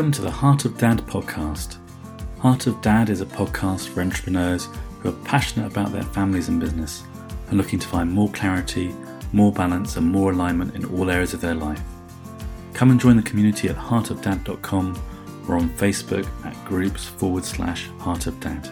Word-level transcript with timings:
Welcome 0.00 0.12
to 0.12 0.22
the 0.22 0.30
Heart 0.30 0.64
of 0.64 0.78
Dad 0.78 1.00
podcast. 1.00 1.76
Heart 2.38 2.66
of 2.66 2.80
Dad 2.80 3.10
is 3.10 3.20
a 3.20 3.26
podcast 3.26 3.88
for 3.88 4.00
entrepreneurs 4.00 4.66
who 4.98 5.10
are 5.10 5.24
passionate 5.26 5.70
about 5.70 5.92
their 5.92 6.04
families 6.04 6.48
and 6.48 6.58
business 6.58 7.02
and 7.48 7.58
looking 7.58 7.78
to 7.78 7.86
find 7.86 8.10
more 8.10 8.30
clarity, 8.30 8.94
more 9.34 9.52
balance, 9.52 9.98
and 9.98 10.06
more 10.06 10.32
alignment 10.32 10.74
in 10.74 10.86
all 10.86 11.10
areas 11.10 11.34
of 11.34 11.42
their 11.42 11.54
life. 11.54 11.82
Come 12.72 12.90
and 12.92 12.98
join 12.98 13.16
the 13.16 13.22
community 13.22 13.68
at 13.68 13.76
heartofdad.com 13.76 14.98
or 15.46 15.56
on 15.56 15.68
Facebook 15.68 16.26
at 16.46 16.64
groups 16.64 17.04
forward 17.04 17.44
slash 17.44 17.90
Heart 17.98 18.26
of 18.26 18.40
Dad. 18.40 18.70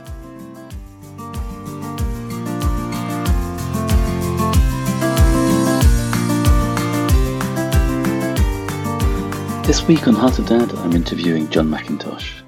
This 9.69 9.87
week 9.87 10.09
on 10.09 10.15
Heart 10.15 10.39
of 10.39 10.47
Dad, 10.47 10.73
I'm 10.77 10.95
interviewing 10.95 11.51
John 11.51 11.69
McIntosh. 11.69 12.41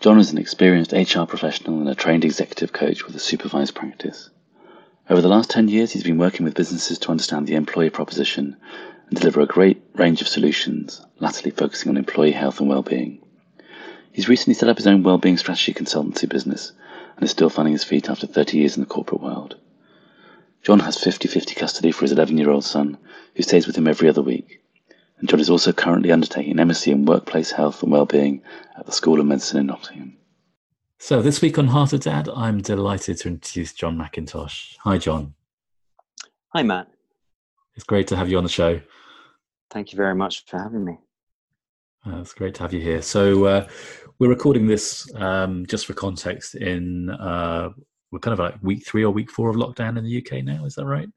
John 0.00 0.18
is 0.18 0.32
an 0.32 0.38
experienced 0.38 0.92
HR 0.92 1.24
professional 1.24 1.80
and 1.80 1.88
a 1.90 1.94
trained 1.94 2.24
executive 2.24 2.72
coach 2.72 3.04
with 3.04 3.14
a 3.14 3.18
supervised 3.18 3.74
practice. 3.74 4.30
Over 5.10 5.20
the 5.20 5.28
last 5.28 5.50
10 5.50 5.68
years, 5.68 5.92
he's 5.92 6.02
been 6.02 6.16
working 6.16 6.44
with 6.44 6.54
businesses 6.54 6.98
to 7.00 7.10
understand 7.10 7.46
the 7.46 7.56
employee 7.56 7.90
proposition 7.90 8.56
and 9.10 9.18
deliver 9.18 9.42
a 9.42 9.46
great 9.46 9.82
range 9.96 10.22
of 10.22 10.28
solutions, 10.28 11.04
latterly 11.20 11.50
focusing 11.50 11.90
on 11.90 11.98
employee 11.98 12.32
health 12.32 12.58
and 12.58 12.70
well-being. 12.70 13.20
He's 14.10 14.30
recently 14.30 14.54
set 14.54 14.70
up 14.70 14.78
his 14.78 14.86
own 14.86 15.02
well-being 15.02 15.36
strategy 15.36 15.74
consultancy 15.74 16.26
business 16.26 16.72
and 17.16 17.24
is 17.24 17.32
still 17.32 17.50
finding 17.50 17.72
his 17.74 17.84
feet 17.84 18.08
after 18.08 18.26
30 18.26 18.56
years 18.56 18.78
in 18.78 18.80
the 18.80 18.86
corporate 18.86 19.20
world. 19.20 19.56
John 20.62 20.80
has 20.80 20.96
50-50 20.96 21.54
custody 21.54 21.92
for 21.92 22.06
his 22.06 22.14
11-year-old 22.14 22.64
son, 22.64 22.96
who 23.34 23.42
stays 23.42 23.66
with 23.66 23.76
him 23.76 23.86
every 23.86 24.08
other 24.08 24.22
week 24.22 24.62
and 25.18 25.28
John 25.28 25.40
is 25.40 25.50
also 25.50 25.72
currently 25.72 26.12
undertaking 26.12 26.58
an 26.58 26.68
MSc 26.68 26.90
in 26.90 27.04
Workplace 27.04 27.50
Health 27.50 27.82
and 27.82 27.90
Wellbeing 27.92 28.42
at 28.78 28.86
the 28.86 28.92
School 28.92 29.20
of 29.20 29.26
Medicine 29.26 29.58
in 29.58 29.66
Nottingham. 29.66 30.16
So 30.98 31.22
this 31.22 31.40
week 31.40 31.58
on 31.58 31.68
Heart 31.68 31.94
of 31.94 32.00
Dad, 32.00 32.28
I'm 32.28 32.60
delighted 32.60 33.18
to 33.18 33.28
introduce 33.28 33.72
John 33.72 33.98
McIntosh. 33.98 34.76
Hi, 34.80 34.98
John. 34.98 35.34
Hi, 36.54 36.62
Matt. 36.62 36.88
It's 37.74 37.84
great 37.84 38.08
to 38.08 38.16
have 38.16 38.30
you 38.30 38.38
on 38.38 38.44
the 38.44 38.50
show. 38.50 38.80
Thank 39.70 39.92
you 39.92 39.96
very 39.96 40.14
much 40.14 40.44
for 40.46 40.58
having 40.58 40.84
me. 40.84 40.98
Uh, 42.06 42.20
it's 42.20 42.32
great 42.32 42.54
to 42.54 42.62
have 42.62 42.72
you 42.72 42.80
here. 42.80 43.02
So 43.02 43.44
uh, 43.44 43.68
we're 44.18 44.28
recording 44.28 44.66
this 44.66 45.12
um, 45.16 45.66
just 45.66 45.86
for 45.86 45.92
context. 45.92 46.54
In 46.54 47.10
uh, 47.10 47.70
we're 48.10 48.20
kind 48.20 48.32
of 48.32 48.38
like 48.38 48.54
week 48.62 48.86
three 48.86 49.04
or 49.04 49.10
week 49.10 49.30
four 49.30 49.50
of 49.50 49.56
lockdown 49.56 49.98
in 49.98 50.04
the 50.04 50.18
UK 50.18 50.44
now. 50.44 50.64
Is 50.64 50.76
that 50.76 50.86
right? 50.86 51.08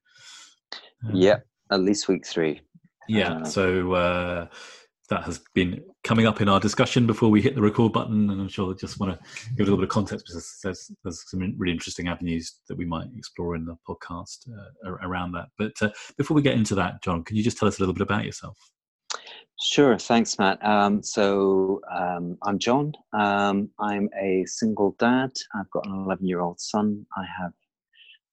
Uh, 0.74 1.12
yeah, 1.14 1.38
at 1.72 1.82
least 1.82 2.08
week 2.08 2.26
three. 2.26 2.62
Yeah. 3.10 3.34
Uh, 3.34 3.46
so 3.46 3.94
uh, 3.94 4.48
that 5.10 5.24
has 5.24 5.42
been 5.54 5.84
coming 6.04 6.28
up 6.28 6.42
in 6.42 6.48
our 6.48 6.60
discussion 6.60 7.08
before 7.08 7.30
we 7.30 7.42
hit 7.42 7.56
the 7.56 7.62
record 7.62 7.92
button, 7.92 8.30
and 8.30 8.40
I'm 8.40 8.48
sure 8.48 8.72
I 8.72 8.76
just 8.76 9.00
want 9.00 9.14
to 9.14 9.20
give 9.58 9.62
a 9.62 9.64
little 9.64 9.78
bit 9.78 9.84
of 9.84 9.90
context 9.90 10.28
because 10.28 10.60
there's, 10.64 10.92
there's 11.04 11.30
some 11.30 11.40
really 11.58 11.74
interesting 11.74 12.08
avenues 12.08 12.60
that 12.68 12.78
we 12.78 12.86
might 12.86 13.08
explore 13.18 13.56
in 13.56 13.66
the 13.66 13.76
podcast 13.88 14.48
uh, 14.50 14.92
around 15.02 15.32
that. 15.34 15.48
But 15.58 15.74
uh, 15.82 15.90
before 16.18 16.36
we 16.36 16.42
get 16.42 16.56
into 16.56 16.76
that, 16.76 17.02
John, 17.04 17.24
can 17.24 17.36
you 17.36 17.44
just 17.44 17.58
tell 17.58 17.68
us 17.68 17.78
a 17.78 17.82
little 17.82 17.94
bit 17.94 18.04
about 18.04 18.26
yourself? 18.26 18.58
Sure, 19.62 19.98
thanks, 19.98 20.40
Matt. 20.40 20.64
Um, 20.66 21.04
so 21.04 21.82
um, 21.94 22.38
I'm 22.44 22.60
John. 22.60 22.94
Um, 23.14 23.70
I'm 23.80 24.10
a 24.22 24.46
single 24.46 24.96
dad. 25.00 25.32
I've 25.54 25.70
got 25.72 25.86
an 25.86 25.96
11 26.06 26.26
year 26.26 26.40
old 26.40 26.62
son. 26.62 27.06
I 27.18 27.26
have 27.42 27.52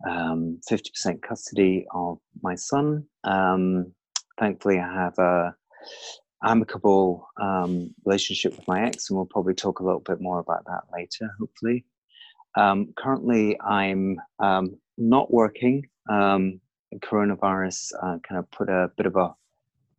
um, 0.09 0.61
50% 0.71 1.23
custody 1.23 1.87
of 1.93 2.19
my 2.43 2.55
son. 2.55 3.05
Um, 3.25 3.93
thankfully, 4.39 4.79
I 4.79 4.93
have 4.93 5.19
a 5.19 5.55
amicable 6.45 7.29
um, 7.41 7.95
relationship 8.05 8.57
with 8.57 8.69
my 8.69 8.87
ex, 8.87 9.11
and 9.11 9.17
we'll 9.17 9.27
probably 9.27 9.55
talk 9.55 9.81
a 9.81 9.85
little 9.85 10.01
bit 10.01 10.21
more 10.21 10.39
about 10.39 10.65
that 10.67 10.83
later, 10.93 11.31
hopefully. 11.39 11.85
Um, 12.57 12.93
currently, 12.97 13.59
I'm 13.61 14.19
um, 14.39 14.79
not 14.97 15.33
working. 15.33 15.89
Um, 16.09 16.61
coronavirus 16.97 17.93
uh, 18.03 18.19
kind 18.27 18.39
of 18.39 18.51
put 18.51 18.69
a 18.69 18.91
bit 18.97 19.07
of 19.07 19.17
a, 19.17 19.35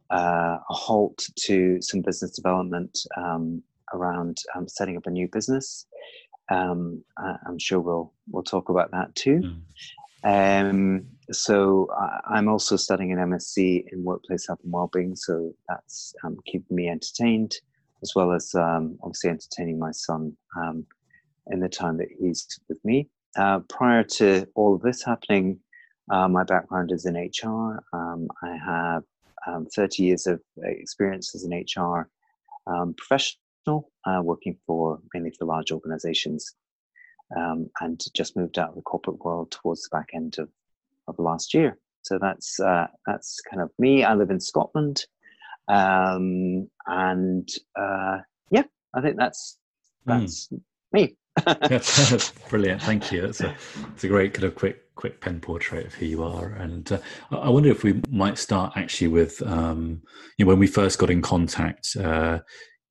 uh, 0.10 0.58
a 0.70 0.74
halt 0.74 1.28
to 1.36 1.80
some 1.82 2.02
business 2.02 2.32
development 2.32 2.98
um, 3.18 3.62
around 3.94 4.38
um, 4.56 4.68
setting 4.68 4.98
up 4.98 5.06
a 5.06 5.12
new 5.12 5.28
business. 5.28 5.86
I'm 7.46 7.60
sure 7.60 7.82
we'll 7.82 8.14
we'll 8.32 8.44
talk 8.44 8.70
about 8.70 8.92
that 8.92 9.14
too. 9.16 9.42
Mm. 9.44 9.62
Um, 11.28 11.34
so 11.34 11.90
I'm 12.30 12.48
also 12.48 12.76
studying 12.76 13.12
an 13.12 13.20
MSc 13.20 13.86
in 13.92 14.04
workplace 14.04 14.48
health 14.48 14.60
and 14.64 14.72
wellbeing, 14.72 15.16
so 15.16 15.54
that's 15.68 16.14
um, 16.24 16.38
keeping 16.46 16.76
me 16.76 16.90
entertained, 16.90 17.56
as 18.02 18.14
well 18.16 18.32
as 18.32 18.54
um, 18.56 18.98
obviously 19.02 19.30
entertaining 19.30 19.80
my 19.80 19.92
son 19.92 20.36
um, 20.58 20.86
in 21.48 21.60
the 21.60 21.70
time 21.70 21.98
that 21.98 22.10
he's 22.20 22.48
with 22.70 22.84
me. 22.84 23.10
Uh, 23.38 23.60
prior 23.70 24.04
to 24.04 24.48
all 24.56 24.76
of 24.76 24.82
this 24.82 25.04
happening, 25.04 25.60
uh, 26.12 26.28
my 26.28 26.44
background 26.44 26.92
is 26.92 27.06
in 27.06 27.16
HR. 27.16 27.84
Um, 27.94 28.28
I 28.42 28.58
have 28.66 29.04
um, 29.46 29.68
30 29.76 30.04
years 30.04 30.28
of 30.28 30.42
experience 30.64 31.36
as 31.36 31.44
an 31.44 31.54
HR 31.54 32.10
professional, 32.98 33.92
uh, 34.06 34.22
working 34.24 34.58
for 34.66 35.00
mainly 35.14 35.32
for 35.38 35.46
large 35.46 35.72
organizations 35.72 36.56
um, 37.36 37.70
and 37.82 38.02
just 38.16 38.36
moved 38.36 38.58
out 38.58 38.70
of 38.70 38.76
the 38.76 38.82
corporate 38.82 39.24
world 39.24 39.52
towards 39.52 39.84
the 39.84 39.96
back 39.96 40.10
end 40.14 40.38
of, 40.40 40.50
of 41.08 41.20
last 41.20 41.54
year. 41.54 41.78
So 42.04 42.18
that's 42.22 42.60
uh, 42.60 42.88
that's 43.06 43.40
kind 43.50 43.62
of 43.62 43.70
me. 43.78 44.04
I 44.04 44.14
live 44.14 44.30
in 44.30 44.40
Scotland, 44.40 45.06
um, 45.68 46.70
and 46.86 47.50
uh, 47.78 48.20
yeah, 48.50 48.64
I 48.96 49.02
think 49.02 49.18
that's 49.18 49.58
hmm. 50.06 50.12
that's 50.12 50.48
mm. 50.48 50.62
me. 50.94 51.18
that's, 51.46 52.32
brilliant. 52.50 52.82
Thank 52.82 53.12
you. 53.12 53.22
That's 53.22 53.42
a 53.42 53.56
it's 53.94 54.04
a 54.04 54.08
great 54.08 54.34
kind 54.34 54.46
of 54.46 54.56
quick 54.56 54.96
quick 54.96 55.22
pen 55.22 55.40
portrait 55.40 55.86
of 55.86 55.94
who 55.94 56.06
you 56.06 56.24
are. 56.24 56.48
And 56.54 56.92
uh, 56.92 56.98
I 57.30 57.50
wonder 57.50 57.70
if 57.70 57.84
we 57.84 58.02
might 58.10 58.40
start 58.40 58.74
actually 58.76 59.10
with 59.10 59.42
um, 59.46 60.02
you 60.38 60.46
know 60.46 60.50
when 60.50 60.60
we 60.60 60.68
first 60.68 61.00
got 61.00 61.10
in 61.10 61.22
contact. 61.22 61.96
Uh, 61.96 62.40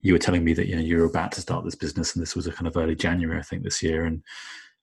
you 0.02 0.12
were 0.12 0.20
telling 0.20 0.44
me 0.44 0.52
that 0.52 0.68
you 0.68 0.76
know 0.76 0.82
you 0.82 0.98
were 0.98 1.06
about 1.06 1.32
to 1.32 1.40
start 1.40 1.64
this 1.64 1.74
business, 1.74 2.14
and 2.14 2.22
this 2.22 2.36
was 2.36 2.46
a 2.46 2.52
kind 2.52 2.68
of 2.68 2.76
early 2.76 2.94
January, 2.94 3.38
I 3.40 3.42
think, 3.42 3.64
this 3.64 3.82
year, 3.82 4.04
and 4.04 4.22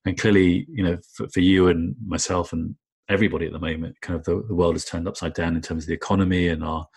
and 0.05 0.19
clearly, 0.19 0.67
you 0.69 0.83
know, 0.83 0.97
for, 1.13 1.29
for 1.29 1.39
you 1.39 1.67
and 1.69 1.95
myself 2.05 2.51
and 2.51 2.75
everybody 3.09 3.45
at 3.45 3.51
the 3.51 3.59
moment, 3.59 3.99
kind 4.01 4.17
of 4.17 4.25
the, 4.25 4.43
the 4.47 4.55
world 4.55 4.75
has 4.75 4.85
turned 4.85 5.07
upside 5.07 5.33
down 5.33 5.55
in 5.55 5.61
terms 5.61 5.83
of 5.83 5.87
the 5.87 5.93
economy 5.93 6.47
and 6.47 6.63
our 6.63 6.87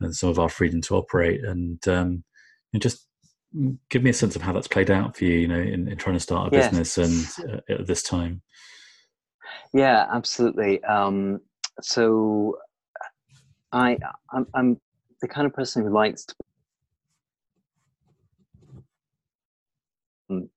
and 0.00 0.16
some 0.16 0.30
of 0.30 0.38
our 0.38 0.48
freedom 0.48 0.80
to 0.80 0.96
operate, 0.96 1.44
and 1.44 1.86
um, 1.88 2.24
and 2.72 2.82
just 2.82 3.06
give 3.90 4.02
me 4.02 4.10
a 4.10 4.14
sense 4.14 4.36
of 4.36 4.42
how 4.42 4.52
that's 4.52 4.68
played 4.68 4.90
out 4.90 5.16
for 5.16 5.24
you, 5.24 5.38
you 5.38 5.48
know, 5.48 5.58
in, 5.58 5.88
in 5.88 5.98
trying 5.98 6.14
to 6.14 6.20
start 6.20 6.52
a 6.52 6.56
yes. 6.56 6.68
business 6.68 7.36
and 7.42 7.50
uh, 7.52 7.60
at 7.68 7.86
this 7.86 8.02
time. 8.02 8.42
Yeah, 9.72 10.06
absolutely. 10.12 10.82
Um, 10.84 11.40
so 11.82 12.58
I 13.72 13.98
I'm, 14.32 14.46
I'm 14.54 14.80
the 15.20 15.28
kind 15.28 15.46
of 15.46 15.52
person 15.52 15.84
who 15.84 15.92
likes 15.92 16.24
to 16.24 16.34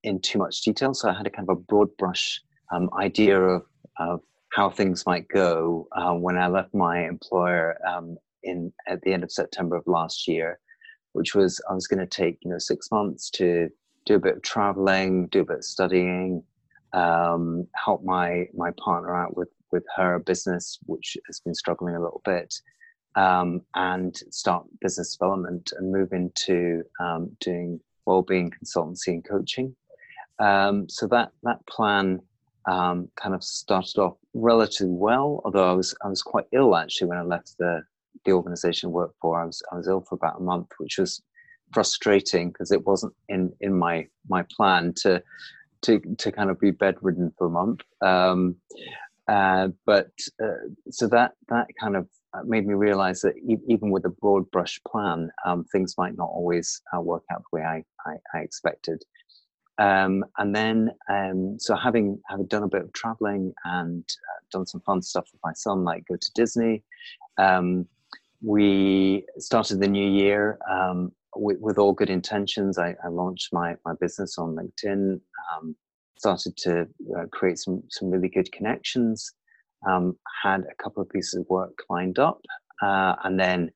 in 0.04 0.20
too 0.22 0.38
much 0.38 0.62
detail. 0.62 0.94
So 0.94 1.10
I 1.10 1.14
had 1.14 1.28
a 1.28 1.30
kind 1.30 1.50
of 1.50 1.58
a 1.58 1.60
broad 1.60 1.90
brush 1.98 2.42
um, 2.72 2.90
idea 3.00 3.42
of, 3.42 3.64
of 3.98 4.22
how 4.54 4.70
things 4.70 5.06
might 5.06 5.28
go 5.28 5.88
uh, 5.94 6.14
when 6.14 6.38
I 6.38 6.48
left 6.48 6.74
my 6.74 7.08
employer 7.08 7.78
um, 7.88 8.18
in 8.44 8.72
at 8.88 9.02
the 9.02 9.12
end 9.12 9.24
of 9.24 9.32
September 9.32 9.76
of 9.76 9.88
last 9.88 10.28
year, 10.28 10.60
which 11.14 11.34
was 11.34 11.60
I 11.70 11.74
was 11.74 11.88
going 11.88 12.00
to 12.00 12.06
take 12.06 12.38
you 12.44 12.52
know 12.52 12.60
six 12.60 12.92
months 12.92 13.30
to 13.32 13.70
do 14.06 14.16
a 14.16 14.20
bit 14.20 14.38
of 14.38 14.42
traveling, 14.44 15.28
do 15.28 15.42
a 15.42 15.46
bit 15.46 15.58
of 15.58 15.64
studying, 15.64 16.44
um, 16.94 17.68
help 17.76 18.04
my 18.04 18.48
my 18.56 18.72
partner 18.84 19.16
out 19.16 19.36
with 19.36 19.50
with 19.72 19.84
her 19.96 20.20
business, 20.20 20.78
which 20.86 21.18
has 21.26 21.40
been 21.40 21.56
struggling 21.56 21.96
a 21.96 22.02
little 22.02 22.22
bit, 22.24 22.54
um, 23.16 23.62
and 23.74 24.16
start 24.30 24.66
business 24.82 25.16
development 25.16 25.74
and 25.78 25.92
move 25.92 26.14
into 26.14 26.84
um, 27.00 27.36
doing 27.40 27.80
well-being 28.06 28.52
consultancy 28.52 29.08
and 29.08 29.26
coaching. 29.26 29.76
Um, 30.38 30.88
so 30.90 31.08
that 31.08 31.32
that 31.42 31.66
plan 31.66 32.22
um, 32.66 33.10
kind 33.16 33.36
of 33.36 33.44
started 33.44 33.98
off 33.98 34.18
relatively 34.34 34.94
well, 34.94 35.42
although 35.46 35.70
I 35.70 35.74
was 35.74 35.96
I 36.04 36.08
was 36.08 36.22
quite 36.22 36.46
ill 36.52 36.76
actually 36.76 37.08
when 37.08 37.18
I 37.18 37.24
left 37.24 37.56
the 37.60 37.84
the 38.26 38.32
organization 38.32 38.88
I 38.88 38.92
worked 38.92 39.16
for. 39.22 39.42
I 39.42 39.46
was 39.46 39.62
I 39.72 39.76
was 39.76 39.88
ill 39.88 40.02
for 40.02 40.16
about 40.16 40.40
a 40.40 40.44
month, 40.44 40.70
which 40.78 40.98
was 40.98 41.22
frustrating 41.74 42.50
because 42.50 42.72
it 42.72 42.86
wasn't 42.86 43.14
in 43.30 43.52
in 43.62 43.78
my 43.78 44.08
my 44.30 44.46
plan 44.56 44.94
to 44.98 45.22
to 45.84 46.00
to 46.18 46.32
kind 46.32 46.50
of 46.50 46.60
be 46.60 46.72
bedridden 46.72 47.34
for 47.38 47.48
a 47.48 47.50
month. 47.50 47.82
Um, 48.02 48.56
uh, 49.28 49.70
but 49.86 50.12
uh, 50.42 50.68
so 50.90 51.08
that 51.08 51.34
that 51.50 51.68
kind 51.80 51.96
of 51.96 52.08
made 52.46 52.66
me 52.66 52.74
realize 52.74 53.22
that 53.22 53.38
e- 53.38 53.64
even 53.68 53.90
with 53.92 54.06
a 54.06 54.10
broad 54.10 54.50
brush 54.52 54.82
plan, 54.88 55.30
um, 55.46 55.64
things 55.72 55.96
might 55.98 56.18
not 56.18 56.30
always 56.30 56.82
uh, 56.96 57.00
work 57.00 57.24
out 57.32 57.44
the 57.52 57.58
way 57.58 57.64
I, 57.64 57.84
I, 58.06 58.16
I 58.34 58.40
expected. 58.40 59.04
Um, 59.80 60.24
and 60.38 60.56
then, 60.56 60.92
um, 61.10 61.58
so 61.60 61.76
having 61.76 62.20
having 62.30 62.46
done 62.46 62.64
a 62.64 62.68
bit 62.68 62.84
of 62.84 62.94
traveling 62.94 63.54
and 63.66 64.04
uh, 64.08 64.40
done 64.52 64.66
some 64.68 64.82
fun 64.82 65.02
stuff 65.02 65.28
with 65.32 65.42
my 65.44 65.54
son, 65.54 65.84
like 65.84 66.06
go 66.08 66.16
to 66.16 66.32
Disney, 66.36 66.84
um, 67.38 67.88
we 68.42 69.26
started 69.38 69.80
the 69.80 69.88
new 69.88 70.08
year 70.08 70.60
um, 70.70 71.12
with, 71.36 71.58
with, 71.60 71.78
all 71.80 71.94
good 71.94 72.10
intentions, 72.10 72.78
I, 72.78 72.96
I, 73.04 73.08
launched 73.08 73.52
my 73.52 73.76
my 73.86 73.94
business 74.00 74.38
on 74.38 74.56
LinkedIn. 74.56 75.20
Um, 75.56 75.76
started 76.18 76.56
to 76.56 76.88
uh, 77.18 77.26
create 77.32 77.58
some 77.58 77.82
some 77.90 78.10
really 78.10 78.30
good 78.30 78.52
connections. 78.52 79.32
Um, 79.88 80.16
had 80.44 80.62
a 80.62 80.84
couple 80.84 81.02
of 81.02 81.10
pieces 81.10 81.34
of 81.34 81.46
work 81.50 81.78
lined 81.90 82.20
up, 82.20 82.42
uh, 82.82 83.16
and 83.24 83.40
then 83.40 83.72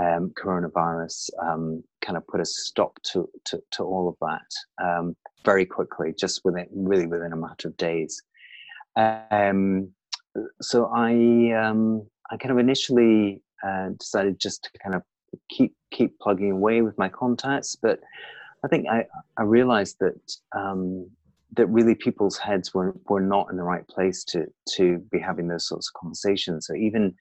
um, 0.00 0.30
coronavirus 0.30 1.30
um, 1.42 1.82
kind 2.00 2.16
of 2.16 2.26
put 2.26 2.40
a 2.40 2.44
stop 2.44 2.98
to, 3.02 3.28
to, 3.44 3.62
to 3.72 3.82
all 3.82 4.08
of 4.08 4.16
that 4.20 4.84
um, 4.84 5.16
very 5.44 5.66
quickly, 5.66 6.14
just 6.18 6.42
within 6.44 6.66
really 6.72 7.06
within 7.06 7.32
a 7.32 7.36
matter 7.36 7.68
of 7.68 7.76
days. 7.76 8.22
Um, 8.96 9.90
so 10.60 10.86
I 10.94 11.12
um, 11.52 12.06
I 12.30 12.36
kind 12.36 12.52
of 12.52 12.58
initially 12.58 13.42
uh, 13.66 13.90
decided 13.98 14.38
just 14.38 14.64
to 14.64 14.78
kind 14.82 14.94
of 14.94 15.02
keep 15.50 15.74
keep 15.90 16.18
plugging 16.18 16.52
away 16.52 16.82
with 16.82 16.96
my 16.98 17.08
contacts, 17.08 17.76
but 17.76 18.00
I 18.64 18.68
think 18.68 18.86
I 18.88 19.06
I 19.36 19.42
realized 19.42 19.96
that 20.00 20.36
um, 20.56 21.10
that 21.54 21.66
really 21.66 21.94
people's 21.94 22.36
heads 22.36 22.74
were 22.74 22.94
were 23.08 23.20
not 23.20 23.48
in 23.50 23.56
the 23.56 23.62
right 23.62 23.86
place 23.88 24.24
to 24.24 24.46
to 24.76 24.98
be 25.10 25.18
having 25.18 25.48
those 25.48 25.66
sorts 25.66 25.88
of 25.88 26.00
conversations. 26.00 26.66
So 26.66 26.74
even 26.74 27.14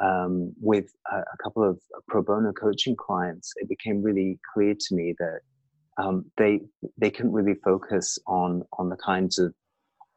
um, 0.00 0.52
with 0.60 0.86
a, 1.10 1.16
a, 1.18 1.36
couple 1.42 1.68
of 1.68 1.78
pro 2.08 2.22
bono 2.22 2.52
coaching 2.52 2.96
clients, 2.96 3.52
it 3.56 3.68
became 3.68 4.02
really 4.02 4.38
clear 4.54 4.74
to 4.74 4.94
me 4.94 5.14
that 5.18 5.40
um, 5.98 6.24
they 6.36 6.60
they 6.98 7.10
couldn't 7.10 7.32
really 7.32 7.56
focus 7.64 8.18
on 8.26 8.62
on 8.78 8.88
the 8.88 8.96
kinds 8.96 9.38
of 9.38 9.54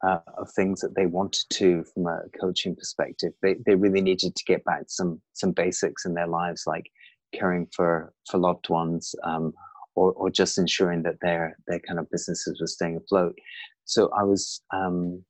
uh, 0.06 0.18
of 0.38 0.50
things 0.52 0.80
that 0.80 0.94
they 0.94 1.06
wanted 1.06 1.44
to 1.50 1.84
from 1.94 2.06
a 2.06 2.20
coaching 2.40 2.76
perspective. 2.76 3.32
They 3.42 3.56
they 3.66 3.74
really 3.74 4.00
needed 4.00 4.34
to 4.36 4.44
get 4.44 4.64
back 4.64 4.84
some 4.88 5.20
some 5.32 5.52
basics 5.52 6.04
in 6.04 6.14
their 6.14 6.28
lives, 6.28 6.64
like 6.66 6.90
caring 7.32 7.66
for 7.74 8.12
for 8.30 8.38
loved 8.38 8.68
ones, 8.68 9.14
um, 9.24 9.52
or 9.94 10.12
or 10.12 10.30
just 10.30 10.58
ensuring 10.58 11.02
that 11.02 11.20
their 11.20 11.56
their 11.66 11.80
kind 11.80 11.98
of 11.98 12.10
businesses 12.10 12.60
were 12.60 12.66
staying 12.66 12.96
afloat. 12.96 13.36
So 13.84 14.10
I 14.16 14.22
was 14.22 14.62
um, 14.72 15.22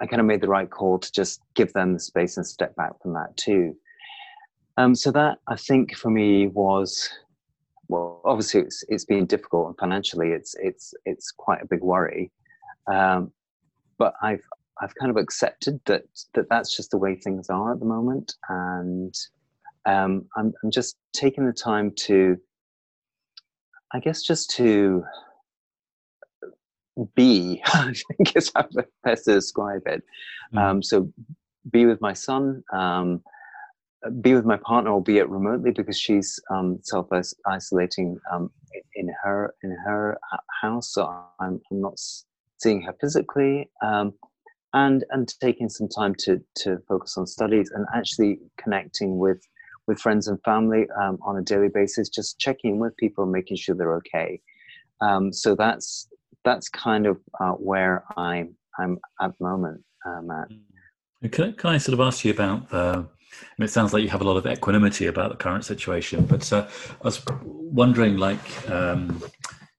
I 0.00 0.06
kind 0.06 0.20
of 0.20 0.26
made 0.26 0.40
the 0.40 0.48
right 0.48 0.70
call 0.70 0.98
to 0.98 1.12
just 1.12 1.40
give 1.54 1.72
them 1.72 1.94
the 1.94 2.00
space 2.00 2.36
and 2.36 2.46
step 2.46 2.74
back 2.76 2.92
from 3.02 3.14
that 3.14 3.36
too. 3.36 3.76
Um, 4.76 4.94
so 4.94 5.10
that 5.12 5.38
I 5.48 5.56
think 5.56 5.96
for 5.96 6.10
me 6.10 6.46
was 6.48 7.10
well, 7.88 8.20
obviously 8.24 8.60
it's 8.60 8.84
it's 8.88 9.04
been 9.04 9.26
difficult 9.26 9.68
and 9.68 9.76
financially 9.78 10.30
it's 10.30 10.54
it's 10.60 10.94
it's 11.04 11.32
quite 11.32 11.62
a 11.62 11.66
big 11.66 11.80
worry. 11.80 12.30
Um, 12.86 13.32
but 13.98 14.14
I've 14.22 14.44
I've 14.80 14.94
kind 14.94 15.10
of 15.10 15.16
accepted 15.16 15.80
that 15.86 16.02
that 16.34 16.46
that's 16.48 16.76
just 16.76 16.90
the 16.90 16.98
way 16.98 17.16
things 17.16 17.50
are 17.50 17.72
at 17.72 17.80
the 17.80 17.86
moment, 17.86 18.34
and 18.48 19.14
um, 19.86 20.26
I'm 20.36 20.52
I'm 20.62 20.70
just 20.70 20.96
taking 21.12 21.46
the 21.46 21.52
time 21.52 21.92
to, 22.06 22.36
I 23.92 24.00
guess, 24.00 24.22
just 24.22 24.50
to 24.56 25.04
be. 27.14 27.62
I 27.66 27.92
think 28.16 28.36
is 28.36 28.50
how 28.54 28.68
best 29.04 29.24
to 29.24 29.34
describe 29.34 29.82
it. 29.86 30.02
Mm. 30.54 30.58
Um, 30.58 30.82
so, 30.82 31.12
be 31.70 31.86
with 31.86 32.00
my 32.00 32.12
son. 32.12 32.62
Um, 32.72 33.22
be 34.20 34.34
with 34.34 34.44
my 34.44 34.56
partner, 34.56 34.90
albeit 34.90 35.28
remotely, 35.28 35.70
because 35.70 35.98
she's 35.98 36.38
um, 36.50 36.78
self 36.82 37.08
isolating 37.46 38.18
um, 38.32 38.50
in 38.94 39.12
her 39.22 39.54
in 39.62 39.70
her 39.84 40.18
house. 40.60 40.92
So 40.92 41.06
I'm, 41.40 41.60
I'm 41.70 41.80
not 41.80 41.98
seeing 42.58 42.82
her 42.82 42.94
physically, 43.00 43.70
um, 43.82 44.14
and 44.72 45.04
and 45.10 45.32
taking 45.40 45.68
some 45.68 45.88
time 45.88 46.14
to 46.20 46.40
to 46.56 46.78
focus 46.88 47.16
on 47.16 47.26
studies 47.26 47.70
and 47.74 47.86
actually 47.94 48.38
connecting 48.56 49.18
with 49.18 49.40
with 49.88 49.98
friends 49.98 50.28
and 50.28 50.38
family 50.44 50.86
um, 51.02 51.18
on 51.22 51.38
a 51.38 51.42
daily 51.42 51.68
basis, 51.68 52.08
just 52.08 52.38
checking 52.38 52.78
with 52.78 52.96
people, 52.98 53.26
making 53.26 53.56
sure 53.56 53.74
they're 53.74 53.96
okay. 53.96 54.40
Um, 55.00 55.32
so 55.32 55.56
that's 55.56 56.08
that's 56.44 56.68
kind 56.68 57.06
of 57.06 57.18
uh, 57.40 57.52
where 57.52 58.04
I'm 58.16 58.54
I'm 58.78 58.98
at 59.20 59.36
the 59.38 59.44
moment, 59.44 59.82
uh, 60.06 60.22
Matt. 60.22 60.48
Can, 61.32 61.54
can 61.54 61.70
I 61.70 61.78
sort 61.78 61.94
of 61.94 62.06
ask 62.06 62.24
you 62.24 62.30
about 62.30 62.68
the? 62.68 63.08
It 63.58 63.70
sounds 63.70 63.92
like 63.92 64.02
you 64.02 64.08
have 64.08 64.20
a 64.20 64.24
lot 64.24 64.36
of 64.36 64.46
equanimity 64.46 65.06
about 65.06 65.30
the 65.30 65.36
current 65.36 65.64
situation, 65.64 66.24
but 66.24 66.50
uh, 66.52 66.66
I 67.02 67.04
was 67.04 67.22
wondering, 67.42 68.16
like, 68.16 68.70
um, 68.70 69.22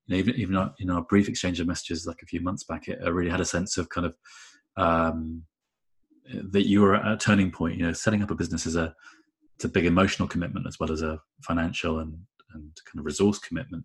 even 0.09 0.35
even 0.35 0.69
in 0.79 0.89
our 0.89 1.03
brief 1.03 1.29
exchange 1.29 1.59
of 1.59 1.67
messages, 1.67 2.05
like 2.05 2.21
a 2.21 2.25
few 2.25 2.41
months 2.41 2.63
back, 2.63 2.87
it, 2.87 2.99
I 3.03 3.09
really 3.09 3.31
had 3.31 3.41
a 3.41 3.45
sense 3.45 3.77
of 3.77 3.89
kind 3.89 4.07
of 4.07 4.15
um, 4.77 5.43
that 6.51 6.67
you 6.67 6.81
were 6.81 6.95
at 6.95 7.11
a 7.11 7.17
turning 7.17 7.51
point. 7.51 7.77
You 7.77 7.87
know, 7.87 7.93
setting 7.93 8.21
up 8.21 8.31
a 8.31 8.35
business 8.35 8.65
is 8.65 8.75
a 8.75 8.93
it's 9.59 9.65
a 9.65 9.69
big 9.69 9.85
emotional 9.85 10.25
commitment 10.25 10.65
as 10.65 10.79
well 10.79 10.89
as 10.89 11.01
a 11.01 11.19
financial 11.41 11.99
and 11.99 12.13
and 12.53 12.71
kind 12.85 12.99
of 12.99 13.05
resource 13.05 13.39
commitment. 13.39 13.83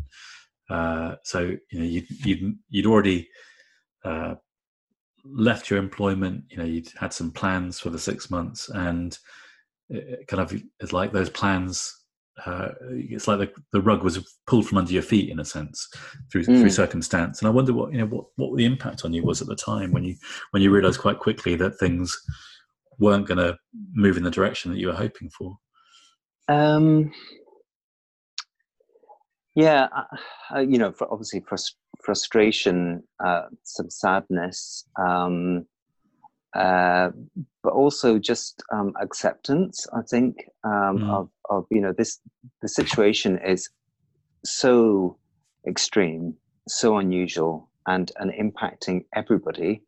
Uh, 0.71 1.17
so 1.25 1.57
you 1.73 1.79
know, 1.79 1.85
you 1.85 2.03
you'd, 2.25 2.59
you'd 2.69 2.87
already 2.87 3.29
uh, 4.05 4.37
left 5.25 5.69
your 5.69 5.81
employment. 5.81 6.45
You 6.49 6.59
know, 6.59 6.65
you'd 6.65 6.93
had 6.97 7.13
some 7.13 7.33
plans 7.33 7.81
for 7.81 7.91
the 7.91 7.99
six 7.99 8.31
months, 8.31 8.69
and 8.69 9.19
it 9.91 10.29
kind 10.29 10.41
of 10.41 10.63
it's 10.79 10.93
like 10.93 11.13
those 11.13 11.29
plans. 11.29 11.93
Uh, 12.47 12.69
it's 12.91 13.27
like 13.27 13.41
the, 13.41 13.51
the 13.73 13.81
rug 13.81 14.05
was 14.05 14.25
pulled 14.47 14.69
from 14.69 14.79
under 14.79 14.93
your 14.93 15.03
feet 15.03 15.31
in 15.31 15.41
a 15.41 15.45
sense 15.45 15.89
through 16.31 16.45
mm. 16.45 16.61
through 16.61 16.71
circumstance. 16.71 17.41
And 17.41 17.49
I 17.49 17.51
wonder 17.51 17.73
what 17.73 17.93
you 17.93 17.99
know 17.99 18.07
what 18.07 18.27
what 18.37 18.57
the 18.57 18.65
impact 18.65 19.05
on 19.05 19.13
you 19.13 19.25
was 19.25 19.43
at 19.43 19.49
the 19.49 19.57
time 19.57 19.91
when 19.91 20.05
you 20.05 20.15
when 20.53 20.63
you 20.63 20.71
realised 20.71 21.01
quite 21.01 21.19
quickly 21.19 21.57
that 21.57 21.81
things 21.81 22.17
weren't 22.99 23.27
going 23.27 23.39
to 23.39 23.57
move 23.93 24.17
in 24.17 24.23
the 24.23 24.31
direction 24.31 24.71
that 24.71 24.79
you 24.79 24.87
were 24.87 24.95
hoping 24.95 25.29
for. 25.31 25.57
Um, 26.49 27.13
yeah, 29.55 29.89
uh, 30.55 30.61
you 30.61 30.79
know, 30.79 30.93
for 30.93 31.11
obviously 31.13 31.41
frust- 31.41 31.77
frustration, 32.03 33.03
uh, 33.25 33.43
some 33.63 33.89
sadness, 33.89 34.85
um, 34.99 35.67
uh, 36.55 37.11
but 37.63 37.73
also 37.73 38.19
just 38.19 38.63
um, 38.73 38.93
acceptance. 39.01 39.87
I 39.93 40.03
think 40.09 40.37
um, 40.65 40.99
mm. 40.99 41.11
of 41.11 41.31
of 41.51 41.67
you 41.71 41.81
know 41.81 41.93
this 41.97 42.21
the 42.63 42.69
situation 42.69 43.39
is 43.45 43.71
so 44.45 45.19
extreme, 45.67 46.35
so 46.69 46.99
unusual, 46.99 47.71
and 47.87 48.11
and 48.19 48.33
impacting 48.33 49.05
everybody 49.15 49.83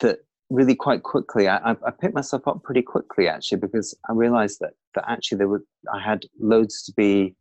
that 0.00 0.18
really 0.52 0.74
quite 0.74 1.02
quickly 1.02 1.48
I, 1.48 1.70
I 1.70 1.90
picked 1.90 2.14
myself 2.14 2.46
up 2.46 2.62
pretty 2.62 2.82
quickly 2.82 3.26
actually 3.26 3.58
because 3.58 3.96
I 4.08 4.12
realized 4.12 4.58
that 4.60 4.74
that 4.94 5.04
actually 5.08 5.38
there 5.38 5.48
were 5.48 5.64
I 5.92 6.00
had 6.00 6.26
loads 6.38 6.82
to 6.84 6.92
be 6.92 7.34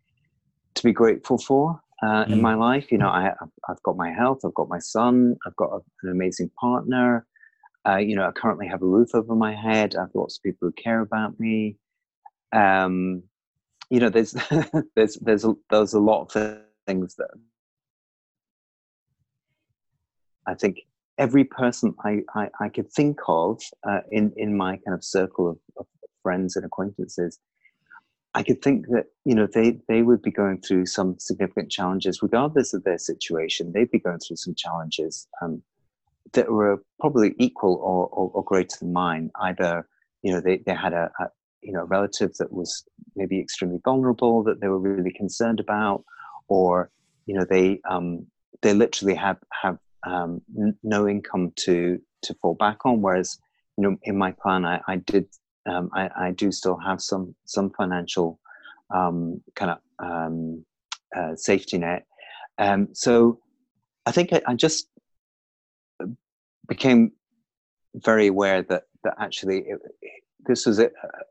to 0.75 0.83
be 0.83 0.93
grateful 0.93 1.37
for 1.37 1.79
uh, 2.01 2.25
mm. 2.25 2.31
in 2.31 2.41
my 2.41 2.55
life. 2.55 2.91
You 2.91 2.97
know, 2.97 3.09
I, 3.09 3.33
I've 3.69 3.83
got 3.83 3.97
my 3.97 4.11
health, 4.11 4.39
I've 4.45 4.53
got 4.53 4.69
my 4.69 4.79
son, 4.79 5.35
I've 5.45 5.55
got 5.55 5.71
an 6.03 6.11
amazing 6.11 6.49
partner. 6.59 7.25
Uh, 7.87 7.97
you 7.97 8.15
know, 8.15 8.27
I 8.27 8.31
currently 8.31 8.67
have 8.67 8.81
a 8.81 8.87
roof 8.87 9.09
over 9.13 9.35
my 9.35 9.55
head. 9.55 9.95
I've 9.95 10.13
lots 10.13 10.37
of 10.37 10.43
people 10.43 10.67
who 10.67 10.71
care 10.73 10.99
about 10.99 11.39
me. 11.39 11.77
Um, 12.51 13.23
you 13.89 13.99
know, 13.99 14.09
there's 14.09 14.35
there's 14.95 15.15
there's 15.15 15.45
a, 15.45 15.53
there's 15.69 15.93
a 15.93 15.99
lot 15.99 16.35
of 16.35 16.61
things 16.85 17.15
that 17.15 17.29
I 20.47 20.53
think 20.53 20.77
every 21.17 21.43
person 21.43 21.93
I, 22.03 22.21
I, 22.35 22.49
I 22.59 22.69
could 22.69 22.91
think 22.91 23.19
of 23.27 23.61
uh, 23.87 24.01
in 24.11 24.33
in 24.37 24.55
my 24.55 24.77
kind 24.77 24.95
of 24.95 25.03
circle 25.03 25.49
of, 25.49 25.57
of 25.77 25.85
friends 26.23 26.55
and 26.55 26.65
acquaintances 26.65 27.39
I 28.33 28.43
could 28.43 28.61
think 28.61 28.87
that 28.87 29.07
you 29.25 29.35
know 29.35 29.47
they 29.47 29.79
they 29.87 30.03
would 30.03 30.21
be 30.21 30.31
going 30.31 30.61
through 30.61 30.85
some 30.85 31.17
significant 31.19 31.69
challenges, 31.69 32.21
regardless 32.21 32.73
of 32.73 32.83
their 32.83 32.97
situation. 32.97 33.73
They'd 33.73 33.91
be 33.91 33.99
going 33.99 34.19
through 34.19 34.37
some 34.37 34.55
challenges 34.55 35.27
um, 35.41 35.61
that 36.33 36.49
were 36.49 36.81
probably 36.99 37.35
equal 37.39 37.75
or, 37.75 38.07
or, 38.07 38.31
or, 38.33 38.43
greater 38.43 38.77
than 38.79 38.93
mine. 38.93 39.31
Either 39.41 39.85
you 40.21 40.31
know 40.31 40.39
they, 40.39 40.57
they 40.65 40.73
had 40.73 40.93
a, 40.93 41.11
a 41.19 41.27
you 41.61 41.73
know 41.73 41.83
relative 41.85 42.33
that 42.35 42.53
was 42.53 42.85
maybe 43.17 43.39
extremely 43.39 43.79
vulnerable 43.83 44.43
that 44.43 44.61
they 44.61 44.69
were 44.69 44.79
really 44.79 45.11
concerned 45.11 45.59
about, 45.59 46.05
or 46.47 46.89
you 47.25 47.35
know 47.35 47.43
they 47.43 47.81
um, 47.89 48.25
they 48.61 48.73
literally 48.73 49.15
have 49.15 49.39
have 49.61 49.77
um, 50.05 50.41
n- 50.57 50.77
no 50.83 51.07
income 51.07 51.51
to 51.57 51.99
to 52.23 52.33
fall 52.35 52.55
back 52.55 52.85
on. 52.85 53.01
Whereas 53.01 53.37
you 53.77 53.83
know 53.83 53.97
in 54.03 54.17
my 54.17 54.31
plan 54.31 54.65
I, 54.65 54.81
I 54.87 54.97
did 54.97 55.27
um, 55.65 55.89
I, 55.93 56.09
I, 56.15 56.31
do 56.31 56.51
still 56.51 56.77
have 56.77 57.01
some 57.01 57.35
some 57.45 57.69
financial 57.71 58.39
um, 58.93 59.41
kind 59.55 59.71
of 59.71 59.77
um, 59.99 60.65
uh, 61.15 61.35
safety 61.35 61.77
net. 61.77 62.05
Um, 62.57 62.89
so 62.93 63.39
I 64.05 64.11
think 64.11 64.33
I, 64.33 64.41
I, 64.47 64.55
just 64.55 64.87
became 66.67 67.11
very 67.95 68.27
aware 68.27 68.63
that 68.63 68.83
that 69.03 69.15
actually 69.19 69.59
it, 69.59 69.79
this 70.47 70.65
was 70.65 70.79
a, 70.79 70.89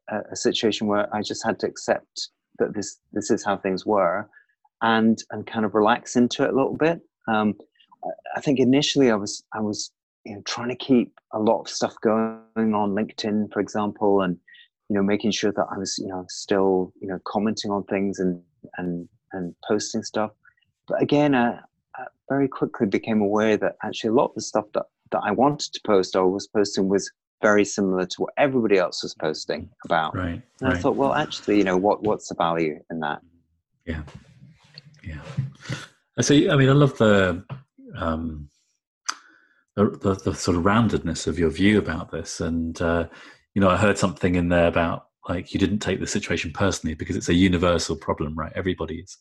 a, 0.08 0.20
a, 0.32 0.36
situation 0.36 0.86
where 0.86 1.12
I 1.14 1.22
just 1.22 1.44
had 1.44 1.58
to 1.60 1.66
accept 1.66 2.28
that 2.58 2.74
this 2.74 2.98
this 3.12 3.30
is 3.30 3.44
how 3.44 3.56
things 3.56 3.84
were, 3.84 4.28
and 4.82 5.18
and 5.30 5.46
kind 5.46 5.64
of 5.64 5.74
relax 5.74 6.16
into 6.16 6.44
it 6.44 6.50
a 6.50 6.56
little 6.56 6.76
bit. 6.76 7.00
Um, 7.28 7.54
I 8.36 8.40
think 8.40 8.58
initially 8.58 9.10
I 9.10 9.16
was 9.16 9.42
I 9.52 9.60
was 9.60 9.90
you 10.24 10.34
know 10.34 10.42
trying 10.44 10.68
to 10.68 10.76
keep 10.76 11.12
a 11.32 11.38
lot 11.38 11.60
of 11.60 11.68
stuff 11.68 11.94
going 12.02 12.74
on 12.74 12.90
linkedin 12.90 13.50
for 13.50 13.60
example 13.60 14.20
and 14.20 14.36
you 14.90 14.96
know 14.96 15.02
making 15.02 15.30
sure 15.30 15.50
that 15.50 15.66
i 15.74 15.78
was 15.78 15.96
you 15.96 16.08
know 16.08 16.26
still 16.28 16.92
you 17.00 17.08
know 17.08 17.18
commenting 17.24 17.70
on 17.70 17.84
things 17.84 18.18
and 18.18 18.42
and 18.76 19.08
and 19.32 19.54
posting 19.66 20.02
stuff. 20.02 20.32
But 20.86 21.02
again, 21.02 21.34
I, 21.34 21.60
I 21.96 22.04
very 22.28 22.48
quickly 22.48 22.86
became 22.86 23.20
aware 23.20 23.56
that 23.56 23.76
actually 23.84 24.10
a 24.10 24.14
lot 24.14 24.26
of 24.26 24.34
the 24.34 24.40
stuff 24.40 24.66
that, 24.74 24.86
that 25.12 25.20
I 25.24 25.30
wanted 25.30 25.72
to 25.72 25.80
post 25.84 26.16
or 26.16 26.28
was 26.28 26.46
posting 26.46 26.88
was 26.88 27.10
very 27.42 27.64
similar 27.64 28.06
to 28.06 28.22
what 28.22 28.34
everybody 28.36 28.76
else 28.76 29.02
was 29.02 29.14
posting 29.14 29.70
about. 29.84 30.14
Right. 30.14 30.26
And 30.32 30.42
right. 30.60 30.76
I 30.76 30.78
thought, 30.78 30.96
well, 30.96 31.14
actually, 31.14 31.58
you 31.58 31.64
know, 31.64 31.76
what 31.76 32.02
what's 32.02 32.28
the 32.28 32.34
value 32.34 32.80
in 32.90 33.00
that? 33.00 33.20
Yeah. 33.86 34.02
Yeah. 35.02 35.20
So, 36.20 36.34
I 36.34 36.56
mean, 36.56 36.68
I 36.68 36.72
love 36.72 36.98
the, 36.98 37.42
um, 37.96 38.48
the, 39.76 39.90
the, 39.90 40.14
the 40.14 40.34
sort 40.34 40.56
of 40.56 40.64
roundedness 40.64 41.26
of 41.26 41.38
your 41.38 41.50
view 41.50 41.78
about 41.78 42.10
this. 42.10 42.40
And, 42.40 42.80
uh, 42.80 43.08
you 43.54 43.60
know, 43.60 43.68
I 43.68 43.76
heard 43.76 43.98
something 43.98 44.34
in 44.34 44.48
there 44.48 44.66
about 44.66 45.06
like 45.28 45.52
you 45.52 45.60
didn't 45.60 45.78
take 45.80 46.00
the 46.00 46.06
situation 46.06 46.50
personally 46.52 46.94
because 46.94 47.16
it's 47.16 47.28
a 47.28 47.34
universal 47.34 47.96
problem, 47.96 48.34
right? 48.34 48.52
Everybody's 48.54 49.18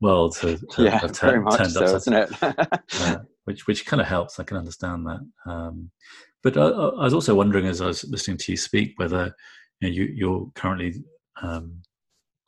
worlds 0.00 0.38
have, 0.40 0.62
have, 0.76 0.84
yeah, 0.84 0.98
have 0.98 1.42
much 1.42 1.58
turned 1.58 1.72
so, 1.72 1.96
isn't 1.96 2.12
it? 2.12 2.30
uh, 2.42 3.18
which 3.44 3.66
which 3.66 3.84
kind 3.84 4.00
of 4.00 4.06
helps. 4.06 4.38
I 4.38 4.44
can 4.44 4.56
understand 4.56 5.06
that. 5.06 5.20
Um, 5.46 5.90
but 6.42 6.56
I, 6.56 6.62
I, 6.62 7.04
was 7.04 7.14
also 7.14 7.34
wondering, 7.34 7.66
as 7.66 7.80
I 7.80 7.86
was 7.86 8.04
listening 8.04 8.38
to 8.38 8.52
you 8.52 8.56
speak, 8.56 8.94
whether 8.96 9.34
you 9.80 9.88
know, 9.88 9.94
you, 9.94 10.04
you're 10.04 10.50
currently 10.54 11.02
um, 11.42 11.82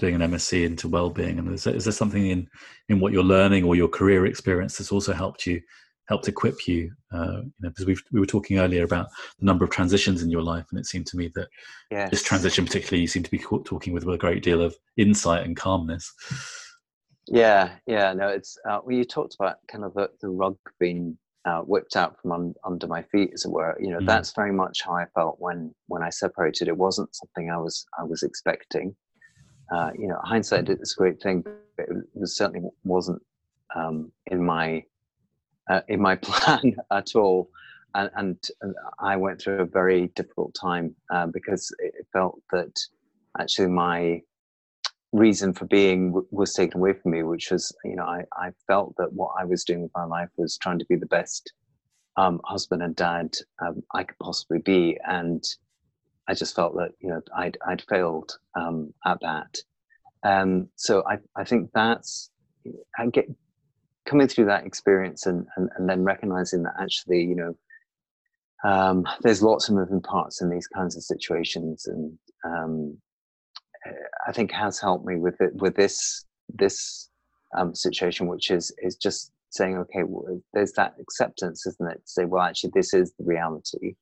doing 0.02 0.20
an 0.20 0.30
MSc 0.32 0.64
into 0.64 0.88
well-being, 0.88 1.38
and 1.38 1.48
is 1.54 1.62
there, 1.64 1.74
is 1.74 1.84
there 1.84 1.92
something 1.92 2.26
in 2.26 2.48
in 2.88 2.98
what 2.98 3.12
you're 3.12 3.22
learning 3.22 3.64
or 3.64 3.76
your 3.76 3.88
career 3.88 4.26
experience 4.26 4.76
that's 4.76 4.92
also 4.92 5.12
helped 5.12 5.46
you 5.46 5.60
helped 6.08 6.26
equip 6.26 6.66
you? 6.66 6.90
Uh, 7.14 7.42
you 7.42 7.52
know, 7.60 7.70
because 7.70 7.86
we 7.86 7.96
we 8.10 8.18
were 8.18 8.26
talking 8.26 8.58
earlier 8.58 8.82
about 8.82 9.06
the 9.38 9.46
number 9.46 9.64
of 9.64 9.70
transitions 9.70 10.20
in 10.20 10.28
your 10.30 10.42
life, 10.42 10.66
and 10.70 10.80
it 10.80 10.86
seemed 10.86 11.06
to 11.06 11.16
me 11.16 11.30
that 11.36 11.48
yes. 11.90 12.10
this 12.10 12.24
transition, 12.24 12.64
particularly, 12.66 13.00
you 13.00 13.06
seem 13.06 13.22
to 13.22 13.30
be 13.30 13.38
talking 13.38 13.92
with 13.92 14.06
a 14.06 14.18
great 14.18 14.42
deal 14.42 14.60
of 14.60 14.76
insight 14.96 15.46
and 15.46 15.56
calmness. 15.56 16.12
Yeah, 17.28 17.70
yeah, 17.86 18.12
no, 18.12 18.26
it's 18.26 18.58
uh, 18.68 18.80
well, 18.84 18.96
you 18.96 19.04
talked 19.04 19.36
about 19.38 19.58
kind 19.70 19.84
of 19.84 19.94
the, 19.94 20.10
the 20.20 20.28
rug 20.28 20.56
being 20.80 21.16
uh, 21.44 21.60
whipped 21.60 21.94
out 21.94 22.20
from 22.20 22.32
un, 22.32 22.54
under 22.64 22.88
my 22.88 23.02
feet, 23.02 23.30
as 23.34 23.44
it 23.44 23.50
were. 23.52 23.76
You 23.80 23.90
know, 23.90 24.00
mm. 24.00 24.06
that's 24.06 24.32
very 24.34 24.52
much 24.52 24.82
how 24.84 24.94
I 24.94 25.06
felt 25.14 25.36
when 25.38 25.72
when 25.86 26.02
I 26.02 26.10
separated. 26.10 26.66
It 26.66 26.76
wasn't 26.76 27.14
something 27.14 27.50
I 27.50 27.58
was 27.58 27.86
I 27.96 28.02
was 28.02 28.24
expecting. 28.24 28.96
Uh, 29.72 29.90
you 29.98 30.06
know, 30.06 30.18
hindsight 30.22 30.68
is 30.68 30.94
a 30.96 30.98
great 30.98 31.22
thing, 31.22 31.42
but 31.42 31.56
it 31.78 32.28
certainly 32.28 32.68
wasn't 32.84 33.22
um, 33.74 34.12
in 34.26 34.44
my 34.44 34.84
uh, 35.70 35.80
in 35.88 36.00
my 36.00 36.14
plan 36.28 36.76
at 36.90 37.14
all. 37.14 37.48
And, 37.94 38.10
and, 38.16 38.74
I 38.98 39.16
went 39.16 39.40
through 39.40 39.60
a 39.60 39.66
very 39.66 40.06
difficult 40.14 40.54
time 40.54 40.94
uh, 41.12 41.26
because 41.26 41.74
it 41.78 42.06
felt 42.10 42.40
that 42.50 42.74
actually 43.38 43.68
my 43.68 44.22
reason 45.12 45.52
for 45.52 45.66
being 45.66 46.08
w- 46.08 46.26
was 46.30 46.54
taken 46.54 46.80
away 46.80 46.94
from 46.94 47.12
me, 47.12 47.22
which 47.22 47.50
was, 47.50 47.70
you 47.84 47.96
know, 47.96 48.04
I, 48.04 48.24
I 48.32 48.52
felt 48.66 48.94
that 48.96 49.12
what 49.12 49.34
I 49.38 49.44
was 49.44 49.64
doing 49.64 49.82
with 49.82 49.90
my 49.94 50.04
life 50.04 50.30
was 50.38 50.56
trying 50.56 50.78
to 50.78 50.86
be 50.86 50.96
the 50.96 51.06
best 51.06 51.52
um, 52.16 52.40
husband 52.44 52.82
and 52.82 52.96
dad 52.96 53.34
um, 53.60 53.82
I 53.94 54.04
could 54.04 54.18
possibly 54.22 54.58
be. 54.58 54.98
And 55.06 55.44
I 56.28 56.34
just 56.34 56.54
felt 56.54 56.74
that, 56.74 56.92
you 57.00 57.08
know, 57.10 57.20
I'd, 57.36 57.58
I'd 57.66 57.82
failed 57.82 58.38
um, 58.54 58.92
at 59.04 59.20
that. 59.20 59.56
Um, 60.24 60.68
so 60.76 61.02
I, 61.06 61.18
I 61.36 61.44
think 61.44 61.70
that's, 61.74 62.30
I 62.98 63.06
get 63.06 63.26
coming 64.04 64.28
through 64.28 64.46
that 64.46 64.66
experience 64.66 65.26
and, 65.26 65.46
and, 65.56 65.68
and 65.76 65.88
then 65.88 66.04
recognizing 66.04 66.62
that 66.62 66.74
actually, 66.80 67.22
you 67.22 67.36
know, 67.36 67.56
um, 68.64 69.04
there's 69.22 69.42
lots 69.42 69.68
of 69.68 69.74
moving 69.74 70.00
parts 70.00 70.40
in 70.40 70.48
these 70.48 70.68
kinds 70.68 70.96
of 70.96 71.02
situations. 71.02 71.86
And, 71.86 72.18
um, 72.44 72.98
I 74.28 74.32
think 74.32 74.52
has 74.52 74.78
helped 74.78 75.04
me 75.04 75.16
with 75.16 75.40
it 75.40 75.54
with 75.54 75.74
this 75.74 76.24
this 76.48 77.10
um, 77.56 77.74
situation, 77.74 78.28
which 78.28 78.50
is 78.50 78.72
is 78.78 78.94
just 78.96 79.32
saying, 79.50 79.76
okay, 79.76 80.04
well, 80.04 80.40
there's 80.54 80.72
that 80.74 80.94
acceptance, 81.00 81.66
isn't 81.66 81.90
it? 81.90 81.96
To 81.96 82.02
say, 82.06 82.24
well, 82.24 82.42
actually, 82.42 82.70
this 82.74 82.94
is 82.94 83.12
the 83.18 83.24
reality, 83.24 83.96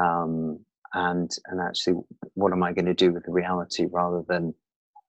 um, 0.00 0.60
and 0.96 1.30
and 1.46 1.60
actually, 1.60 2.00
what 2.34 2.52
am 2.52 2.62
I 2.62 2.72
going 2.72 2.86
to 2.86 2.94
do 2.94 3.12
with 3.12 3.24
the 3.24 3.30
reality 3.30 3.84
rather 3.90 4.22
than 4.26 4.54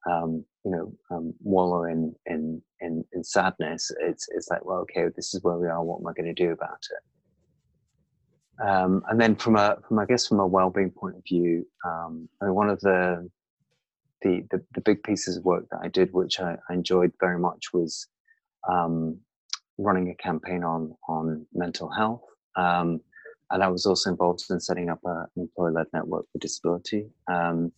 um, 0.09 0.43
you 0.65 0.71
know 0.71 0.93
um, 1.09 1.33
wallow 1.41 1.83
in, 1.85 2.13
in 2.25 2.61
in 2.81 3.05
in 3.13 3.23
sadness? 3.23 3.89
It's 4.01 4.27
it's 4.35 4.49
like, 4.49 4.65
well, 4.65 4.79
okay, 4.79 5.05
this 5.15 5.33
is 5.33 5.41
where 5.43 5.57
we 5.57 5.67
are. 5.67 5.81
What 5.83 6.01
am 6.01 6.07
I 6.07 6.13
going 6.13 6.33
to 6.35 6.45
do 6.45 6.51
about 6.51 6.83
it? 6.91 8.67
Um, 8.67 9.03
and 9.09 9.19
then 9.19 9.35
from 9.35 9.55
a 9.55 9.77
from 9.87 9.99
I 9.99 10.05
guess 10.05 10.27
from 10.27 10.41
a 10.41 10.47
well-being 10.47 10.91
point 10.91 11.15
of 11.15 11.23
view, 11.23 11.65
um, 11.85 12.27
I 12.41 12.45
mean, 12.45 12.55
one 12.55 12.69
of 12.69 12.81
the 12.81 13.29
the, 14.23 14.43
the, 14.51 14.61
the 14.73 14.81
big 14.81 15.03
pieces 15.03 15.37
of 15.37 15.45
work 15.45 15.67
that 15.71 15.79
I 15.83 15.87
did, 15.87 16.11
which 16.11 16.39
I, 16.41 16.57
I 16.69 16.73
enjoyed 16.73 17.13
very 17.19 17.39
much, 17.39 17.71
was 17.71 18.07
um, 18.69 19.19
running 19.77 20.09
a 20.09 20.15
campaign 20.15 20.65
on 20.65 20.93
on 21.07 21.45
mental 21.53 21.89
health, 21.89 22.23
um, 22.57 22.99
and 23.51 23.63
I 23.63 23.67
was 23.67 23.85
also 23.85 24.09
involved 24.09 24.43
in 24.49 24.59
setting 24.59 24.89
up 24.89 24.99
an 25.05 25.25
employer-led 25.35 25.87
network 25.93 26.25
for 26.31 26.39
disability. 26.39 27.07
Um, 27.27 27.71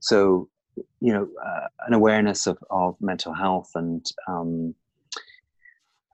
so, 0.00 0.48
you 1.00 1.12
know, 1.12 1.28
uh, 1.44 1.68
an 1.86 1.94
awareness 1.94 2.46
of, 2.46 2.58
of 2.70 2.96
mental 3.00 3.34
health 3.34 3.70
and 3.74 4.04
um, 4.26 4.74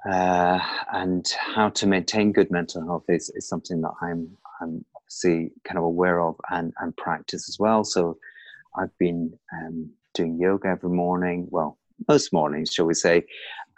uh, 0.08 0.58
and 0.92 1.26
how 1.54 1.68
to 1.70 1.86
maintain 1.86 2.32
good 2.32 2.50
mental 2.50 2.82
health 2.84 3.04
is, 3.08 3.30
is 3.30 3.48
something 3.48 3.80
that 3.82 3.92
I'm 4.00 4.36
I'm 4.60 4.84
obviously 4.96 5.52
kind 5.64 5.78
of 5.78 5.84
aware 5.84 6.20
of 6.20 6.36
and 6.50 6.72
and 6.80 6.96
practice 6.96 7.48
as 7.48 7.58
well. 7.58 7.84
So 7.84 8.18
I've 8.78 8.96
been 8.98 9.38
um, 9.52 9.90
doing 10.14 10.38
yoga 10.38 10.68
every 10.68 10.90
morning. 10.90 11.46
Well, 11.50 11.78
most 12.06 12.32
mornings, 12.32 12.72
shall 12.72 12.86
we 12.86 12.94
say, 12.94 13.26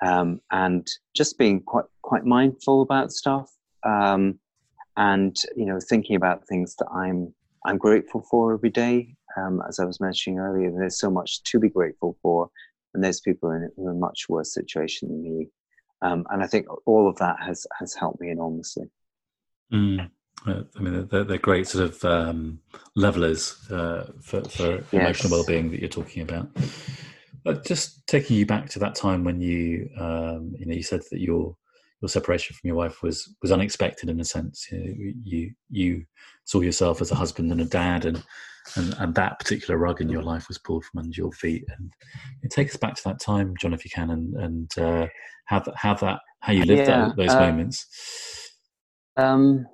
um, 0.02 0.40
and 0.50 0.86
just 1.14 1.38
being 1.38 1.60
quite 1.60 1.86
quite 2.02 2.24
mindful 2.24 2.82
about 2.82 3.12
stuff, 3.12 3.50
um, 3.84 4.38
and 5.00 5.34
you 5.56 5.64
know, 5.64 5.80
thinking 5.80 6.14
about 6.14 6.46
things 6.46 6.76
that 6.76 6.88
I'm 6.94 7.34
I'm 7.64 7.78
grateful 7.78 8.22
for 8.30 8.52
every 8.52 8.70
day. 8.70 9.16
Um, 9.36 9.62
as 9.66 9.80
I 9.80 9.84
was 9.84 10.00
mentioning 10.00 10.38
earlier, 10.38 10.70
there's 10.70 10.98
so 10.98 11.10
much 11.10 11.42
to 11.44 11.58
be 11.58 11.70
grateful 11.70 12.18
for, 12.22 12.50
and 12.92 13.02
there's 13.02 13.20
people 13.20 13.50
in 13.50 13.70
a 13.86 13.94
much 13.94 14.28
worse 14.28 14.52
situation 14.52 15.08
than 15.08 15.22
me. 15.22 15.48
Um, 16.02 16.26
and 16.30 16.42
I 16.42 16.46
think 16.46 16.66
all 16.86 17.08
of 17.08 17.16
that 17.16 17.36
has 17.40 17.66
has 17.78 17.94
helped 17.94 18.20
me 18.20 18.30
enormously. 18.30 18.90
Mm. 19.72 20.10
Uh, 20.46 20.62
I 20.76 20.80
mean, 20.80 21.06
they're, 21.08 21.24
they're 21.24 21.38
great 21.38 21.66
sort 21.66 21.84
of 21.84 22.04
um, 22.04 22.60
levelers 22.96 23.56
uh, 23.70 24.10
for, 24.22 24.42
for 24.44 24.70
yes. 24.72 24.86
emotional 24.92 25.32
well-being 25.32 25.70
that 25.70 25.80
you're 25.80 25.88
talking 25.88 26.22
about. 26.22 26.48
But 27.44 27.66
just 27.66 28.06
taking 28.06 28.36
you 28.36 28.46
back 28.46 28.70
to 28.70 28.78
that 28.78 28.94
time 28.94 29.22
when 29.22 29.42
you, 29.42 29.90
um, 29.98 30.54
you 30.58 30.64
know, 30.64 30.74
you 30.74 30.82
said 30.82 31.02
that 31.10 31.20
your 31.20 31.56
your 32.00 32.08
separation 32.08 32.54
from 32.54 32.68
your 32.68 32.76
wife 32.76 33.02
was 33.02 33.34
was 33.42 33.52
unexpected 33.52 34.08
in 34.08 34.20
a 34.20 34.24
sense. 34.24 34.66
You 34.70 34.78
know, 34.78 35.12
you, 35.22 35.52
you 35.70 36.04
saw 36.44 36.60
yourself 36.60 37.00
as 37.00 37.10
a 37.10 37.16
husband 37.16 37.52
and 37.52 37.60
a 37.60 37.64
dad, 37.64 38.04
and, 38.04 38.22
and 38.76 38.94
and 38.98 39.14
that 39.14 39.38
particular 39.38 39.78
rug 39.78 40.00
in 40.00 40.08
your 40.08 40.22
life 40.22 40.48
was 40.48 40.58
pulled 40.58 40.84
from 40.84 41.00
under 41.00 41.14
your 41.14 41.32
feet. 41.32 41.64
And 41.78 41.92
take 42.50 42.68
us 42.68 42.76
back 42.76 42.94
to 42.94 43.04
that 43.04 43.20
time, 43.20 43.54
John, 43.58 43.74
if 43.74 43.84
you 43.84 43.90
can, 43.94 44.10
and 44.10 44.34
and 44.34 44.78
uh, 44.78 45.06
how 45.46 45.60
that 45.60 45.74
how 45.76 45.94
that 45.94 46.20
how 46.40 46.52
you 46.52 46.64
lived 46.64 46.88
yeah, 46.88 47.08
that, 47.08 47.16
those 47.16 47.30
uh, 47.30 47.40
moments. 47.40 47.86
Um 49.16 49.66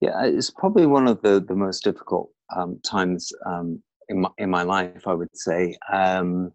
yeah, 0.00 0.24
it's 0.24 0.50
probably 0.50 0.86
one 0.86 1.08
of 1.08 1.22
the, 1.22 1.40
the 1.40 1.54
most 1.54 1.82
difficult 1.84 2.30
um, 2.54 2.78
times 2.84 3.32
um, 3.46 3.82
in, 4.08 4.20
my, 4.20 4.28
in 4.38 4.50
my 4.50 4.62
life, 4.62 5.06
I 5.06 5.14
would 5.14 5.34
say. 5.34 5.76
Um, 5.92 6.52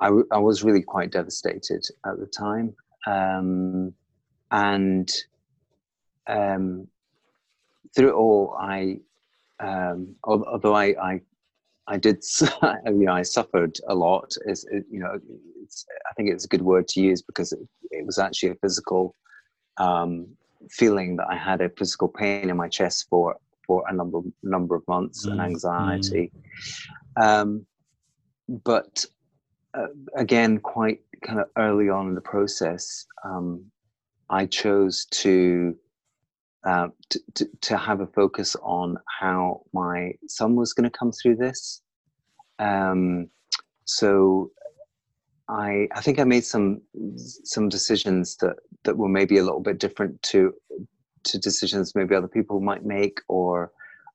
I, 0.00 0.08
I, 0.08 0.10
I, 0.32 0.38
was 0.38 0.64
really 0.64 0.82
quite 0.82 1.12
devastated 1.12 1.84
at 2.06 2.18
the 2.18 2.26
time. 2.26 2.74
Um, 3.06 3.94
and 4.50 5.10
um, 6.26 6.88
through 7.94 8.08
it 8.08 8.14
all, 8.14 8.56
I, 8.58 8.98
um, 9.60 10.16
although 10.24 10.74
I, 10.74 10.94
I, 11.00 11.20
I 11.86 11.96
did, 11.98 12.22
you 12.40 12.92
know, 13.04 13.12
I 13.12 13.22
suffered 13.22 13.76
a 13.88 13.94
lot. 13.94 14.32
Is 14.46 14.66
you 14.70 15.00
know, 15.00 15.18
I 15.18 16.14
think 16.16 16.30
it's 16.30 16.44
a 16.44 16.48
good 16.48 16.62
word 16.62 16.88
to 16.88 17.00
use 17.00 17.22
because 17.22 17.52
it, 17.52 17.60
it 17.90 18.06
was 18.06 18.18
actually 18.18 18.50
a 18.50 18.54
physical 18.56 19.14
um, 19.76 20.26
feeling 20.70 21.16
that 21.16 21.26
I 21.28 21.36
had 21.36 21.60
a 21.60 21.68
physical 21.68 22.08
pain 22.08 22.50
in 22.50 22.56
my 22.56 22.68
chest 22.68 23.06
for 23.10 23.36
for 23.66 23.84
a 23.88 23.92
number 23.92 24.20
number 24.42 24.74
of 24.74 24.86
months 24.88 25.26
mm. 25.26 25.32
and 25.32 25.40
anxiety. 25.40 26.32
Mm. 27.18 27.24
Um, 27.24 27.66
but 28.48 29.04
uh, 29.76 29.86
again, 30.16 30.58
quite 30.58 31.00
kind 31.24 31.40
of 31.40 31.46
early 31.56 31.88
on 31.88 32.08
in 32.08 32.14
the 32.14 32.20
process, 32.20 33.06
um, 33.24 33.64
I 34.30 34.46
chose 34.46 35.06
to, 35.06 35.76
uh, 36.64 36.88
to, 37.10 37.20
to, 37.34 37.48
to 37.62 37.76
have 37.76 38.00
a 38.00 38.06
focus 38.06 38.56
on 38.62 38.96
how 39.20 39.62
my 39.72 40.12
son 40.28 40.56
was 40.56 40.72
going 40.72 40.90
to 40.90 40.98
come 40.98 41.12
through 41.12 41.36
this. 41.36 41.82
Um, 42.58 43.28
so 43.84 44.50
I 45.48 45.88
I 45.94 46.00
think 46.00 46.18
I 46.18 46.24
made 46.24 46.44
some 46.44 46.80
some 47.44 47.68
decisions 47.68 48.36
that 48.36 48.56
that 48.84 48.96
were 48.96 49.08
maybe 49.08 49.36
a 49.36 49.42
little 49.42 49.60
bit 49.60 49.78
different 49.78 50.22
to 50.22 50.54
to 51.24 51.38
decisions 51.38 51.94
maybe 51.94 52.14
other 52.14 52.28
people 52.28 52.60
might 52.60 52.84
make 52.84 53.20
or 53.28 53.72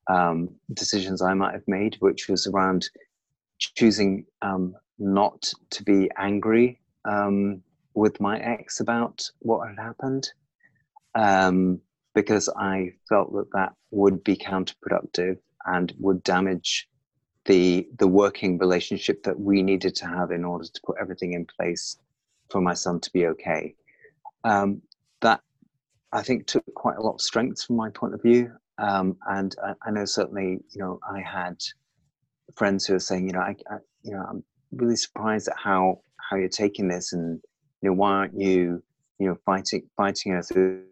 um, 0.10 0.50
decisions 0.74 1.22
I 1.22 1.34
might 1.34 1.54
have 1.54 1.68
made, 1.68 1.98
which 2.00 2.30
was 2.30 2.48
around 2.48 2.90
choosing 3.60 4.26
um, 4.42 4.74
not 5.00 5.52
to 5.72 5.84
be 5.84 6.10
angry 6.18 6.80
um, 7.06 7.62
with 7.94 8.20
my 8.20 8.40
ex 8.40 8.80
about 8.80 9.30
what 9.40 9.68
had 9.68 9.78
happened 9.78 10.30
um, 11.16 11.80
because 12.14 12.50
I 12.50 12.94
felt 13.08 13.32
that 13.34 13.52
that 13.54 13.74
would 13.92 14.24
be 14.24 14.36
counterproductive 14.36 15.38
and 15.66 15.94
would 16.00 16.24
damage 16.24 16.88
the 17.46 17.88
the 17.98 18.08
working 18.08 18.58
relationship 18.58 19.24
that 19.24 19.40
we 19.40 19.62
needed 19.62 19.96
to 19.96 20.08
have 20.08 20.32
in 20.32 20.44
order 20.46 20.66
to 20.66 20.82
put 20.86 20.98
everything 21.02 21.34
in 21.34 21.46
place 21.46 21.98
for 22.50 22.62
my 22.62 22.74
son 22.74 23.00
to 23.00 23.12
be 23.12 23.28
okay. 23.28 23.76
Um, 24.44 24.82
that 25.22 25.42
I 26.12 26.22
think 26.22 26.48
took 26.48 26.64
quite 26.74 26.98
a 26.98 27.02
lot 27.02 27.16
of 27.16 27.22
strength 27.22 27.64
from 27.64 27.76
my 27.76 27.90
point 27.90 28.14
of 28.14 28.22
view, 28.22 28.52
um, 28.78 29.18
and 29.28 29.56
I, 29.64 29.74
I, 29.88 29.92
know 29.92 30.06
certainly 30.06 30.60
you 30.72 30.82
know 30.82 31.00
I 31.10 31.22
had 31.22 31.62
friends 32.56 32.86
who 32.86 32.96
are 32.96 33.00
saying 33.00 33.28
you 33.28 33.34
know 33.34 33.42
I, 33.42 33.56
I 33.70 33.78
you 34.04 34.12
know 34.12 34.26
I'm 34.30 34.44
really 34.72 34.96
surprised 34.96 35.48
at 35.48 35.56
how 35.58 36.02
how 36.30 36.38
you're 36.38 36.50
taking 36.50 36.88
this 36.88 37.14
and 37.14 37.42
you 37.82 37.90
know 37.90 37.94
why 37.94 38.12
aren't 38.12 38.40
you 38.40 38.84
you 39.20 39.28
know 39.28 39.38
fighting 39.46 39.84
fighting 39.98 40.34
her 40.34 40.42
through 40.42 40.84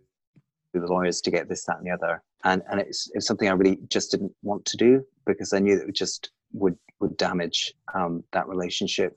the 0.74 0.86
lawyers 0.86 1.22
to 1.22 1.31
get 1.31 1.50
this 1.50 1.65
that 1.65 1.77
and 1.77 1.88
the 1.88 1.91
other? 1.91 2.22
And 2.43 2.62
and 2.69 2.79
it's, 2.79 3.10
it's 3.13 3.27
something 3.27 3.50
i 3.50 3.53
really 3.53 3.79
just 3.89 4.12
didn't 4.12 4.34
want 4.43 4.63
to 4.65 4.77
do 4.77 5.03
because 5.25 5.53
i 5.53 5.60
knew 5.60 5.77
that 5.77 5.88
it 5.88 5.96
just 5.96 6.29
would 6.53 6.77
would 7.00 7.17
damage 7.17 7.74
um, 7.93 8.24
that 8.31 8.48
relationship 8.48 9.15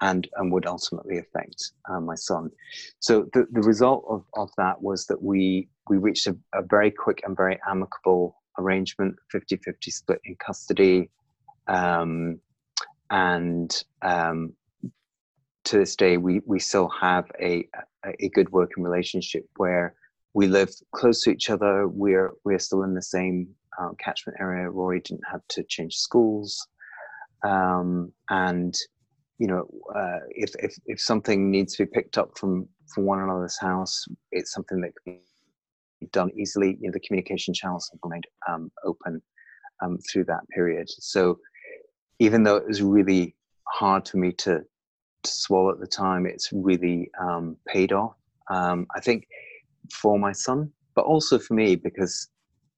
and 0.00 0.28
and 0.36 0.52
would 0.52 0.66
ultimately 0.66 1.18
affect 1.18 1.72
uh, 1.88 2.00
my 2.00 2.14
son. 2.14 2.50
So 2.98 3.28
the, 3.32 3.46
the 3.52 3.62
result 3.62 4.04
of, 4.08 4.24
of 4.34 4.50
that 4.58 4.82
was 4.82 5.06
that 5.06 5.22
we 5.22 5.68
we 5.88 5.96
reached 5.98 6.26
a, 6.26 6.36
a 6.54 6.62
very 6.62 6.90
quick 6.90 7.22
and 7.24 7.36
very 7.36 7.58
amicable 7.68 8.36
arrangement 8.58 9.16
50-50 9.34 9.74
split 9.88 10.20
in 10.24 10.36
custody. 10.36 11.10
Um, 11.66 12.40
and 13.10 13.84
um, 14.02 14.54
to 15.64 15.78
this 15.78 15.96
day, 15.96 16.16
we 16.16 16.40
we 16.46 16.58
still 16.58 16.88
have 16.88 17.30
a 17.40 17.68
a 18.20 18.28
good 18.30 18.50
working 18.50 18.84
relationship 18.84 19.46
where 19.56 19.94
we 20.34 20.46
live 20.46 20.70
close 20.92 21.22
to 21.22 21.30
each 21.30 21.50
other. 21.50 21.88
We're 21.88 22.32
we're 22.44 22.58
still 22.58 22.82
in 22.82 22.94
the 22.94 23.02
same 23.02 23.48
uh, 23.80 23.90
catchment 23.98 24.38
area. 24.40 24.68
Rory 24.68 25.00
didn't 25.00 25.24
have 25.30 25.42
to 25.50 25.64
change 25.64 25.96
schools, 25.96 26.66
um, 27.44 28.12
and 28.30 28.74
you 29.38 29.46
know, 29.46 29.68
uh, 29.94 30.20
if 30.30 30.52
if 30.58 30.76
if 30.86 31.00
something 31.00 31.50
needs 31.50 31.76
to 31.76 31.86
be 31.86 31.90
picked 31.92 32.18
up 32.18 32.36
from 32.38 32.68
from 32.94 33.04
one 33.04 33.20
another's 33.20 33.58
house, 33.58 34.04
it's 34.32 34.52
something 34.52 34.80
that 34.80 34.92
can 35.04 35.18
be 36.00 36.06
done 36.08 36.30
easily. 36.36 36.76
You 36.80 36.88
know, 36.88 36.92
the 36.92 37.00
communication 37.00 37.54
channels 37.54 37.88
have 37.92 38.00
remained 38.02 38.26
um, 38.48 38.70
open 38.84 39.22
um, 39.82 39.98
through 40.10 40.24
that 40.24 40.48
period. 40.54 40.88
So 40.88 41.38
even 42.24 42.42
though 42.42 42.56
it 42.56 42.66
was 42.66 42.82
really 42.82 43.34
hard 43.68 44.08
for 44.08 44.16
me 44.16 44.32
to, 44.32 44.60
to 45.22 45.30
swallow 45.30 45.70
at 45.70 45.80
the 45.80 45.86
time, 45.86 46.26
it's 46.26 46.50
really 46.52 47.10
um, 47.20 47.56
paid 47.66 47.92
off. 47.92 48.14
Um, 48.50 48.86
I 48.94 49.00
think 49.00 49.26
for 49.92 50.18
my 50.18 50.32
son, 50.32 50.70
but 50.94 51.04
also 51.04 51.38
for 51.38 51.54
me 51.54 51.76
because 51.76 52.28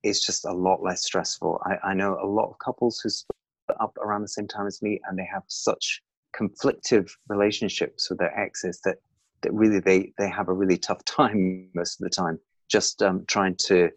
it's 0.03 0.25
just 0.25 0.45
a 0.45 0.53
lot 0.53 0.83
less 0.83 1.05
stressful. 1.05 1.61
I, 1.65 1.91
I 1.91 1.95
know 1.95 2.19
a 2.23 2.27
lot 2.27 2.51
of 2.51 2.59
couples 2.59 3.01
who 3.03 3.09
split 3.09 3.37
up 3.81 3.97
around 3.99 4.23
the 4.23 4.29
same 4.29 4.49
time 4.49 4.67
as 4.67 4.83
me, 4.83 5.01
and 5.09 5.19
they 5.19 5.29
have 5.33 5.43
such 5.49 6.03
conflictive 6.39 7.11
relationships 7.29 8.11
with 8.11 8.19
their 8.19 8.39
exes 8.39 8.81
that 8.85 8.97
that 9.43 9.53
really 9.53 9.81
they 9.81 10.13
they 10.19 10.29
have 10.29 10.49
a 10.49 10.53
really 10.53 10.77
tough 10.77 11.05
time 11.05 11.69
most 11.75 12.01
of 12.01 12.05
the 12.05 12.11
time 12.11 12.39
just 12.69 13.03
um, 13.03 13.25
trying 13.27 13.55
to 13.55 13.91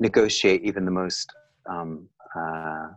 negotiate 0.00 0.62
even 0.62 0.84
the 0.84 0.90
most 0.90 1.30
um, 1.68 2.08
uh, 2.36 2.88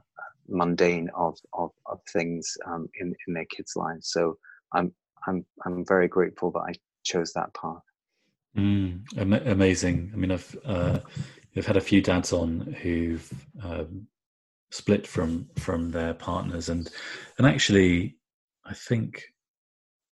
mundane 0.47 1.09
of 1.15 1.37
of, 1.53 1.71
of 1.85 1.99
things 2.11 2.57
um, 2.67 2.87
in 2.99 3.13
in 3.27 3.33
their 3.33 3.45
kids' 3.45 3.73
lives. 3.75 4.11
So 4.11 4.37
I'm 4.73 4.93
I'm 5.27 5.45
I'm 5.65 5.85
very 5.85 6.07
grateful 6.07 6.51
that 6.51 6.59
I 6.59 6.73
chose 7.03 7.33
that 7.33 7.53
path. 7.53 7.83
Mm, 8.57 9.03
am- 9.17 9.33
amazing. 9.33 10.11
I 10.13 10.17
mean, 10.17 10.31
I've 10.31 10.57
uh, 10.65 10.99
I've 11.55 11.67
had 11.67 11.77
a 11.77 11.81
few 11.81 12.01
dads 12.01 12.33
on 12.33 12.75
who've 12.81 13.31
um, 13.63 14.07
split 14.71 15.07
from 15.07 15.47
from 15.57 15.91
their 15.91 16.13
partners, 16.13 16.69
and 16.69 16.89
and 17.37 17.47
actually, 17.47 18.17
I 18.65 18.73
think 18.73 19.23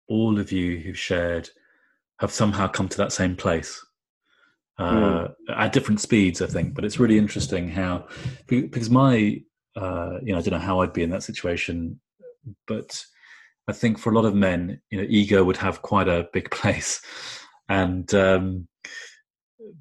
all 0.09 0.39
of 0.39 0.53
you 0.53 0.79
who've 0.79 0.99
shared 0.99 1.49
have 2.21 2.31
somehow 2.31 2.69
come 2.69 2.89
to 2.89 2.97
that 2.97 3.13
same 3.13 3.35
place 3.35 3.85
uh, 4.79 4.93
mm. 4.93 5.35
at 5.57 5.73
different 5.73 6.01
speeds, 6.01 6.43
I 6.43 6.47
think. 6.47 6.75
But 6.75 6.85
it's 6.85 6.99
really 6.99 7.19
interesting 7.19 7.69
how 7.69 8.07
because 8.47 8.91
my 8.91 9.41
uh, 9.77 10.19
you 10.23 10.33
know, 10.33 10.39
I 10.39 10.43
don't 10.43 10.55
know 10.55 10.67
how 10.67 10.81
I'd 10.81 10.93
be 10.93 11.03
in 11.03 11.11
that 11.11 11.23
situation, 11.23 12.01
but 12.67 13.05
I 13.69 13.73
think 13.73 13.99
for 13.99 14.11
a 14.11 14.15
lot 14.15 14.25
of 14.25 14.35
men, 14.35 14.81
you 14.91 14.99
know, 14.99 15.07
ego 15.09 15.43
would 15.45 15.57
have 15.57 15.83
quite 15.83 16.09
a 16.09 16.29
big 16.33 16.51
place, 16.51 17.01
and 17.69 18.13
um, 18.15 18.69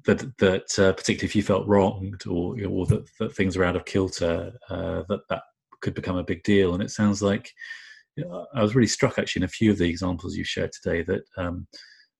that 0.06 0.36
that 0.38 0.78
uh, 0.78 0.92
particularly 0.92 1.26
if 1.26 1.36
you 1.36 1.42
felt 1.42 1.66
wronged 1.66 2.26
or 2.26 2.56
you 2.56 2.64
know, 2.64 2.70
or 2.70 2.86
that, 2.86 3.04
that 3.20 3.34
things 3.34 3.56
are 3.56 3.64
out 3.64 3.76
of 3.76 3.84
kilter, 3.84 4.52
uh, 4.70 5.02
that 5.08 5.20
that 5.28 5.42
could 5.80 5.94
become 5.94 6.16
a 6.16 6.24
big 6.24 6.42
deal. 6.42 6.74
And 6.74 6.82
it 6.82 6.90
sounds 6.90 7.22
like 7.22 7.52
you 8.16 8.24
know, 8.24 8.46
I 8.54 8.62
was 8.62 8.74
really 8.74 8.88
struck 8.88 9.18
actually 9.18 9.40
in 9.40 9.44
a 9.44 9.48
few 9.48 9.70
of 9.70 9.78
the 9.78 9.88
examples 9.88 10.36
you 10.36 10.44
shared 10.44 10.72
today 10.72 11.02
that 11.02 11.24
um, 11.36 11.66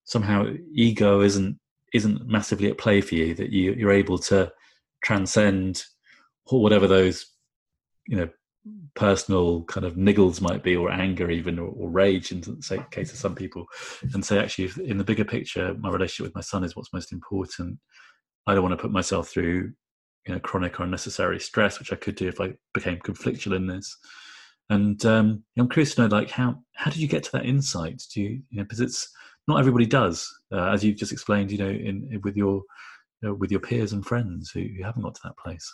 somehow 0.05 0.47
ego 0.73 1.21
isn't 1.21 1.59
isn't 1.93 2.27
massively 2.27 2.69
at 2.69 2.79
play 2.79 3.01
for 3.01 3.15
you. 3.15 3.35
That 3.35 3.51
you, 3.51 3.73
you're 3.73 3.93
able 3.93 4.19
to 4.19 4.53
transcend 5.03 5.85
whatever 6.51 6.87
those 6.87 7.27
you 8.07 8.17
know 8.17 8.29
personal 8.95 9.63
kind 9.65 9.85
of 9.85 9.95
niggles 9.95 10.41
might 10.41 10.63
be 10.63 10.75
or 10.75 10.91
anger 10.91 11.31
even 11.31 11.59
or, 11.59 11.69
or 11.69 11.91
rage 11.91 12.33
in 12.33 12.41
the 12.41 12.87
case 12.91 13.13
of 13.13 13.19
some 13.19 13.35
people. 13.35 13.67
And 14.15 14.25
say 14.25 14.39
actually 14.39 14.71
in 14.89 14.97
the 14.97 15.05
bigger 15.05 15.25
picture 15.25 15.75
my 15.75 15.91
relationship 15.91 16.29
with 16.29 16.35
my 16.35 16.41
son 16.41 16.65
is 16.65 16.75
what's 16.75 16.93
most 16.93 17.13
important. 17.13 17.79
I 18.47 18.55
don't 18.55 18.63
want 18.63 18.73
to 18.73 18.83
put 18.83 18.93
myself 18.93 19.29
through 19.29 19.73
you 20.27 20.33
know 20.33 20.41
chronic 20.41 20.81
or 20.81 20.85
unnecessary 20.85 21.39
stress 21.39 21.79
which 21.79 21.93
i 21.93 21.97
could 21.97 22.15
do 22.15 22.27
if 22.27 22.41
i 22.41 22.55
became 22.73 22.99
conflictual 22.99 23.57
in 23.57 23.67
this. 23.67 23.97
And 24.71 25.05
um, 25.05 25.45
i'm 25.59 25.69
curious 25.69 25.95
to 25.95 26.03
know 26.03 26.09
like 26.09 26.31
how 26.31 26.63
how 26.75 26.91
did 26.91 27.01
you 27.01 27.09
get 27.09 27.23
to 27.25 27.33
that 27.33 27.47
insight? 27.47 28.03
Do 28.15 28.23
you 28.23 28.43
you 28.49 28.59
know 28.59 28.65
because 28.65 28.81
it's 28.81 29.09
not 29.47 29.61
everybody 29.61 29.85
does 29.85 30.27
uh, 30.53 30.71
as 30.71 30.83
you've 30.83 30.97
just 30.97 31.13
explained 31.13 31.51
you 31.51 31.59
know 31.59 31.69
in, 31.69 32.21
with 32.25 32.37
your 32.37 32.63
you 33.21 33.29
know, 33.29 33.35
with 33.35 33.51
your 33.51 33.61
peers 33.61 33.93
and 33.93 34.05
friends 34.05 34.51
who, 34.51 34.61
who 34.61 34.83
haven't 34.83 35.03
got 35.03 35.15
to 35.15 35.21
that 35.25 35.37
place 35.37 35.71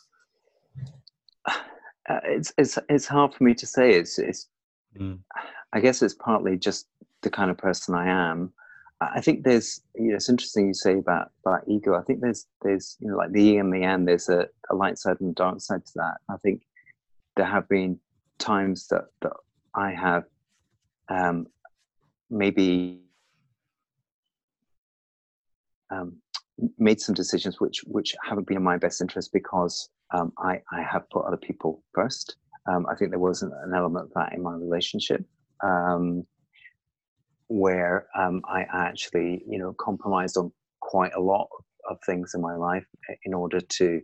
uh, 2.09 2.21
it's 2.25 2.53
it's 2.57 2.79
it's 2.89 3.07
hard 3.07 3.35
for 3.35 3.45
me 3.45 3.55
to 3.55 3.67
say. 3.67 3.93
It's 3.93 4.19
it's. 4.19 4.49
Mm. 4.99 5.21
I 5.73 5.81
guess 5.81 6.03
it's 6.03 6.15
partly 6.15 6.57
just 6.57 6.89
the 7.23 7.31
kind 7.31 7.51
of 7.51 7.59
person 7.59 7.95
I 7.95 8.09
am. 8.09 8.53
I 9.01 9.21
think 9.21 9.45
there's 9.45 9.81
you 9.95 10.09
know 10.09 10.17
it's 10.17 10.29
interesting 10.29 10.69
you 10.69 10.75
say 10.75 10.99
about 10.99 11.31
about 11.45 11.63
ego. 11.69 11.95
I 11.95 12.03
think 12.03 12.21
there's 12.21 12.47
there's 12.63 12.97
you 13.01 13.09
know 13.09 13.17
like 13.17 13.33
the 13.33 13.43
yin 13.43 13.61
and 13.61 13.73
the 13.73 13.81
yang. 13.81 14.05
There's 14.05 14.29
a, 14.29 14.47
a 14.71 14.75
light 14.75 14.99
side 14.99 15.21
and 15.21 15.31
a 15.31 15.35
dark 15.35 15.61
side 15.61 15.85
to 15.87 15.93
that. 15.97 16.19
I 16.29 16.37
think 16.39 16.63
there 17.37 17.47
have 17.47 17.69
been 17.69 17.99
times 18.39 18.89
that 18.89 19.07
that 19.23 19.33
I 19.75 19.93
have 19.93 20.25
um, 21.09 21.47
maybe 22.29 23.01
um, 25.91 26.17
made 26.79 27.01
some 27.01 27.15
decisions 27.15 27.61
which 27.61 27.83
which 27.87 28.15
haven't 28.23 28.47
been 28.47 28.57
in 28.57 28.63
my 28.63 28.77
best 28.77 29.01
interest 29.01 29.33
because 29.33 29.89
um, 30.13 30.33
I, 30.39 30.61
I 30.73 30.83
have 30.83 31.09
put 31.11 31.25
other 31.25 31.37
people 31.37 31.83
first. 31.95 32.37
Um, 32.67 32.87
I 32.91 32.95
think 32.95 33.11
there 33.11 33.21
was 33.21 33.43
an, 33.43 33.53
an, 33.65 33.75
element 33.75 34.07
of 34.07 34.13
that 34.15 34.35
in 34.35 34.43
my 34.43 34.55
relationship 34.55 35.25
um, 35.65 36.27
where 37.49 38.07
um, 38.19 38.43
I 38.45 38.67
actually, 38.73 39.43
you 39.49 39.59
know, 39.59 39.75
compromised 39.79 40.37
on 40.37 40.53
quite 40.81 41.13
a 41.15 41.21
lot 41.21 41.49
of 41.89 41.99
things 42.05 42.33
in 42.35 42.41
my 42.41 42.55
life 42.55 42.85
in 43.25 43.35
order 43.35 43.61
to 43.61 44.01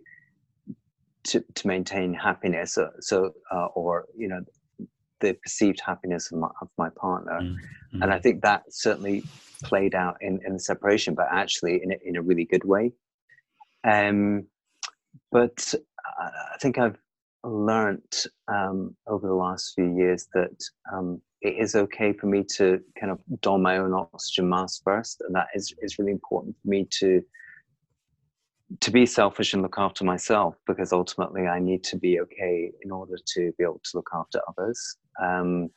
to, 1.24 1.44
to 1.54 1.66
maintain 1.66 2.14
happiness. 2.14 2.74
So, 2.74 2.90
so 3.00 3.32
uh, 3.52 3.66
or 3.74 4.06
you 4.16 4.28
know, 4.28 4.40
the 5.20 5.34
perceived 5.34 5.80
happiness 5.84 6.30
of 6.30 6.38
my, 6.38 6.48
of 6.60 6.68
my 6.78 6.88
partner, 6.90 7.40
mm-hmm. 7.40 8.02
and 8.02 8.12
I 8.12 8.18
think 8.18 8.42
that 8.42 8.62
certainly 8.70 9.24
played 9.62 9.94
out 9.94 10.16
in, 10.20 10.40
in 10.46 10.54
the 10.54 10.60
separation, 10.60 11.14
but 11.14 11.26
actually 11.30 11.80
in 11.82 11.92
a, 11.92 11.96
in 12.04 12.16
a 12.16 12.22
really 12.22 12.44
good 12.44 12.64
way. 12.64 12.92
Um, 13.84 14.46
but 15.32 15.74
I 16.18 16.56
think 16.60 16.78
I've 16.78 16.98
learned 17.44 18.12
um, 18.48 18.96
over 19.06 19.26
the 19.26 19.34
last 19.34 19.74
few 19.74 19.96
years 19.96 20.28
that 20.34 20.62
um, 20.92 21.20
it 21.42 21.56
is 21.58 21.74
okay 21.74 22.12
for 22.12 22.26
me 22.26 22.44
to 22.56 22.80
kind 22.98 23.12
of 23.12 23.20
don 23.40 23.62
my 23.62 23.78
own 23.78 23.92
oxygen 23.92 24.48
mask 24.48 24.82
first, 24.84 25.20
and 25.20 25.34
that 25.34 25.48
is 25.54 25.74
is 25.80 25.98
really 25.98 26.12
important 26.12 26.56
for 26.62 26.68
me 26.68 26.86
to 26.98 27.22
to 28.80 28.90
be 28.90 29.06
selfish 29.06 29.52
and 29.54 29.62
look 29.62 29.76
after 29.78 30.04
myself 30.04 30.56
because 30.66 30.92
ultimately 30.92 31.46
I 31.46 31.60
need 31.60 31.84
to 31.84 31.96
be 31.96 32.20
okay 32.20 32.72
in 32.82 32.90
order 32.90 33.16
to 33.34 33.52
be 33.56 33.64
able 33.64 33.80
to 33.84 33.90
look 33.94 34.10
after 34.12 34.40
others. 34.48 34.96
Um, 35.22 35.70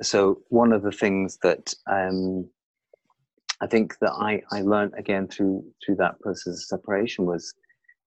so 0.00 0.40
one 0.48 0.72
of 0.72 0.82
the 0.82 0.92
things 0.92 1.38
that 1.42 1.74
um, 1.90 2.48
I 3.60 3.66
think 3.66 3.98
that 4.00 4.12
I, 4.12 4.42
I 4.52 4.60
learned 4.60 4.92
again 4.96 5.26
through 5.26 5.64
through 5.84 5.96
that 5.96 6.20
process 6.20 6.54
of 6.54 6.62
separation 6.62 7.26
was 7.26 7.54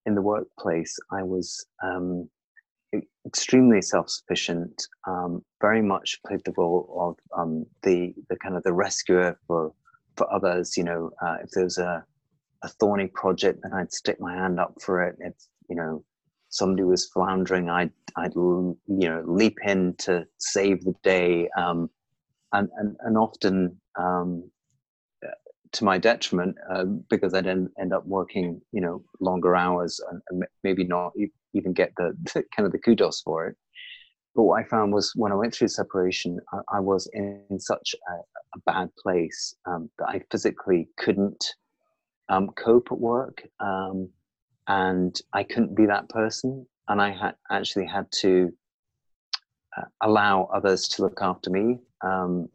in 0.08 0.16
the 0.16 0.22
workplace, 0.22 0.98
I 1.12 1.22
was 1.22 1.68
um, 1.84 2.30
extremely 3.26 3.82
self-sufficient, 3.82 4.82
um, 5.06 5.44
very 5.62 5.82
much 5.82 6.20
played 6.26 6.42
the 6.46 6.54
role 6.58 6.82
of 7.00 7.40
um, 7.40 7.66
the 7.84 8.14
the 8.30 8.38
kind 8.38 8.56
of 8.56 8.64
the 8.64 8.74
rescuer 8.74 9.38
for 9.46 9.74
for 10.16 10.34
others. 10.34 10.76
You 10.78 10.86
know, 10.86 11.12
uh, 11.22 11.38
if 11.44 11.50
there's 11.52 11.78
a 11.78 12.04
a 12.64 12.70
thorny 12.70 13.08
project, 13.08 13.60
then 13.62 13.74
I'd 13.74 13.94
stick 13.94 14.20
my 14.20 14.34
hand 14.34 14.60
up 14.60 14.74
for 14.82 15.04
it. 15.04 15.18
If 15.20 15.34
you 15.70 15.76
know 15.76 16.04
somebody 16.50 16.84
was 16.84 17.06
floundering, 17.08 17.70
I'd 17.70 17.92
I'd 18.16 18.34
you 18.34 18.78
know 18.88 19.24
leap 19.28 19.58
in 19.66 19.94
to 20.00 20.26
save 20.38 20.86
the 20.86 20.96
day. 21.04 21.50
Um, 21.58 21.90
and 22.54 22.70
and 22.78 22.96
and 23.02 23.18
often 23.18 23.80
um, 24.00 24.50
to 25.74 25.84
my 25.84 25.98
detriment 25.98 26.56
uh, 26.72 26.86
because 27.10 27.34
I 27.34 27.42
then 27.42 27.70
end 27.80 27.94
up 27.94 28.06
working, 28.06 28.62
you 28.72 28.82
know, 28.82 29.04
longer 29.20 29.56
hours 29.56 30.00
and, 30.10 30.22
and 30.30 30.44
maybe 30.64 30.84
not 30.84 31.14
even 31.54 31.74
get 31.74 31.94
the, 31.98 32.16
the, 32.34 32.44
kind 32.56 32.66
of 32.66 32.72
the 32.72 32.80
kudos 32.80 33.22
for 33.22 33.48
it. 33.48 33.58
But 34.36 34.44
what 34.44 34.60
I 34.64 34.68
found 34.68 34.94
was 34.94 35.14
when 35.16 35.32
I 35.32 35.36
went 35.36 35.54
through 35.54 35.70
separation, 35.70 36.40
I, 36.54 36.78
I 36.78 36.80
was 36.80 37.10
in, 37.14 37.44
such 37.60 37.96
a, 38.08 38.14
a, 38.14 38.60
bad 38.66 38.90
place 39.02 39.56
um, 39.66 39.90
that 39.98 40.10
I 40.10 40.22
physically 40.30 40.90
couldn't 40.98 41.44
um, 42.30 42.50
cope 42.50 42.90
at 42.92 43.00
work, 43.00 43.42
um, 43.60 44.10
and 44.68 45.20
I 45.34 45.44
couldn't 45.44 45.76
be 45.76 45.88
that 45.88 46.10
person, 46.10 46.68
and 46.88 47.02
I 47.02 47.10
had 47.10 47.36
actually 47.50 47.88
had 47.88 48.06
to 48.22 48.54
uh, 49.76 49.86
allow 50.02 50.50
others 50.54 50.88
to 50.90 51.02
look 51.02 51.18
after 51.22 51.50
me 51.50 51.80
um, 52.02 52.48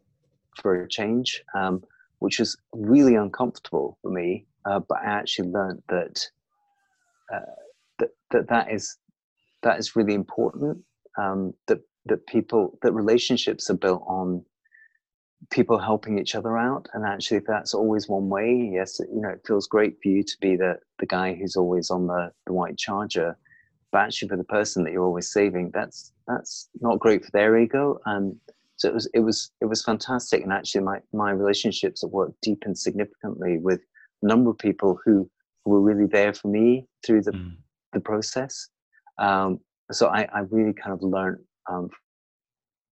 for 0.61 0.83
a 0.83 0.87
change. 0.87 1.43
Um, 1.53 1.83
which 2.23 2.39
was 2.39 2.55
really 2.71 3.15
uncomfortable 3.15 3.97
for 4.01 4.09
me. 4.09 4.45
Uh, 4.65 4.79
but 4.87 4.99
I 4.99 5.07
actually 5.07 5.49
learned 5.49 5.83
that, 5.89 6.25
uh, 7.33 7.55
that 7.99 8.09
that 8.31 8.47
that 8.47 8.71
is 8.71 8.97
that 9.63 9.77
is 9.77 9.93
really 9.97 10.13
important. 10.13 10.77
Um, 11.17 11.53
that 11.67 11.81
that 12.05 12.25
people 12.27 12.79
that 12.81 12.93
relationships 12.93 13.69
are 13.69 13.77
built 13.85 14.03
on 14.07 14.45
people 15.51 15.77
helping 15.77 16.17
each 16.17 16.33
other 16.33 16.57
out, 16.57 16.87
and 16.93 17.05
actually, 17.05 17.41
that's 17.45 17.73
always 17.73 18.07
one 18.07 18.29
way, 18.29 18.71
yes, 18.73 18.99
you 18.99 19.21
know, 19.21 19.29
it 19.29 19.41
feels 19.45 19.67
great 19.67 19.95
for 20.01 20.07
you 20.07 20.23
to 20.23 20.37
be 20.39 20.55
the 20.55 20.77
the 20.99 21.05
guy 21.05 21.33
who's 21.35 21.57
always 21.57 21.89
on 21.89 22.07
the 22.07 22.31
the 22.47 22.53
white 22.53 22.77
charger. 22.77 23.37
But 23.91 24.03
actually, 24.05 24.29
for 24.29 24.37
the 24.37 24.45
person 24.57 24.85
that 24.85 24.93
you're 24.93 25.09
always 25.11 25.29
saving, 25.29 25.71
that's 25.73 26.13
that's 26.25 26.69
not 26.79 26.99
great 26.99 27.25
for 27.25 27.31
their 27.31 27.57
ego, 27.57 27.99
and 28.05 28.39
so 28.83 28.89
it 28.89 28.93
was 28.93 29.09
it 29.13 29.19
was 29.21 29.51
it 29.61 29.65
was 29.65 29.81
fantastic. 29.81 30.43
And 30.43 30.51
actually 30.51 30.81
my 30.81 30.99
my 31.13 31.31
relationships 31.31 32.03
at 32.03 32.09
work 32.09 32.33
deepened 32.41 32.77
significantly 32.77 33.57
with 33.57 33.79
a 34.21 34.27
number 34.27 34.49
of 34.49 34.57
people 34.57 34.99
who, 35.05 35.29
who 35.63 35.71
were 35.71 35.79
really 35.79 36.05
there 36.05 36.33
for 36.33 36.49
me 36.49 36.85
through 37.05 37.21
the 37.21 37.31
mm. 37.31 37.55
the 37.93 38.01
process. 38.01 38.67
Um, 39.19 39.59
so 39.91 40.07
I, 40.07 40.27
I 40.33 40.39
really 40.49 40.73
kind 40.73 40.91
of 40.91 41.01
learned 41.01 41.39
um, 41.71 41.89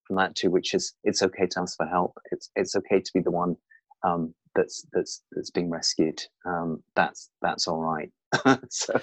from 0.08 0.16
that 0.16 0.34
too 0.36 0.50
which 0.50 0.74
is 0.74 0.94
it's 1.04 1.22
okay 1.24 1.46
to 1.48 1.60
ask 1.60 1.76
for 1.76 1.86
help. 1.86 2.18
It's 2.32 2.50
it's 2.56 2.74
okay 2.78 3.02
to 3.02 3.12
be 3.14 3.20
the 3.20 3.32
one 3.32 3.58
um, 4.04 4.34
that's 4.56 4.86
that's 4.94 5.24
that's 5.34 5.52
being 5.52 5.70
rescued. 5.70 6.22
Um, 6.46 6.82
that's 6.96 7.30
that's 7.42 7.68
all 7.68 7.82
right. 7.82 8.10
So 8.70 8.94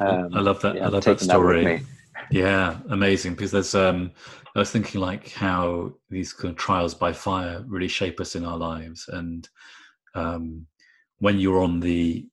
I 0.00 0.40
love 0.40 0.62
that. 0.62 0.76
Yeah, 0.76 0.86
I 0.86 0.88
love 0.88 1.04
that 1.04 1.20
story 1.20 1.84
yeah, 2.30 2.78
amazing. 2.90 3.34
Because 3.34 3.50
there's, 3.50 3.74
um, 3.74 4.12
I 4.54 4.58
was 4.58 4.70
thinking 4.70 5.00
like 5.00 5.32
how 5.32 5.92
these 6.10 6.32
kind 6.32 6.50
of 6.52 6.56
trials 6.56 6.94
by 6.94 7.12
fire 7.12 7.64
really 7.66 7.88
shape 7.88 8.20
us 8.20 8.36
in 8.36 8.44
our 8.44 8.56
lives, 8.56 9.08
and 9.08 9.48
um, 10.14 10.66
when 11.18 11.38
you're 11.38 11.62
on 11.62 11.80
the, 11.80 12.26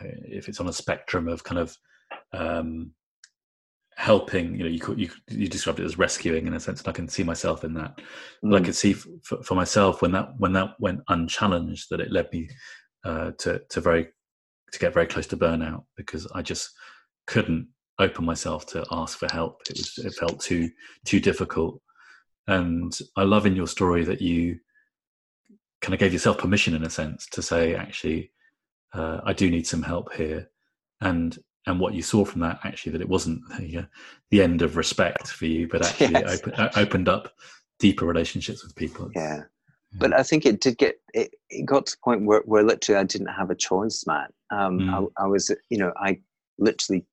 uh, 0.00 0.08
if 0.24 0.48
it's 0.48 0.60
on 0.60 0.68
a 0.68 0.72
spectrum 0.72 1.28
of 1.28 1.44
kind 1.44 1.58
of 1.58 1.76
um, 2.32 2.92
helping, 3.96 4.54
you 4.56 4.64
know, 4.64 4.70
you 4.70 4.94
you 4.96 5.10
you 5.28 5.48
described 5.48 5.80
it 5.80 5.84
as 5.84 5.98
rescuing 5.98 6.46
in 6.46 6.54
a 6.54 6.60
sense, 6.60 6.80
and 6.80 6.88
I 6.88 6.92
can 6.92 7.08
see 7.08 7.22
myself 7.22 7.64
in 7.64 7.74
that. 7.74 7.96
Mm. 7.96 8.50
But 8.50 8.56
I 8.56 8.60
mm. 8.60 8.64
could 8.64 8.76
see 8.76 8.92
for, 8.92 9.42
for 9.42 9.54
myself 9.54 10.02
when 10.02 10.12
that 10.12 10.30
when 10.38 10.52
that 10.54 10.74
went 10.78 11.00
unchallenged, 11.08 11.88
that 11.90 12.00
it 12.00 12.12
led 12.12 12.32
me 12.32 12.48
uh, 13.04 13.32
to 13.38 13.60
to 13.70 13.80
very 13.80 14.08
to 14.72 14.78
get 14.78 14.94
very 14.94 15.06
close 15.06 15.26
to 15.28 15.36
burnout 15.36 15.84
because 15.96 16.26
I 16.34 16.42
just 16.42 16.70
couldn't 17.26 17.68
open 17.98 18.24
myself 18.24 18.66
to 18.66 18.84
ask 18.90 19.18
for 19.18 19.28
help. 19.32 19.62
It 19.68 19.78
was 19.78 19.98
it 19.98 20.14
felt 20.14 20.40
too 20.40 20.70
too 21.04 21.20
difficult. 21.20 21.80
And 22.46 22.96
I 23.16 23.22
love 23.22 23.46
in 23.46 23.56
your 23.56 23.68
story 23.68 24.04
that 24.04 24.20
you 24.20 24.58
kind 25.80 25.94
of 25.94 26.00
gave 26.00 26.12
yourself 26.12 26.38
permission 26.38 26.74
in 26.74 26.84
a 26.84 26.90
sense 26.90 27.26
to 27.26 27.42
say, 27.42 27.74
actually, 27.74 28.32
uh, 28.94 29.20
I 29.24 29.32
do 29.32 29.50
need 29.50 29.66
some 29.66 29.82
help 29.82 30.12
here. 30.14 30.50
And 31.00 31.36
and 31.66 31.78
what 31.78 31.94
you 31.94 32.02
saw 32.02 32.24
from 32.24 32.40
that 32.40 32.58
actually 32.64 32.92
that 32.92 33.00
it 33.00 33.08
wasn't 33.08 33.40
the, 33.58 33.78
uh, 33.78 33.84
the 34.30 34.42
end 34.42 34.62
of 34.62 34.76
respect 34.76 35.28
for 35.28 35.46
you, 35.46 35.68
but 35.68 35.82
actually 35.86 36.12
yes. 36.12 36.40
open, 36.40 36.54
uh, 36.54 36.70
opened 36.76 37.08
up 37.08 37.32
deeper 37.78 38.06
relationships 38.06 38.64
with 38.64 38.74
people. 38.74 39.10
Yeah. 39.14 39.36
yeah. 39.36 39.42
But 39.98 40.18
I 40.18 40.22
think 40.22 40.46
it 40.46 40.60
did 40.60 40.78
get 40.78 41.00
it, 41.12 41.34
it 41.50 41.66
got 41.66 41.86
to 41.86 41.92
the 41.92 41.98
point 42.02 42.24
where, 42.24 42.42
where 42.46 42.62
literally 42.62 42.98
I 42.98 43.04
didn't 43.04 43.28
have 43.28 43.50
a 43.50 43.54
choice, 43.54 44.04
Matt. 44.06 44.32
Um, 44.50 44.78
mm. 44.78 45.10
I, 45.18 45.24
I 45.24 45.26
was, 45.26 45.54
you 45.68 45.78
know, 45.78 45.92
I 45.96 46.20
literally 46.58 47.04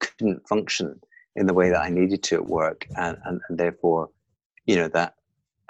couldn't 0.00 0.48
function 0.48 1.00
in 1.36 1.46
the 1.46 1.54
way 1.54 1.70
that 1.70 1.80
I 1.80 1.90
needed 1.90 2.22
to 2.24 2.36
at 2.36 2.46
work, 2.46 2.86
and, 2.96 3.18
and, 3.24 3.40
and 3.48 3.58
therefore, 3.58 4.10
you 4.66 4.76
know 4.76 4.88
that 4.88 5.14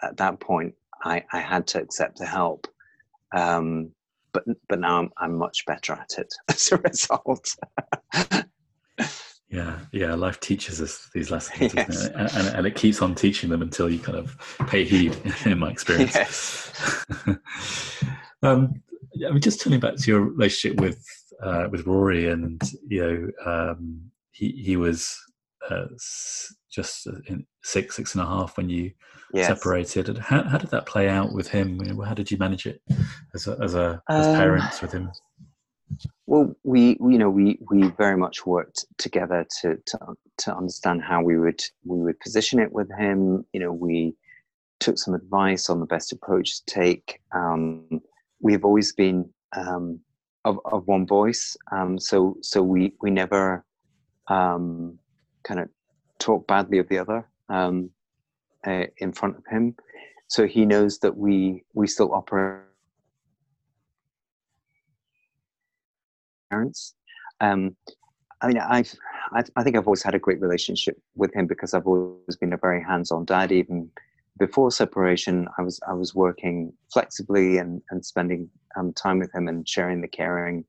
at 0.02 0.16
that 0.18 0.40
point 0.40 0.74
I, 1.04 1.24
I 1.32 1.40
had 1.40 1.66
to 1.68 1.80
accept 1.80 2.18
the 2.18 2.26
help. 2.26 2.66
Um, 3.34 3.90
but 4.32 4.44
but 4.68 4.80
now 4.80 4.98
I'm 4.98 5.10
I'm 5.18 5.38
much 5.38 5.64
better 5.66 5.92
at 5.92 6.18
it 6.18 6.34
as 6.48 6.72
a 6.72 6.76
result. 6.78 7.54
yeah, 9.48 9.78
yeah. 9.92 10.14
Life 10.14 10.40
teaches 10.40 10.80
us 10.80 11.08
these 11.14 11.30
lessons, 11.30 11.72
yes. 11.76 12.06
and, 12.06 12.30
and, 12.32 12.56
and, 12.56 12.66
it 12.66 12.74
keeps 12.74 13.00
on 13.00 13.14
teaching 13.14 13.50
them 13.50 13.62
until 13.62 13.88
you 13.88 13.98
kind 13.98 14.18
of 14.18 14.36
pay 14.68 14.84
heed. 14.84 15.16
In 15.46 15.58
my 15.58 15.70
experience. 15.70 16.14
Yes. 16.14 17.12
um, 18.42 18.82
I 19.26 19.30
mean, 19.30 19.40
just 19.40 19.60
turning 19.60 19.80
back 19.80 19.96
to 19.96 20.10
your 20.10 20.20
relationship 20.20 20.80
with 20.80 21.04
uh, 21.42 21.68
with 21.70 21.86
Rory, 21.86 22.28
and 22.28 22.60
you 22.88 23.02
know, 23.46 23.50
um, 23.50 24.10
he 24.34 24.50
he 24.50 24.76
was 24.76 25.16
uh, 25.70 25.86
just 26.70 27.08
six 27.62 27.96
six 27.96 28.14
and 28.14 28.22
a 28.22 28.26
half 28.26 28.56
when 28.56 28.68
you 28.68 28.90
yes. 29.32 29.46
separated. 29.46 30.18
How 30.18 30.42
how 30.42 30.58
did 30.58 30.70
that 30.70 30.86
play 30.86 31.08
out 31.08 31.32
with 31.32 31.48
him? 31.48 31.78
How 32.00 32.14
did 32.14 32.30
you 32.30 32.38
manage 32.38 32.66
it 32.66 32.82
as 33.34 33.46
a, 33.46 33.56
as 33.62 33.74
a 33.74 34.02
as 34.08 34.26
um, 34.26 34.34
parents 34.34 34.82
with 34.82 34.92
him? 34.92 35.10
Well, 36.26 36.54
we 36.64 36.96
you 37.00 37.18
know 37.18 37.30
we 37.30 37.58
we 37.70 37.90
very 37.90 38.16
much 38.16 38.44
worked 38.44 38.84
together 38.98 39.46
to 39.60 39.76
to 39.86 39.98
to 40.38 40.56
understand 40.56 41.02
how 41.02 41.22
we 41.22 41.38
would 41.38 41.62
we 41.84 41.98
would 41.98 42.18
position 42.20 42.58
it 42.58 42.72
with 42.72 42.90
him. 42.98 43.44
You 43.52 43.60
know, 43.60 43.72
we 43.72 44.16
took 44.80 44.98
some 44.98 45.14
advice 45.14 45.70
on 45.70 45.80
the 45.80 45.86
best 45.86 46.12
approach 46.12 46.56
to 46.56 46.74
take. 46.74 47.20
Um, 47.34 48.00
we've 48.40 48.64
always 48.64 48.92
been 48.92 49.30
um, 49.56 50.00
of 50.44 50.58
of 50.64 50.86
one 50.86 51.06
voice, 51.06 51.56
um, 51.70 51.98
so 51.98 52.36
so 52.42 52.62
we 52.62 52.94
we 53.00 53.10
never 53.10 53.64
um, 54.28 54.98
kind 55.42 55.60
of 55.60 55.68
talk 56.18 56.46
badly 56.46 56.78
of 56.78 56.88
the 56.88 56.98
other 56.98 57.26
um, 57.48 57.90
uh, 58.66 58.84
in 58.98 59.12
front 59.12 59.36
of 59.36 59.44
him. 59.46 59.74
So 60.28 60.46
he 60.46 60.64
knows 60.64 60.98
that 61.00 61.16
we 61.16 61.64
we 61.74 61.86
still 61.86 62.14
operate 62.14 62.62
parents. 66.50 66.94
Um, 67.40 67.76
I 68.40 68.48
mean, 68.48 68.58
I've, 68.58 68.92
I've, 69.32 69.50
I 69.56 69.62
think 69.62 69.76
I've 69.76 69.86
always 69.86 70.02
had 70.02 70.14
a 70.14 70.18
great 70.18 70.40
relationship 70.40 70.96
with 71.14 71.32
him 71.34 71.46
because 71.46 71.72
I've 71.74 71.86
always 71.86 72.36
been 72.38 72.52
a 72.52 72.58
very 72.58 72.82
hands-on 72.82 73.24
dad. 73.24 73.52
Even 73.52 73.90
before 74.38 74.70
separation, 74.70 75.48
I 75.58 75.62
was 75.62 75.80
I 75.88 75.94
was 75.94 76.14
working 76.14 76.72
flexibly 76.92 77.58
and 77.58 77.82
and 77.90 78.04
spending 78.04 78.48
um, 78.76 78.92
time 78.92 79.18
with 79.18 79.34
him 79.34 79.48
and 79.48 79.68
sharing 79.68 80.00
the 80.00 80.08
caring 80.08 80.64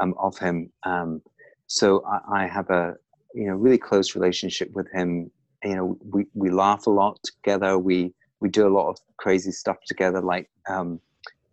um, 0.00 0.14
of 0.18 0.38
him. 0.38 0.70
Um, 0.84 1.22
so 1.68 2.02
I, 2.04 2.42
I, 2.42 2.46
have 2.46 2.70
a 2.70 2.96
you 3.34 3.46
know 3.46 3.54
really 3.54 3.78
close 3.78 4.16
relationship 4.16 4.70
with 4.72 4.90
him. 4.90 5.30
You 5.62 5.76
know, 5.76 5.98
we 6.02 6.26
we 6.34 6.50
laugh 6.50 6.86
a 6.86 6.90
lot 6.90 7.20
together. 7.22 7.78
We 7.78 8.12
we 8.40 8.48
do 8.48 8.66
a 8.66 8.74
lot 8.74 8.88
of 8.88 8.98
crazy 9.18 9.52
stuff 9.52 9.76
together. 9.86 10.20
Like 10.20 10.50
um, 10.68 11.00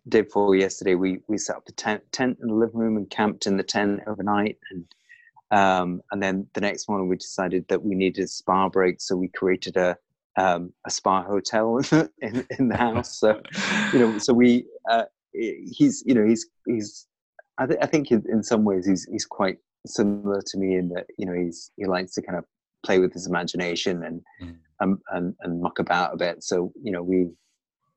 day 0.08 0.22
before 0.22 0.56
yesterday, 0.56 0.96
we 0.96 1.20
we 1.28 1.38
set 1.38 1.58
up 1.58 1.64
a 1.68 1.72
tent, 1.74 2.04
tent 2.12 2.38
in 2.42 2.48
the 2.48 2.54
living 2.54 2.80
room 2.80 2.98
and 2.98 3.10
camped 3.10 3.46
in 3.46 3.58
the 3.58 3.64
tent 3.64 4.02
overnight. 4.08 4.58
And 4.72 4.86
um, 5.52 6.02
and 6.12 6.24
then 6.24 6.48
the 6.54 6.62
next 6.62 6.88
morning, 6.88 7.10
we 7.10 7.18
decided 7.18 7.68
that 7.68 7.84
we 7.84 7.94
needed 7.94 8.24
a 8.24 8.28
spa 8.28 8.70
break, 8.70 9.02
so 9.02 9.16
we 9.16 9.28
created 9.28 9.76
a 9.76 9.98
um, 10.38 10.72
a 10.86 10.92
spa 10.92 11.24
hotel 11.24 11.80
in, 12.22 12.46
in 12.58 12.70
the 12.70 12.78
house. 12.78 13.20
So 13.20 13.42
you 13.92 14.00
know, 14.00 14.18
so 14.18 14.34
we 14.34 14.66
uh, 14.90 15.04
he's 15.34 16.04
you 16.06 16.14
know 16.14 16.26
he's 16.26 16.48
he's 16.66 17.08
I, 17.58 17.66
th- 17.68 17.80
I 17.82 17.86
think 17.86 18.12
in, 18.12 18.44
some 18.44 18.64
ways 18.64 18.86
he's 18.86 19.06
he's 19.06 19.26
quite 19.26 19.58
similar 19.86 20.42
to 20.46 20.58
me 20.58 20.76
in 20.76 20.90
that 20.90 21.06
you 21.18 21.26
know 21.26 21.34
he's 21.34 21.72
he 21.78 21.86
likes 21.86 22.14
to 22.14 22.22
kind 22.22 22.38
of 22.38 22.46
play 22.86 23.00
with 23.00 23.14
his 23.14 23.28
imagination 23.28 24.04
and 24.04 24.22
mm. 24.42 24.56
um, 24.80 25.00
and 25.12 25.36
and 25.42 25.62
muck 25.62 25.80
about 25.80 26.14
a 26.14 26.18
bit. 26.18 26.44
So 26.44 26.72
you 26.82 26.92
know 26.92 27.04
we 27.04 27.28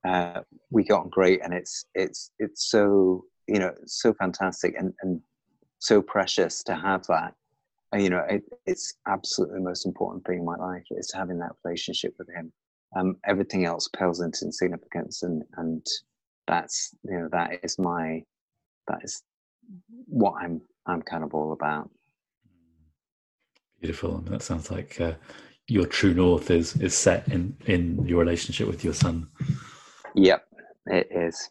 uh, 0.06 0.40
we 0.70 0.84
got 0.84 1.02
on 1.02 1.08
great, 1.08 1.42
and 1.42 1.52
it's 1.52 1.84
it's 1.94 2.30
it's 2.38 2.70
so 2.70 3.24
you 3.46 3.58
know 3.58 3.72
so 3.86 4.14
fantastic 4.14 4.74
and 4.78 4.92
and 5.02 5.20
so 5.78 6.02
precious 6.02 6.62
to 6.64 6.74
have 6.74 7.06
that. 7.06 7.34
you 7.96 8.10
know, 8.10 8.24
it, 8.28 8.42
it's 8.66 8.94
absolutely 9.06 9.58
the 9.58 9.64
most 9.64 9.86
important 9.86 10.26
thing 10.26 10.40
in 10.40 10.44
my 10.44 10.56
life 10.56 10.84
is 10.90 11.12
having 11.12 11.38
that 11.38 11.52
relationship 11.64 12.14
with 12.18 12.28
him. 12.34 12.52
Um, 12.96 13.16
everything 13.26 13.64
else 13.64 13.88
pales 13.96 14.20
into 14.20 14.44
insignificance, 14.44 15.22
and 15.22 15.42
and 15.56 15.84
that's 16.46 16.94
you 17.04 17.18
know 17.18 17.28
that 17.32 17.60
is 17.62 17.78
my 17.78 18.22
that 18.88 19.00
is 19.02 19.22
what 20.06 20.34
I'm 20.40 20.60
I'm 20.88 21.02
kind 21.02 21.22
of 21.22 21.34
all 21.34 21.52
about. 21.52 21.90
Beautiful. 23.80 24.18
That 24.22 24.42
sounds 24.42 24.70
like 24.70 25.00
uh, 25.00 25.12
your 25.68 25.86
true 25.86 26.14
north 26.14 26.50
is 26.50 26.74
is 26.76 26.96
set 26.96 27.28
in 27.28 27.56
in 27.66 28.04
your 28.06 28.18
relationship 28.18 28.66
with 28.66 28.82
your 28.82 28.94
son. 28.94 29.28
Yep, 30.14 30.44
it 30.86 31.08
is. 31.10 31.50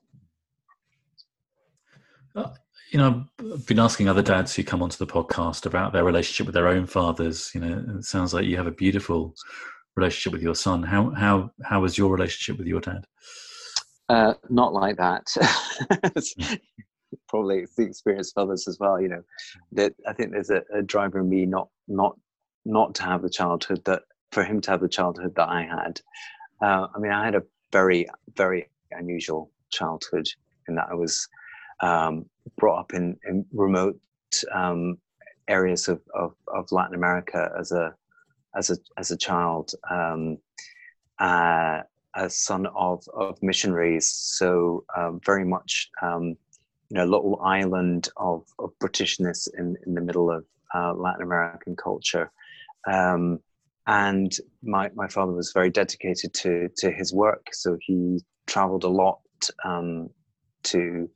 Uh, 2.36 2.50
you 2.92 3.00
know, 3.00 3.26
I've 3.40 3.66
been 3.68 3.80
asking 3.80 4.10
other 4.10 4.22
dads 4.22 4.56
who 4.56 4.64
come 4.64 4.82
onto 4.82 4.98
the 4.98 5.12
podcast 5.12 5.66
about 5.66 5.94
their 5.94 6.04
relationship 6.04 6.46
with 6.46 6.56
their 6.56 6.68
own 6.68 6.86
fathers. 6.86 7.52
You 7.54 7.62
know, 7.62 7.86
it 7.98 8.06
sounds 8.06 8.34
like 8.34 8.46
you 8.46 8.58
have 8.58 8.68
a 8.68 8.72
beautiful 8.72 9.36
relationship 9.96 10.34
with 10.34 10.42
your 10.42 10.56
son. 10.56 10.84
How 10.84 11.12
how 11.12 11.52
how 11.64 11.82
was 11.82 11.98
your 11.98 12.10
relationship 12.10 12.58
with 12.58 12.68
your 12.68 12.82
dad? 12.82 13.06
Uh, 14.10 14.34
not 14.50 14.74
like 14.74 14.98
that. 14.98 15.28
Probably 17.28 17.66
the 17.78 17.84
experience 17.84 18.34
of 18.36 18.44
others 18.44 18.68
as 18.68 18.80
well. 18.80 19.00
You 19.02 19.10
know, 19.10 19.24
that 19.74 19.94
I 20.08 20.14
think 20.14 20.32
there's 20.32 20.50
a, 20.50 20.64
a 20.74 20.82
driver 20.82 21.20
in 21.20 21.30
me 21.30 21.46
not 21.46 21.70
not 21.88 22.18
not 22.66 22.96
to 22.96 23.04
have 23.04 23.22
the 23.22 23.30
childhood 23.30 23.84
that 23.86 24.04
for 24.32 24.44
him 24.44 24.62
to 24.62 24.72
have 24.72 24.82
the 24.82 24.90
childhood 24.90 25.34
that 25.36 25.50
I 25.50 25.64
had. 25.64 26.02
Uh, 26.62 26.88
I 26.94 27.00
mean, 27.00 27.12
I 27.12 27.26
had 27.26 27.36
a 27.36 27.44
very 27.72 28.08
very 28.36 28.70
unusual 28.92 29.52
childhood 29.70 30.28
in 30.68 30.76
that 30.76 30.88
I 30.90 30.96
was 30.96 31.28
um, 31.82 32.26
brought 32.58 32.80
up 32.80 32.94
in, 32.94 33.18
in 33.28 33.46
remote 33.54 34.00
um, 34.54 34.98
areas 35.48 35.88
of, 35.88 36.02
of, 36.14 36.34
of, 36.54 36.72
Latin 36.72 36.96
America 36.96 37.52
as 37.58 37.72
a 37.72 37.94
as 38.56 38.70
a 38.70 38.78
as 38.98 39.12
a 39.12 39.18
child, 39.18 39.72
um, 39.90 40.38
uh, 41.20 41.82
a 42.16 42.30
son 42.30 42.66
of 42.76 43.08
of 43.14 43.42
missionaries. 43.42 44.12
So 44.12 44.84
um, 44.96 45.20
very 45.26 45.46
much, 45.46 45.90
um, 46.02 46.36
you 46.90 46.96
know, 46.98 47.06
little 47.06 47.40
island 47.44 48.10
of, 48.18 48.46
of 48.60 48.72
Britishness 48.80 49.48
in 49.58 49.76
in 49.86 49.94
the 49.94 50.02
middle 50.02 50.32
of 50.32 50.46
uh, 50.74 50.94
Latin 50.94 51.24
American 51.24 51.76
culture. 51.76 52.32
Um, 52.88 53.40
and 53.88 54.36
my, 54.62 54.90
my 54.96 55.08
father 55.08 55.32
was 55.32 55.54
very 55.54 55.70
dedicated 55.70 56.34
to, 56.36 56.70
to 56.78 56.92
his 56.92 57.14
work, 57.14 57.48
so 57.54 57.78
he 57.80 58.22
traveled 58.46 58.84
a 58.84 58.90
lot 58.90 59.20
um, 59.64 60.10
to 60.64 61.10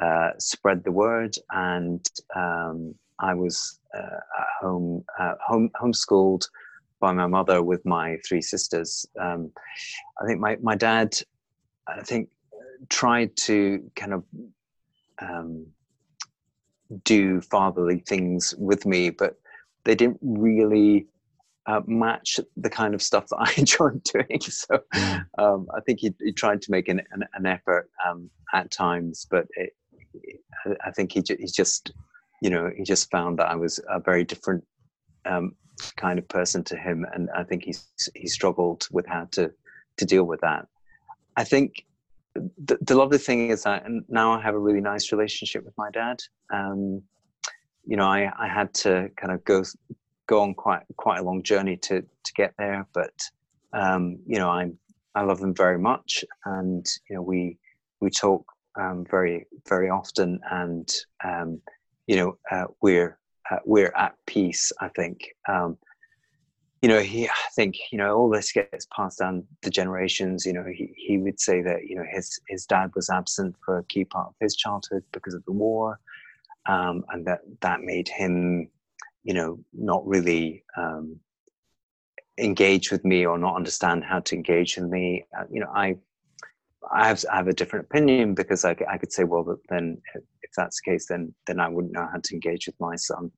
uh, 0.00 0.30
spread 0.38 0.82
the 0.82 0.90
word, 0.90 1.36
and 1.50 2.04
um, 2.34 2.94
I 3.20 3.34
was 3.34 3.78
uh, 3.96 4.20
at 4.40 4.46
home, 4.60 5.04
uh, 5.18 5.34
home 5.46 5.70
homeschooled 5.80 6.48
by 7.00 7.12
my 7.12 7.26
mother 7.26 7.62
with 7.62 7.84
my 7.84 8.16
three 8.26 8.42
sisters. 8.42 9.06
Um, 9.20 9.52
I 10.20 10.26
think 10.26 10.40
my 10.40 10.56
my 10.62 10.74
dad, 10.74 11.16
I 11.86 12.02
think, 12.02 12.28
tried 12.88 13.36
to 13.36 13.90
kind 13.94 14.14
of 14.14 14.24
um, 15.20 15.66
do 17.04 17.40
fatherly 17.40 18.02
things 18.06 18.54
with 18.58 18.86
me, 18.86 19.10
but 19.10 19.36
they 19.84 19.94
didn't 19.94 20.18
really 20.22 21.06
uh, 21.66 21.80
match 21.86 22.40
the 22.56 22.70
kind 22.70 22.94
of 22.94 23.02
stuff 23.02 23.28
that 23.28 23.36
I 23.36 23.52
enjoyed 23.56 24.02
doing. 24.02 24.40
So 24.40 24.80
mm. 24.94 25.24
um, 25.38 25.68
I 25.74 25.80
think 25.80 26.00
he, 26.00 26.14
he, 26.20 26.32
tried 26.32 26.62
to 26.62 26.70
make 26.70 26.88
an, 26.88 27.00
an, 27.12 27.24
an 27.34 27.46
effort 27.46 27.90
um, 28.08 28.30
at 28.52 28.70
times, 28.70 29.26
but 29.30 29.46
it, 29.56 29.74
I 30.84 30.90
think 30.90 31.12
he 31.12 31.22
he 31.38 31.46
just 31.46 31.92
you 32.42 32.50
know 32.50 32.70
he 32.76 32.82
just 32.82 33.10
found 33.10 33.38
that 33.38 33.48
I 33.48 33.54
was 33.54 33.80
a 33.88 34.00
very 34.00 34.24
different 34.24 34.64
um, 35.24 35.54
kind 35.96 36.18
of 36.18 36.28
person 36.28 36.64
to 36.64 36.76
him, 36.76 37.06
and 37.14 37.28
I 37.34 37.44
think 37.44 37.64
he's 37.64 37.86
he 38.14 38.26
struggled 38.26 38.88
with 38.90 39.06
how 39.06 39.26
to 39.32 39.52
to 39.98 40.04
deal 40.04 40.24
with 40.24 40.40
that. 40.40 40.66
I 41.36 41.44
think 41.44 41.86
the, 42.34 42.78
the 42.80 42.94
lovely 42.94 43.18
thing 43.18 43.50
is 43.50 43.64
that 43.64 43.84
now 44.08 44.32
I 44.32 44.40
have 44.40 44.54
a 44.54 44.58
really 44.58 44.80
nice 44.80 45.12
relationship 45.12 45.64
with 45.64 45.76
my 45.76 45.90
dad. 45.90 46.20
Um, 46.52 47.02
you 47.86 47.96
know, 47.96 48.06
I, 48.06 48.30
I 48.38 48.48
had 48.48 48.72
to 48.74 49.10
kind 49.16 49.32
of 49.32 49.44
go 49.44 49.64
go 50.26 50.40
on 50.40 50.54
quite 50.54 50.82
quite 50.96 51.18
a 51.18 51.22
long 51.22 51.42
journey 51.42 51.76
to 51.78 52.02
to 52.02 52.32
get 52.34 52.54
there, 52.58 52.86
but 52.92 53.14
um, 53.72 54.18
you 54.26 54.38
know, 54.38 54.48
I 54.48 54.70
I 55.14 55.22
love 55.22 55.40
him 55.40 55.54
very 55.54 55.78
much, 55.78 56.24
and 56.44 56.86
you 57.08 57.16
know, 57.16 57.22
we 57.22 57.58
we 58.00 58.10
talk 58.10 58.44
um, 58.78 59.04
very 59.10 59.46
very 59.68 59.90
often, 59.90 60.40
and 60.50 60.88
um, 61.24 61.60
you 62.06 62.16
know 62.16 62.38
uh, 62.50 62.66
we're 62.80 63.18
uh, 63.50 63.58
we're 63.64 63.92
at 63.96 64.14
peace. 64.26 64.72
I 64.80 64.88
think 64.88 65.34
um, 65.48 65.78
you 66.82 66.88
know 66.88 67.00
he 67.00 67.28
I 67.28 67.48
think 67.54 67.76
you 67.92 67.98
know 67.98 68.16
all 68.16 68.30
this 68.30 68.52
gets 68.52 68.86
passed 68.94 69.18
down 69.18 69.44
the 69.62 69.70
generations. 69.70 70.46
You 70.46 70.54
know 70.54 70.64
he 70.64 70.92
he 70.96 71.18
would 71.18 71.40
say 71.40 71.62
that 71.62 71.86
you 71.86 71.96
know 71.96 72.04
his 72.10 72.40
his 72.48 72.66
dad 72.66 72.90
was 72.94 73.10
absent 73.10 73.56
for 73.64 73.78
a 73.78 73.84
key 73.84 74.04
part 74.04 74.28
of 74.28 74.34
his 74.40 74.56
childhood 74.56 75.04
because 75.12 75.34
of 75.34 75.44
the 75.44 75.52
war, 75.52 76.00
um, 76.66 77.04
and 77.10 77.26
that 77.26 77.40
that 77.60 77.82
made 77.82 78.08
him 78.08 78.68
you 79.24 79.34
know 79.34 79.58
not 79.72 80.06
really 80.06 80.64
um, 80.76 81.20
engage 82.38 82.90
with 82.90 83.04
me 83.04 83.26
or 83.26 83.38
not 83.38 83.56
understand 83.56 84.02
how 84.04 84.20
to 84.20 84.34
engage 84.34 84.76
with 84.76 84.90
me. 84.90 85.26
Uh, 85.38 85.44
you 85.50 85.60
know 85.60 85.70
I 85.74 85.96
I 86.90 87.08
have, 87.08 87.24
I 87.30 87.36
have 87.36 87.48
a 87.48 87.52
different 87.52 87.86
opinion 87.86 88.34
because 88.34 88.64
I, 88.64 88.74
I 88.88 88.96
could 88.96 89.12
say, 89.12 89.24
well, 89.24 89.58
then 89.68 90.00
if 90.14 90.50
that's 90.56 90.80
the 90.80 90.90
case, 90.90 91.06
then 91.08 91.34
then 91.46 91.60
I 91.60 91.68
wouldn't 91.68 91.92
know 91.92 92.08
how 92.10 92.20
to 92.22 92.34
engage 92.34 92.66
with 92.66 92.80
my 92.80 92.96
son. 92.96 93.30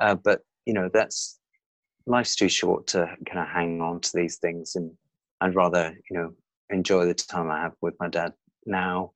Uh, 0.00 0.16
but 0.16 0.40
you 0.66 0.74
know, 0.74 0.90
that's 0.92 1.39
life's 2.10 2.36
too 2.36 2.48
short 2.48 2.86
to 2.88 3.06
kind 3.26 3.38
of 3.40 3.48
hang 3.48 3.80
on 3.80 4.00
to 4.00 4.10
these 4.14 4.36
things, 4.38 4.76
and 4.76 4.92
I'd 5.40 5.54
rather 5.54 5.96
you 6.10 6.16
know 6.16 6.32
enjoy 6.70 7.06
the 7.06 7.14
time 7.14 7.50
I 7.50 7.60
have 7.60 7.72
with 7.80 7.94
my 8.00 8.08
dad 8.08 8.32
now, 8.66 9.12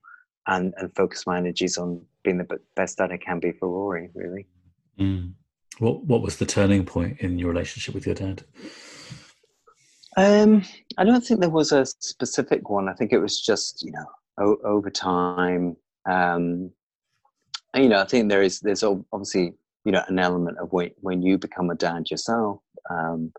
and 0.46 0.72
and 0.76 0.94
focus 0.94 1.26
my 1.26 1.38
energies 1.38 1.76
on 1.76 2.00
being 2.22 2.38
the 2.38 2.58
best 2.76 2.98
dad 2.98 3.12
I 3.12 3.18
can 3.18 3.40
be 3.40 3.52
for 3.52 3.68
Rory. 3.68 4.10
Really. 4.14 4.46
Mm. 4.98 5.32
What 5.78 6.04
What 6.04 6.22
was 6.22 6.36
the 6.36 6.46
turning 6.46 6.84
point 6.84 7.20
in 7.20 7.38
your 7.38 7.48
relationship 7.48 7.94
with 7.94 8.06
your 8.06 8.14
dad? 8.14 8.44
Um, 10.16 10.62
I 10.96 11.04
don't 11.04 11.24
think 11.24 11.40
there 11.40 11.50
was 11.50 11.72
a 11.72 11.84
specific 11.84 12.70
one. 12.70 12.88
I 12.88 12.94
think 12.94 13.12
it 13.12 13.18
was 13.18 13.40
just 13.40 13.82
you 13.82 13.92
know 13.92 14.06
o- 14.38 14.60
over 14.64 14.90
time. 14.90 15.76
Um, 16.06 16.70
and, 17.72 17.82
you 17.82 17.88
know, 17.88 18.00
I 18.00 18.04
think 18.04 18.28
there 18.28 18.42
is 18.42 18.60
there's 18.60 18.84
obviously 18.84 19.54
you 19.84 19.92
know 19.92 20.04
an 20.08 20.18
element 20.18 20.58
of 20.58 20.72
when 20.72 20.90
when 21.00 21.22
you 21.22 21.38
become 21.38 21.70
a 21.70 21.74
dad 21.74 22.10
yourself. 22.10 22.60
Um, 22.90 23.32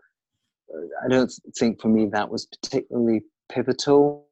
I 1.04 1.08
don't 1.08 1.32
think 1.58 1.80
for 1.80 1.88
me 1.88 2.06
that 2.06 2.30
was 2.30 2.46
particularly 2.46 3.22
pivotal. 3.48 4.26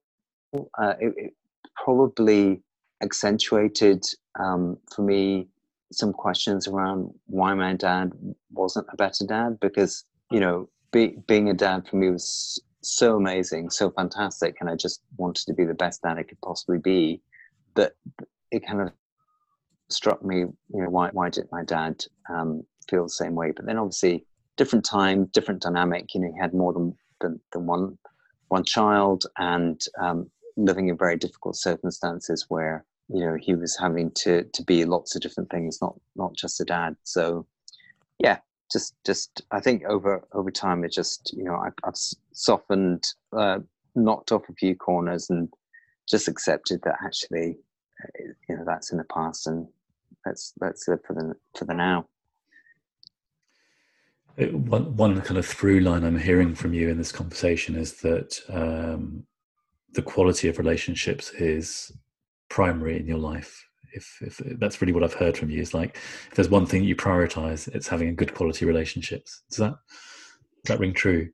Uh, 0.55 0.95
it, 1.01 1.15
it, 1.17 1.35
probably 1.77 2.63
accentuated 3.03 4.05
um, 4.39 4.79
for 4.95 5.03
me 5.03 5.49
some 5.93 6.13
questions 6.13 6.69
around 6.69 7.13
why 7.27 7.53
my 7.53 7.75
dad 7.75 8.13
wasn't 8.53 8.87
a 8.93 8.97
better 8.97 9.27
dad 9.27 9.59
because 9.61 10.05
you 10.31 10.39
know 10.39 10.69
be, 10.93 11.17
being 11.27 11.51
a 11.51 11.55
dad 11.55 11.87
for 11.89 11.97
me 11.97 12.11
was 12.11 12.63
so 12.85 13.17
amazing, 13.17 13.71
so 13.71 13.91
fantastic, 13.91 14.57
and 14.61 14.71
I 14.71 14.77
just 14.77 15.03
wanted 15.17 15.47
to 15.47 15.55
be 15.55 15.65
the 15.65 15.75
best 15.75 16.03
dad 16.03 16.19
I 16.19 16.23
could 16.23 16.41
possibly 16.41 16.79
be. 16.79 17.21
That 17.75 17.93
it 18.53 18.65
kind 18.67 18.81
of 18.83 18.93
struck 19.89 20.25
me, 20.25 20.39
you 20.39 20.55
know, 20.71 20.89
why 20.89 21.11
why 21.13 21.31
did 21.31 21.49
my 21.51 21.65
dad 21.65 22.05
um, 22.29 22.63
feel 22.89 23.05
the 23.05 23.11
same 23.11 23.35
way? 23.35 23.51
But 23.51 23.67
then 23.67 23.79
obviously, 23.79 24.25
different 24.57 24.85
time, 24.85 25.27
different 25.27 25.63
dynamic. 25.63 26.15
You 26.15 26.21
know, 26.21 26.33
he 26.33 26.41
had 26.41 26.55
more 26.55 26.73
than 26.73 26.97
than, 27.21 27.41
than 27.53 27.67
one 27.67 27.99
one 28.49 28.65
child, 28.65 29.25
and 29.39 29.81
um, 30.01 30.31
living 30.57 30.89
in 30.89 30.97
very 30.97 31.17
difficult 31.17 31.57
circumstances 31.57 32.47
where 32.49 32.85
you 33.09 33.21
know 33.21 33.37
he 33.41 33.55
was 33.55 33.77
having 33.77 34.11
to 34.13 34.45
to 34.45 34.63
be 34.63 34.85
lots 34.85 35.15
of 35.15 35.23
different 35.23 35.51
things, 35.51 35.79
not 35.81 35.95
not 36.17 36.35
just 36.35 36.61
a 36.61 36.65
dad. 36.65 36.97
So 37.05 37.47
yeah, 38.19 38.39
just 38.71 38.95
just 39.05 39.43
I 39.51 39.61
think 39.61 39.85
over 39.85 40.27
over 40.33 40.51
time 40.51 40.85
it 40.85 40.93
just 40.93 41.33
you 41.37 41.45
know 41.45 41.55
I, 41.55 41.71
have 41.85 41.97
softened, 42.33 43.05
uh, 43.37 43.59
knocked 43.95 44.33
off 44.33 44.49
a 44.49 44.55
few 44.55 44.75
corners, 44.75 45.31
and 45.31 45.49
just 46.09 46.29
accepted 46.29 46.81
that 46.85 46.97
actually 47.05 47.57
uh, 48.03 48.25
you 48.49 48.57
know 48.57 48.65
that's 48.67 48.93
in 48.93 48.99
the 48.99 49.05
past, 49.05 49.47
and 49.47 49.67
let's 50.27 50.53
let's 50.61 50.89
live 50.89 51.01
for 51.07 51.15
the 51.15 51.35
for 51.59 51.65
the 51.65 51.75
now. 51.75 52.07
It, 54.37 54.53
one 54.53 54.97
one 54.97 55.21
kind 55.23 55.39
of 55.39 55.47
through 55.47 55.81
line 55.81 56.05
I'm 56.05 56.19
hearing 56.19 56.55
from 56.55 56.75
you 56.75 56.89
in 56.89 56.99
this 56.99 57.13
conversation 57.13 57.77
is 57.77 57.95
that 58.01 58.41
um, 58.49 59.25
the 59.93 60.03
quality 60.03 60.49
of 60.49 60.59
relationships 60.59 61.31
is 61.33 61.93
primary 62.49 62.99
in 62.99 63.07
your 63.07 63.19
life 63.19 63.65
if, 63.95 64.19
if 64.21 64.59
that's 64.59 64.81
really 64.81 64.93
what 64.93 65.03
I've 65.03 65.15
heard 65.15 65.39
from 65.39 65.51
you 65.51 65.61
is 65.61 65.73
like 65.73 65.97
if 66.29 66.35
there's 66.35 66.51
one 66.51 66.67
thing 66.67 66.85
you 66.85 66.97
prioritize, 66.97 67.69
it's 67.69 67.89
having 67.89 68.09
a 68.09 68.13
good 68.13 68.35
quality 68.35 68.67
relationships. 68.67 69.43
Does 69.49 69.59
that 69.59 69.75
does 70.65 70.77
that 70.77 70.81
ring 70.81 70.93
true? 70.93 71.31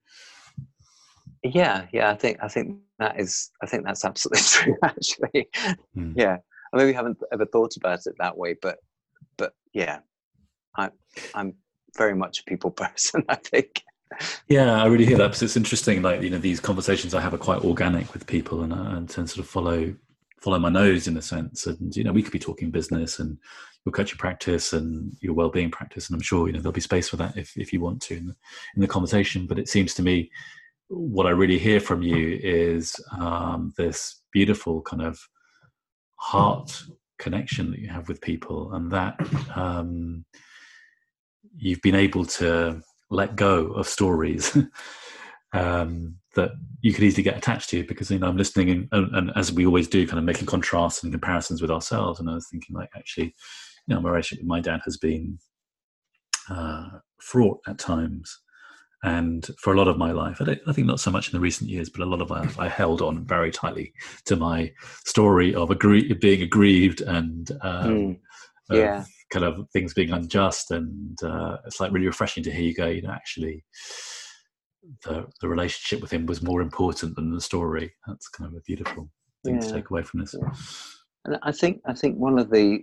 Yeah, 1.43 1.87
yeah, 1.93 2.11
I 2.11 2.17
think 2.17 2.39
I 2.43 2.49
think 2.49 2.79
that 2.99 3.19
is 3.19 3.51
I 3.63 3.67
think 3.67 3.85
that's 3.85 4.05
absolutely 4.05 4.43
true 4.45 4.77
actually. 4.85 5.49
Hmm. 5.95 6.13
Yeah. 6.17 6.37
I 6.73 6.77
maybe 6.77 6.93
haven't 6.93 7.19
ever 7.33 7.47
thought 7.47 7.77
about 7.77 8.07
it 8.07 8.15
that 8.19 8.37
way, 8.37 8.55
but 8.61 8.79
but 9.37 9.55
yeah. 9.73 10.01
I 10.77 10.91
I'm 11.35 11.55
very 11.96 12.14
much 12.14 12.40
a 12.40 12.44
people 12.44 12.70
person. 12.85 13.24
I 13.29 13.37
think. 13.37 13.83
Yeah, 14.48 14.83
I 14.83 14.87
really 14.87 15.07
hear 15.07 15.18
that 15.18 15.29
because 15.29 15.42
it's 15.42 15.57
interesting. 15.57 16.03
Like 16.03 16.22
you 16.22 16.31
know, 16.31 16.38
these 16.38 16.61
conversations 16.61 17.14
I 17.14 17.20
have 17.20 17.35
are 17.35 17.38
quite 17.38 17.64
organic 17.64 18.12
with 18.12 18.26
people, 18.26 18.62
and, 18.62 18.72
uh, 18.72 18.96
and 18.96 19.11
sort 19.11 19.38
of 19.38 19.46
follow 19.46 19.94
follow 20.40 20.59
my 20.59 20.68
nose 20.68 21.07
in 21.07 21.16
a 21.16 21.22
sense. 21.22 21.66
And 21.66 21.94
you 21.94 22.03
know, 22.03 22.12
we 22.12 22.22
could 22.22 22.33
be 22.33 22.38
talking 22.38 22.70
business 22.70 23.18
and 23.18 23.38
your 23.85 23.92
coaching 23.92 24.18
practice 24.18 24.72
and 24.72 25.16
your 25.20 25.35
well-being 25.35 25.70
practice, 25.70 26.09
and 26.09 26.14
I'm 26.16 26.22
sure 26.22 26.46
you 26.46 26.53
know 26.53 26.61
there'll 26.61 26.72
be 26.72 26.81
space 26.81 27.09
for 27.09 27.16
that 27.16 27.37
if 27.37 27.57
if 27.57 27.72
you 27.72 27.81
want 27.81 28.03
to 28.03 28.16
in 28.16 28.26
the, 28.26 28.37
in 28.74 28.83
the 28.83 28.88
conversation. 28.88 29.46
But 29.46 29.59
it 29.59 29.68
seems 29.68 29.94
to 29.94 30.03
me 30.03 30.31
what 30.88 31.26
I 31.26 31.31
really 31.31 31.59
hear 31.59 31.81
from 31.81 32.03
you 32.03 32.38
is 32.42 32.94
um, 33.12 33.72
this 33.76 34.22
beautiful 34.33 34.83
kind 34.83 35.03
of 35.03 35.20
heart 36.16 36.83
connection 37.18 37.70
that 37.70 37.81
you 37.81 37.88
have 37.88 38.09
with 38.09 38.20
people, 38.20 38.72
and 38.74 38.90
that 38.90 39.18
um, 39.55 40.24
you've 41.57 41.83
been 41.83 41.95
able 41.95 42.25
to 42.25 42.81
let 43.11 43.37
go 43.37 43.67
of 43.73 43.89
stories 43.89 44.57
um, 45.53 46.17
that 46.35 46.53
you 46.81 46.93
could 46.93 47.05
easily 47.05 47.23
get 47.23 47.37
attached 47.37 47.71
to 47.71 47.85
because 47.85 48.11
you 48.11 48.19
know 48.19 48.29
I'm 48.29 48.37
listening 48.37 48.89
and, 48.93 49.15
and, 49.15 49.33
as 49.37 49.53
we 49.53 49.67
always 49.67 49.89
do, 49.89 50.07
kind 50.07 50.19
of 50.19 50.25
making 50.25 50.47
contrasts 50.47 51.03
and 51.03 51.13
comparisons 51.13 51.61
with 51.61 51.71
ourselves. 51.71 52.21
And 52.21 52.31
I 52.31 52.35
was 52.35 52.49
thinking, 52.49 52.77
like, 52.77 52.91
actually, 52.97 53.35
you 53.87 53.95
know, 53.95 54.01
my 54.01 54.11
relationship 54.11 54.43
with 54.43 54.49
my 54.49 54.61
dad 54.61 54.81
has 54.85 54.97
been 54.97 55.39
uh, 56.49 56.89
fraught 57.21 57.61
at 57.67 57.79
times, 57.79 58.39
and 59.03 59.49
for 59.59 59.73
a 59.73 59.77
lot 59.77 59.89
of 59.89 59.97
my 59.97 60.13
life, 60.13 60.41
I, 60.41 60.57
I, 60.67 60.73
think 60.73 60.87
not 60.87 61.01
so 61.01 61.11
much 61.11 61.29
in 61.29 61.33
the 61.33 61.41
recent 61.41 61.71
years, 61.71 61.89
but 61.89 62.03
a 62.03 62.07
lot 62.07 62.21
of 62.21 62.29
my 62.29 62.41
life, 62.43 62.61
I 62.61 62.69
held 62.69 63.01
on 63.01 63.25
very 63.25 63.51
tightly 63.51 63.95
to 64.27 64.37
my 64.37 64.73
story 65.05 65.55
of 65.55 65.71
agree- 65.71 66.13
being 66.13 66.43
aggrieved 66.43 67.01
and 67.01 67.51
um, 67.63 67.89
mm. 67.89 68.19
yeah. 68.71 69.05
Kind 69.31 69.45
of 69.45 69.69
things 69.73 69.95
being 69.95 70.11
unjust. 70.11 70.71
And 70.71 71.19
uh, 71.23 71.59
it's 71.66 71.81
like 71.81 71.93
really 71.93 72.07
refreshing 72.07 72.43
to 72.45 72.51
hear 72.51 72.62
you 72.62 72.75
go, 72.75 72.87
you 72.88 73.03
know, 73.03 73.11
actually 73.12 73.64
the 75.05 75.27
the 75.40 75.49
relationship 75.49 76.01
with 76.01 76.12
him 76.12 76.27
was 76.27 76.43
more 76.43 76.62
important 76.62 77.16
than 77.16 77.33
the 77.33 77.40
story. 77.40 77.93
That's 78.07 78.29
kind 78.29 78.51
of 78.51 78.57
a 78.57 78.62
beautiful 78.66 79.11
thing 79.45 79.57
yeah. 79.57 79.61
to 79.61 79.73
take 79.73 79.90
away 79.90 80.03
from 80.03 80.21
this. 80.21 80.35
Yeah. 80.40 80.53
And 81.25 81.38
I 81.43 81.53
think 81.53 81.81
I 81.87 81.95
think 81.95 82.16
one 82.16 82.38
of 82.38 82.51
the 82.51 82.81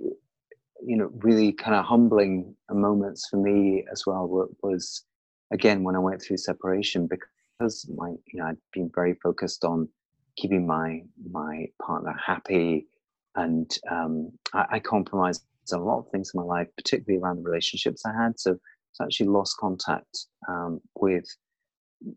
you 0.85 0.97
know 0.97 1.09
really 1.15 1.51
kind 1.51 1.75
of 1.75 1.85
humbling 1.85 2.55
moments 2.69 3.27
for 3.29 3.37
me 3.37 3.83
as 3.91 4.05
well 4.05 4.47
was 4.61 5.03
again 5.51 5.83
when 5.83 5.95
I 5.95 5.99
went 5.99 6.21
through 6.21 6.37
separation 6.37 7.07
because 7.07 7.89
my 7.95 8.09
you 8.09 8.39
know 8.39 8.45
I'd 8.45 8.57
been 8.73 8.91
very 8.93 9.15
focused 9.23 9.63
on 9.63 9.89
keeping 10.37 10.67
my 10.67 11.01
my 11.31 11.65
partner 11.81 12.15
happy 12.23 12.85
and 13.35 13.71
um, 13.89 14.31
I, 14.53 14.65
I 14.73 14.79
compromised 14.79 15.43
a 15.71 15.77
lot 15.77 15.99
of 15.99 16.09
things 16.09 16.31
in 16.33 16.39
my 16.39 16.45
life, 16.45 16.67
particularly 16.75 17.21
around 17.21 17.37
the 17.37 17.49
relationships 17.49 18.03
I 18.05 18.13
had. 18.13 18.39
So, 18.39 18.57
it's 18.91 19.01
actually 19.01 19.27
lost 19.27 19.57
contact 19.57 20.25
um, 20.47 20.81
with 20.95 21.25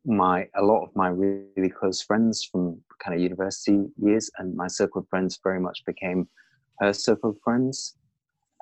my 0.04 0.46
a 0.56 0.62
lot 0.62 0.82
of 0.82 0.94
my 0.94 1.08
really 1.08 1.70
close 1.70 2.02
friends 2.02 2.44
from 2.50 2.80
kind 3.02 3.14
of 3.14 3.22
university 3.22 3.84
years 3.96 4.30
and 4.38 4.54
my 4.54 4.66
circle 4.66 5.00
of 5.00 5.08
friends 5.08 5.38
very 5.42 5.60
much 5.60 5.82
became 5.86 6.28
her 6.80 6.92
circle 6.92 7.30
of 7.30 7.36
friends 7.42 7.96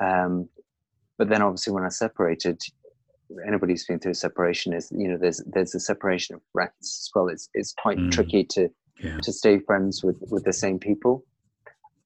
um, 0.02 0.48
but 1.16 1.28
then 1.28 1.42
obviously 1.42 1.72
when 1.72 1.84
i 1.84 1.88
separated 1.88 2.60
anybody 3.46 3.72
who's 3.72 3.84
been 3.84 3.98
through 3.98 4.14
separation 4.14 4.72
is 4.72 4.92
you 4.96 5.08
know 5.08 5.18
there's 5.20 5.42
there's 5.52 5.74
a 5.74 5.80
separation 5.80 6.36
of 6.36 6.40
friends 6.52 6.72
as 6.80 7.10
well 7.14 7.28
it's 7.28 7.48
it's 7.54 7.74
quite 7.82 7.98
mm. 7.98 8.10
tricky 8.10 8.44
to 8.44 8.68
yeah. 9.02 9.18
to 9.18 9.32
stay 9.32 9.58
friends 9.58 10.04
with 10.04 10.16
with 10.30 10.44
the 10.44 10.52
same 10.52 10.78
people 10.78 11.24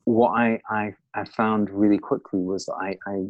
what 0.05 0.31
I, 0.31 0.61
I 0.69 0.95
i 1.15 1.25
found 1.25 1.71
really 1.71 1.99
quickly 1.99 2.41
was 2.41 2.67
that 2.67 2.75
i 2.81 2.97
i 3.07 3.25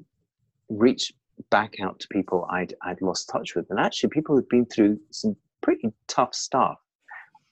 reached 0.68 1.12
back 1.50 1.74
out 1.80 1.98
to 2.00 2.08
people 2.08 2.46
I'd 2.50 2.74
I'd 2.82 3.02
lost 3.02 3.28
touch 3.28 3.54
with, 3.54 3.70
and 3.70 3.78
actually 3.78 4.10
people 4.10 4.34
who'd 4.34 4.48
been 4.48 4.66
through 4.66 4.98
some 5.10 5.36
pretty 5.60 5.92
tough 6.08 6.34
stuff. 6.34 6.78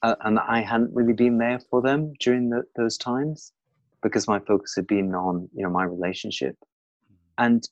Uh, 0.03 0.15
and 0.21 0.39
I 0.39 0.61
hadn't 0.61 0.95
really 0.95 1.13
been 1.13 1.37
there 1.37 1.59
for 1.59 1.79
them 1.79 2.13
during 2.19 2.49
the, 2.49 2.63
those 2.75 2.97
times 2.97 3.53
because 4.01 4.27
my 4.27 4.39
focus 4.39 4.73
had 4.75 4.87
been 4.87 5.13
on 5.13 5.47
you 5.53 5.63
know 5.63 5.69
my 5.69 5.83
relationship. 5.83 6.55
And 7.37 7.67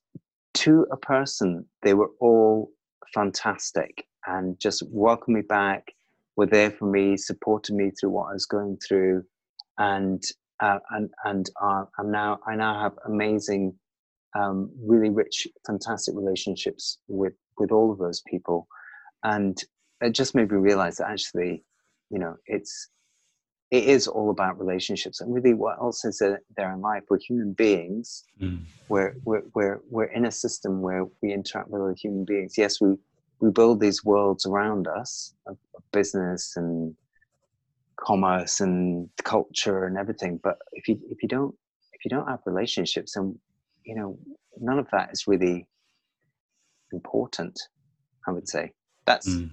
to 0.55 0.85
a 0.91 0.97
person, 0.97 1.65
they 1.83 1.93
were 1.93 2.11
all 2.19 2.71
fantastic 3.13 4.05
and 4.27 4.59
just 4.59 4.83
welcomed 4.89 5.35
me 5.35 5.41
back, 5.41 5.93
were 6.35 6.45
there 6.45 6.71
for 6.71 6.85
me, 6.85 7.17
supported 7.17 7.73
me 7.73 7.91
through 7.91 8.09
what 8.09 8.29
I 8.29 8.33
was 8.33 8.45
going 8.45 8.77
through, 8.77 9.23
and 9.77 10.23
uh, 10.59 10.79
and 10.91 11.09
and 11.25 11.49
uh, 11.61 11.85
I'm 11.97 12.11
now 12.11 12.39
I 12.45 12.55
now 12.55 12.81
have 12.81 12.93
amazing, 13.05 13.73
um, 14.37 14.71
really 14.81 15.09
rich, 15.09 15.47
fantastic 15.65 16.15
relationships 16.15 16.99
with 17.07 17.33
with 17.57 17.71
all 17.71 17.91
of 17.91 17.97
those 17.97 18.21
people, 18.27 18.67
and 19.23 19.57
it 20.01 20.11
just 20.11 20.35
made 20.35 20.51
me 20.51 20.57
realize 20.57 20.97
that 20.97 21.09
actually, 21.09 21.63
you 22.09 22.19
know, 22.19 22.35
it's 22.45 22.89
it 23.71 23.83
is 23.83 24.07
all 24.07 24.31
about 24.31 24.59
relationships. 24.59 25.21
And 25.21 25.33
really 25.33 25.53
what 25.53 25.77
else 25.79 26.03
is 26.03 26.19
there 26.19 26.73
in 26.73 26.81
life? 26.81 27.03
We're 27.09 27.19
human 27.19 27.53
beings. 27.53 28.23
Mm. 28.41 28.61
we're, 28.87 29.15
we're, 29.23 29.43
we're, 29.53 29.81
we're 29.89 30.05
in 30.05 30.25
a 30.25 30.31
system 30.31 30.81
where 30.81 31.05
we 31.21 31.31
interact 31.33 31.69
with 31.69 31.81
other 31.81 31.93
human 31.93 32.25
beings. 32.25 32.55
Yes 32.57 32.81
we, 32.81 32.95
we 33.41 33.51
build 33.51 33.79
these 33.79 34.03
worlds 34.03 34.45
around 34.45 34.87
us 34.87 35.35
of, 35.45 35.57
of 35.75 35.83
business 35.91 36.53
and 36.55 36.95
commerce 37.99 38.59
and 38.61 39.09
culture 39.23 39.85
and 39.85 39.97
everything 39.97 40.39
but 40.41 40.57
if 40.73 40.87
you 40.87 40.99
if 41.09 41.21
you 41.21 41.27
don't 41.27 41.55
if 41.93 42.05
you 42.05 42.09
don't 42.09 42.27
have 42.27 42.39
relationships 42.45 43.15
and 43.15 43.35
you 43.83 43.95
know 43.95 44.17
none 44.59 44.79
of 44.79 44.87
that 44.91 45.09
is 45.11 45.27
really 45.27 45.67
important 46.91 47.59
i 48.27 48.31
would 48.31 48.47
say 48.47 48.71
that's 49.09 49.27
mm. 49.27 49.51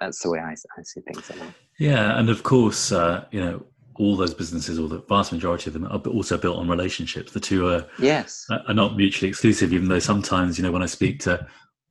that's 0.00 0.22
the 0.22 0.30
way 0.30 0.38
I, 0.38 0.52
I 0.52 0.82
see 0.82 1.02
things. 1.02 1.30
Yeah, 1.78 2.18
and 2.18 2.30
of 2.30 2.42
course, 2.42 2.90
uh, 2.90 3.26
you 3.30 3.40
know, 3.40 3.66
all 3.96 4.16
those 4.16 4.32
businesses, 4.32 4.78
or 4.78 4.88
the 4.88 5.00
vast 5.00 5.30
majority 5.30 5.68
of 5.68 5.74
them, 5.74 5.84
are 5.84 5.98
also 5.98 6.38
built 6.38 6.56
on 6.56 6.68
relationships. 6.68 7.32
The 7.32 7.40
two 7.40 7.68
are 7.68 7.86
yes 7.98 8.46
are 8.66 8.72
not 8.74 8.96
mutually 8.96 9.28
exclusive. 9.28 9.74
Even 9.74 9.88
though 9.88 9.98
sometimes, 9.98 10.58
you 10.58 10.64
know, 10.64 10.72
when 10.72 10.82
I 10.82 10.86
speak 10.86 11.20
to 11.20 11.46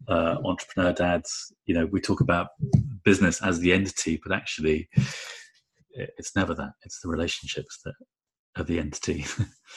uh, 0.08 0.38
entrepreneur 0.44 0.92
dads, 0.92 1.54
you 1.66 1.76
know, 1.76 1.86
we 1.86 2.02
talk 2.02 2.20
about 2.20 2.48
business 3.04 3.44
as 3.44 3.60
the 3.60 3.74
entity, 3.74 4.20
but 4.24 4.34
actually, 4.36 4.90
it's 5.94 6.36
never 6.36 6.54
that. 6.56 6.74
It's 6.84 7.00
the 7.02 7.10
relationships 7.10 7.80
that 7.86 7.94
are 8.58 8.64
the 8.64 8.80
entity. 8.80 9.26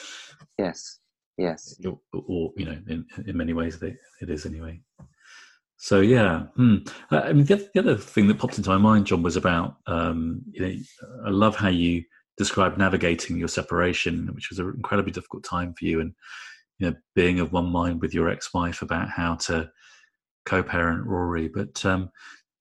yes. 0.59 0.99
Yes. 1.39 1.79
Or, 1.85 1.99
or, 2.13 2.53
you 2.57 2.65
know, 2.65 2.79
in 2.89 3.05
in 3.27 3.37
many 3.37 3.53
ways, 3.53 3.79
they, 3.79 3.95
it 4.23 4.31
is 4.31 4.47
anyway. 4.47 4.81
So 5.77 6.01
yeah, 6.01 6.45
hmm. 6.57 6.77
I 7.11 7.33
mean 7.33 7.45
the, 7.45 7.69
the, 7.75 7.81
other 7.81 7.97
thing 7.97 8.29
that 8.29 8.39
popped 8.39 8.57
into 8.57 8.71
my 8.71 8.79
mind, 8.79 9.07
John, 9.07 9.23
was 9.23 9.37
about 9.37 9.77
um, 9.87 10.43
you 10.51 10.61
know 10.63 10.75
I 11.27 11.31
love 11.31 11.55
how 11.55 11.69
you 11.69 12.03
described 12.39 12.79
navigating 12.79 13.37
your 13.37 13.49
separation, 13.49 14.29
which 14.35 14.49
was 14.49 14.59
an 14.59 14.73
incredibly 14.75 15.13
difficult 15.13 15.45
time 15.45 15.75
for 15.75 15.85
you, 15.85 16.01
and 16.01 16.15
you 16.79 16.89
know 16.89 16.97
being 17.15 17.41
of 17.41 17.53
one 17.53 17.67
mind 17.67 18.01
with 18.01 18.15
your 18.15 18.31
ex-wife 18.31 18.81
about 18.81 19.11
how 19.11 19.35
to 19.35 19.71
co-parent 20.47 21.07
Rory. 21.07 21.49
But 21.49 21.85
um, 21.85 22.11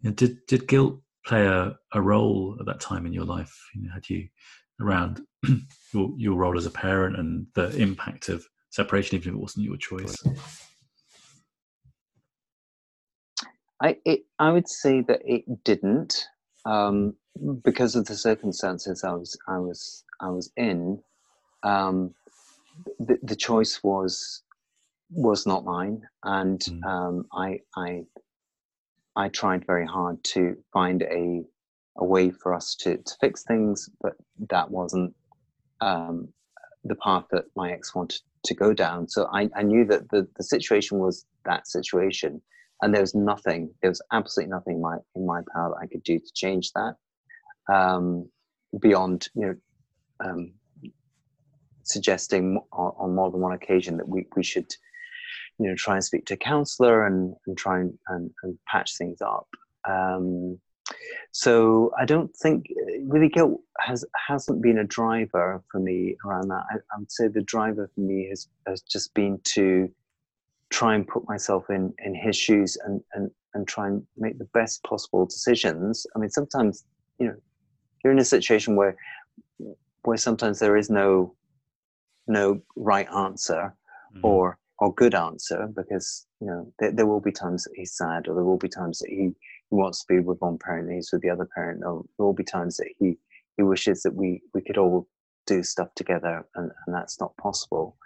you 0.02 0.10
know, 0.10 0.14
did 0.16 0.38
did 0.48 0.68
guilt 0.68 1.00
play 1.26 1.46
a, 1.46 1.78
a 1.94 2.02
role 2.02 2.58
at 2.60 2.66
that 2.66 2.80
time 2.80 3.06
in 3.06 3.14
your 3.14 3.26
life? 3.26 3.54
You 3.74 3.84
know, 3.84 3.94
had 3.94 4.10
you 4.10 4.28
around 4.82 5.22
your 5.94 6.14
your 6.18 6.36
role 6.36 6.58
as 6.58 6.66
a 6.66 6.72
parent 6.72 7.18
and 7.18 7.48
the 7.56 7.76
impact 7.78 8.30
of 8.30 8.46
separation, 8.70 9.18
even 9.18 9.30
if 9.30 9.36
it 9.36 9.40
wasn't 9.40 9.66
your 9.66 9.78
choice? 9.78 10.16
I 13.82 13.98
it, 14.06 14.26
I 14.40 14.52
would 14.52 14.68
say 14.68 15.02
that 15.02 15.22
it 15.26 15.64
didn't 15.64 16.28
um, 16.66 17.16
because 17.64 17.96
of 17.96 18.06
the 18.06 18.16
circumstances 18.16 19.04
I 19.04 19.14
was 19.14 19.38
I 19.48 19.58
was 19.58 20.04
I 20.22 20.30
was 20.30 20.52
in. 20.58 21.02
Um, 21.64 22.14
the, 23.00 23.18
the 23.24 23.36
choice 23.36 23.82
was 23.84 24.44
was 25.10 25.46
not 25.46 25.66
mine, 25.66 26.02
and 26.24 26.60
mm. 26.60 26.84
um, 26.86 27.26
I 27.34 27.60
I 27.76 28.04
I 29.16 29.30
tried 29.30 29.66
very 29.66 29.86
hard 29.86 30.24
to 30.26 30.56
find 30.74 31.02
a 31.04 31.44
a 31.98 32.04
way 32.04 32.30
for 32.30 32.54
us 32.54 32.76
to, 32.76 32.98
to 32.98 33.16
fix 33.22 33.44
things, 33.44 33.90
but 34.02 34.16
that 34.50 34.70
wasn't 34.70 35.14
um, 35.80 36.28
the 36.84 36.96
path 36.96 37.24
that 37.32 37.46
my 37.56 37.72
ex 37.72 37.96
wanted 37.96 38.20
to 38.44 38.54
go 38.54 38.74
down. 38.74 39.08
So 39.08 39.30
I, 39.32 39.50
I 39.56 39.64
knew 39.64 39.86
that 39.86 40.10
the, 40.10 40.28
the 40.36 40.44
situation 40.44 41.00
was 41.00 41.26
that 41.46 41.68
situation 41.70 42.42
and 42.82 42.94
there 42.94 43.02
was 43.02 43.16
nothing 43.16 43.74
there 43.82 43.92
was 43.92 44.02
absolutely 44.12 44.52
nothing 44.52 44.76
in 44.76 44.82
my 44.82 44.98
in 45.16 45.26
my 45.26 45.42
power 45.54 45.70
that 45.70 45.84
i 45.84 45.88
could 45.88 46.04
do 46.04 46.20
to 46.20 46.34
change 46.34 46.72
that 46.74 46.96
um, 47.74 48.30
beyond 48.80 49.28
you 49.34 49.48
know 49.48 49.56
um, 50.24 50.54
suggesting 51.84 52.60
on, 52.72 52.94
on, 52.98 53.16
more 53.16 53.30
than 53.32 53.42
one 53.42 53.52
occasion 53.52 53.98
that 53.98 54.08
we, 54.08 54.26
we 54.36 54.44
should 54.44 54.74
you 55.60 55.68
know 55.68 55.76
try 55.76 55.96
and 55.96 56.04
speak 56.04 56.26
to 56.26 56.34
a 56.34 56.38
counselor 56.38 57.06
and, 57.06 57.36
and 57.48 57.58
try 57.58 57.80
and, 57.80 57.98
and, 58.10 58.32
and 58.44 58.58
patch 58.68 58.98
things 58.98 59.22
up 59.22 59.48
um, 59.88 60.60
so 61.32 61.92
I 61.98 62.06
don't 62.06 62.36
think 62.36 62.68
really 63.08 63.30
guilt 63.30 63.62
has 63.80 64.06
hasn't 64.28 64.62
been 64.62 64.78
a 64.78 64.84
driver 64.84 65.64
for 65.72 65.80
me 65.80 66.16
around 66.26 66.50
that. 66.50 66.64
I, 66.72 66.76
I 66.76 67.00
would 67.00 67.12
say 67.12 67.28
the 67.28 67.42
driver 67.42 67.90
for 67.94 68.02
me 68.02 68.28
has 68.30 68.48
has 68.68 68.82
just 68.82 69.14
been 69.14 69.40
to 69.56 69.92
try 70.70 70.96
and 70.96 71.08
put 71.08 71.28
myself 71.28 71.70
in 71.70 71.94
in 72.04 72.16
his 72.16 72.36
shoes 72.36 72.78
and 72.86 73.02
and 73.14 73.32
and 73.54 73.68
try 73.68 73.88
and 73.88 74.06
make 74.18 74.38
the 74.38 74.50
best 74.54 74.84
possible 74.84 75.26
decisions. 75.26 76.06
I 76.16 76.20
mean, 76.20 76.30
sometimes 76.30 76.86
you 77.20 77.28
know 77.28 77.36
you're 78.04 78.14
in 78.14 78.20
a 78.20 78.26
situation 78.26 78.76
where 78.76 78.96
where 80.04 80.18
sometimes 80.18 80.60
there 80.60 80.78
is 80.78 80.90
no 80.90 81.36
no 82.28 82.62
right 82.76 83.08
answer 83.12 83.74
mm-hmm. 84.14 84.26
or 84.26 84.58
or 84.80 84.94
good 84.94 85.16
answer 85.16 85.68
because 85.76 86.28
you 86.42 86.48
know 86.48 86.72
there, 86.80 86.92
there, 86.92 87.06
will 87.06 87.22
be 87.22 87.32
times 87.32 87.64
that 87.64 87.74
he's 87.76 87.96
sad 87.96 88.28
or 88.28 88.36
there 88.36 88.44
will 88.44 88.58
be 88.58 88.70
times 88.70 89.00
that 89.00 89.10
he, 89.10 89.32
he 89.70 89.76
wants 89.76 90.02
to 90.02 90.14
be 90.14 90.20
with 90.20 90.40
one 90.40 90.58
parent 90.58 90.88
and 90.88 90.96
he's 90.96 91.10
with 91.12 91.22
the 91.22 91.30
other 91.30 91.48
parent. 91.56 91.84
Or 91.86 92.04
there 92.18 92.26
will 92.26 92.34
be 92.34 92.44
times 92.44 92.78
that 92.78 92.90
he 93.00 93.18
he 93.58 93.64
wishes 93.64 94.04
that 94.04 94.16
we 94.16 94.42
we 94.54 94.62
could 94.62 94.78
all 94.78 95.08
do 95.48 95.64
stuff 95.64 95.90
together 95.96 96.46
and, 96.56 96.72
and 96.86 96.96
that's 96.96 97.20
not 97.20 97.38
possible. 97.38 97.98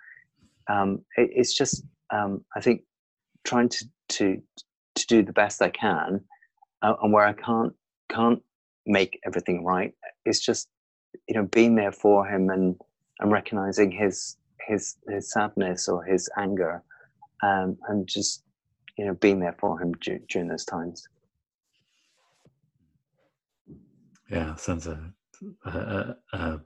Um, 0.68 1.02
it, 1.18 1.30
it's 1.34 1.56
just 1.56 1.84
um, 2.12 2.44
i 2.56 2.62
think 2.62 2.82
trying 3.44 3.70
to 3.70 3.86
to 4.10 4.42
to 4.96 5.08
do 5.08 5.24
the 5.24 5.34
best 5.34 5.62
i 5.62 5.70
can 5.70 6.22
uh, 6.82 6.94
and 7.02 7.14
where 7.14 7.26
i 7.26 7.34
can't 7.34 7.74
can't 8.10 8.42
make 8.86 9.20
everything 9.26 9.64
right 9.64 9.94
it's 10.26 10.40
just 10.40 10.68
you 11.28 11.36
know 11.36 11.44
being 11.44 11.76
there 11.76 11.92
for 11.92 12.26
him 12.26 12.50
and 12.50 12.76
and 13.20 13.32
recognizing 13.32 13.92
his 13.92 14.38
his 14.70 14.98
his 15.10 15.32
sadness 15.32 15.90
or 15.90 16.04
his 16.04 16.30
anger 16.38 16.84
um, 17.44 17.78
and 17.90 18.08
just 18.08 18.44
you 18.98 19.06
know 19.06 19.16
being 19.16 19.40
there 19.40 19.56
for 19.60 19.80
him 19.82 19.94
during 20.30 20.48
those 20.48 20.66
times. 20.66 21.08
Yeah 24.30 24.56
sounds 24.56 24.88
a, 24.88 25.12
a, 25.66 25.70
a, 25.70 26.16
a, 26.34 26.60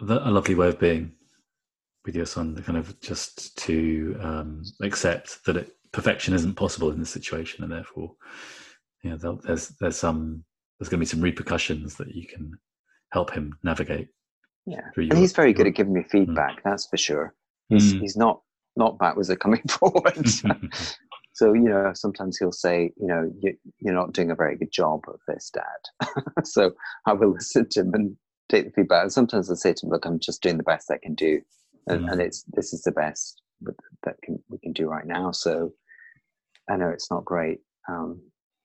a 0.00 0.30
lovely 0.30 0.54
way 0.54 0.68
of 0.68 0.78
being 0.78 1.12
with 2.06 2.16
your 2.16 2.26
son 2.26 2.56
kind 2.62 2.78
of 2.78 2.98
just 3.00 3.56
to 3.58 4.16
um, 4.22 4.62
accept 4.82 5.44
that 5.44 5.56
it, 5.58 5.72
perfection 5.92 6.32
isn't 6.32 6.54
possible 6.54 6.90
in 6.90 6.98
this 6.98 7.10
situation 7.10 7.64
and 7.64 7.72
therefore 7.72 8.12
you 9.02 9.10
know 9.10 9.38
there's 9.44 9.68
there's 9.80 9.98
some 9.98 10.42
there's 10.78 10.88
going 10.88 10.98
to 10.98 11.04
be 11.04 11.10
some 11.10 11.20
repercussions 11.20 11.96
that 11.96 12.14
you 12.14 12.26
can 12.26 12.52
help 13.12 13.32
him 13.32 13.56
navigate. 13.62 14.08
Yeah, 14.66 14.82
your, 14.96 15.06
and 15.10 15.18
he's 15.18 15.32
very 15.32 15.52
good 15.52 15.66
at 15.66 15.74
giving 15.74 15.94
me 15.94 16.02
hmm. 16.02 16.08
feedback. 16.08 16.58
Mm. 16.58 16.62
That's 16.64 16.86
for 16.86 16.96
sure. 16.96 17.34
He's 17.68 17.94
mm. 17.94 18.00
he's 18.00 18.16
not 18.16 18.40
not 18.76 18.98
backwards 18.98 19.30
at 19.30 19.40
coming 19.40 19.62
forward. 19.68 20.28
so 21.32 21.52
you 21.52 21.68
know, 21.68 21.92
sometimes 21.94 22.38
he'll 22.38 22.52
say, 22.52 22.92
you 22.96 23.06
know, 23.06 23.30
you, 23.40 23.54
you're 23.80 23.94
not 23.94 24.12
doing 24.12 24.30
a 24.30 24.36
very 24.36 24.56
good 24.56 24.72
job 24.72 25.00
of 25.08 25.20
this, 25.26 25.50
Dad. 25.52 26.08
so 26.44 26.72
I 27.06 27.12
will 27.14 27.32
listen 27.32 27.68
to 27.70 27.80
him 27.80 27.94
and 27.94 28.16
take 28.48 28.66
the 28.66 28.72
feedback. 28.72 29.02
And 29.02 29.12
sometimes 29.12 29.50
I 29.50 29.54
say 29.54 29.72
to 29.72 29.86
him, 29.86 29.90
look, 29.90 30.04
I'm 30.04 30.18
just 30.18 30.42
doing 30.42 30.56
the 30.56 30.62
best 30.62 30.90
I 30.90 30.98
can 31.02 31.14
do, 31.14 31.40
and, 31.86 32.04
mm. 32.04 32.12
and 32.12 32.20
it's 32.20 32.44
this 32.52 32.72
is 32.72 32.82
the 32.82 32.92
best 32.92 33.40
that 34.04 34.16
can 34.22 34.42
we 34.48 34.58
can 34.58 34.72
do 34.72 34.88
right 34.88 35.06
now. 35.06 35.30
So 35.30 35.72
I 36.68 36.76
know 36.76 36.88
it's 36.88 37.10
not 37.10 37.24
great, 37.24 37.58
um, 37.88 38.20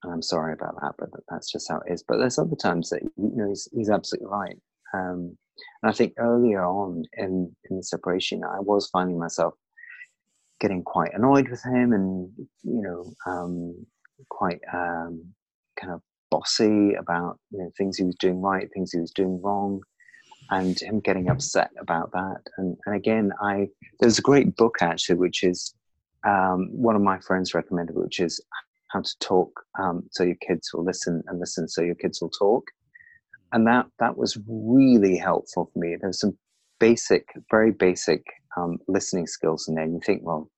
and 0.06 0.14
I'm 0.14 0.22
sorry 0.22 0.54
about 0.54 0.80
that, 0.82 0.94
but 1.00 1.10
that's 1.30 1.52
just 1.52 1.68
how 1.68 1.78
it 1.78 1.92
is. 1.92 2.04
But 2.08 2.20
there's 2.20 2.38
other 2.38 2.56
times 2.56 2.90
that 2.92 3.02
you 3.02 3.12
know 3.18 3.50
he's, 3.50 3.68
he's 3.74 3.90
absolutely 3.90 4.30
right. 4.30 4.58
Um, 4.94 5.36
and 5.82 5.90
I 5.90 5.92
think 5.92 6.14
earlier 6.18 6.64
on 6.64 7.06
in 7.18 7.56
in 7.70 7.78
the 7.78 7.84
separation, 7.84 8.44
I 8.44 8.60
was 8.60 8.88
finding 8.90 9.18
myself 9.18 9.56
getting 10.62 10.84
quite 10.84 11.14
annoyed 11.16 11.50
with 11.50 11.64
him, 11.64 11.94
and 11.94 12.30
you 12.64 12.82
know, 12.84 13.14
um, 13.26 13.86
quite 14.30 14.62
um, 14.72 15.26
kind 15.80 15.94
of 15.94 16.02
bossy 16.30 16.94
about 16.94 17.40
you 17.50 17.60
know 17.60 17.72
things 17.76 17.98
he 17.98 18.04
was 18.04 18.16
doing 18.16 18.42
right, 18.42 18.70
things 18.74 18.92
he 18.92 19.00
was 19.00 19.12
doing 19.12 19.42
wrong, 19.42 19.82
and 20.52 20.80
him 20.80 21.00
getting 21.00 21.30
upset 21.30 21.72
about 21.80 22.12
that. 22.12 22.42
And 22.58 22.78
and 22.86 22.96
again, 22.96 23.32
I 23.42 23.70
there's 24.00 24.20
a 24.20 24.24
great 24.24 24.56
book 24.56 24.78
actually, 24.82 25.16
which 25.16 25.44
is 25.44 25.74
um, 26.28 26.70
one 26.72 26.96
of 26.96 27.02
my 27.02 27.20
friends 27.20 27.56
recommended, 27.56 27.96
which 27.96 28.20
is 28.20 28.40
how 28.96 29.02
to 29.02 29.16
talk 29.20 29.52
um, 29.80 30.04
so 30.12 30.24
your 30.24 30.38
kids 30.48 30.70
will 30.74 30.86
listen 30.86 31.22
and 31.28 31.40
listen 31.40 31.68
so 31.68 31.82
your 31.82 31.96
kids 31.96 32.22
will 32.22 32.30
talk. 32.30 32.64
And 33.52 33.68
that 33.68 33.86
that 34.00 34.18
was 34.18 34.38
really 34.48 35.18
helpful 35.18 35.70
for 35.72 35.80
me. 35.80 35.96
There's 36.00 36.20
some 36.20 36.38
basic 36.80 37.28
very 37.52 37.72
basic 37.72 38.24
um, 38.58 38.78
listening 38.88 39.28
skills 39.28 39.68
in 39.68 39.76
there. 39.76 39.84
And 39.84 39.94
you 39.94 40.02
think 40.06 40.22
well 40.24 40.50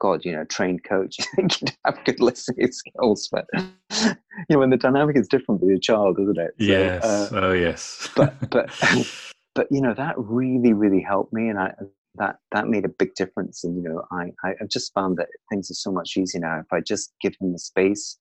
god 0.00 0.24
you 0.24 0.30
know 0.30 0.44
trained 0.44 0.84
coach 0.84 1.16
you 1.18 1.24
think 1.34 1.60
you'd 1.60 1.76
have 1.84 1.98
good 2.04 2.20
listening 2.20 2.70
skills 2.70 3.28
but 3.32 3.46
you 4.04 4.14
know 4.50 4.58
when 4.60 4.70
the 4.70 4.76
dynamic 4.76 5.16
is 5.16 5.26
different 5.26 5.60
with 5.60 5.70
your 5.70 5.80
child 5.80 6.16
isn't 6.20 6.38
it? 6.38 6.52
So, 6.58 6.64
yes. 6.64 7.04
uh, 7.04 7.28
oh 7.32 7.52
yes. 7.52 8.08
but 8.14 8.34
but 8.50 8.70
but 9.56 9.66
you 9.70 9.80
know 9.80 9.94
that 9.94 10.14
really 10.16 10.72
really 10.72 11.02
helped 11.02 11.32
me 11.32 11.48
and 11.48 11.58
i 11.58 11.72
that 12.18 12.36
that 12.52 12.68
made 12.68 12.84
a 12.84 12.88
big 12.88 13.14
difference. 13.14 13.64
And 13.64 13.76
you 13.76 13.82
know 13.82 14.04
i 14.12 14.30
i've 14.44 14.68
just 14.68 14.92
found 14.94 15.16
that 15.18 15.28
things 15.50 15.70
are 15.70 15.74
so 15.74 15.92
much 15.92 16.16
easier 16.16 16.40
now. 16.40 16.60
If 16.60 16.72
i 16.72 16.80
just 16.80 17.12
give 17.20 17.34
him 17.40 17.52
the 17.52 17.58
space 17.58 18.18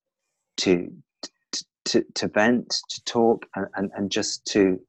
to 0.57 0.91
to 1.85 2.03
to 2.15 2.27
vent 2.27 2.75
to 2.89 3.03
talk 3.05 3.45
and 3.55 3.67
and, 3.75 3.91
and 3.95 4.11
just 4.11 4.45
to 4.47 4.79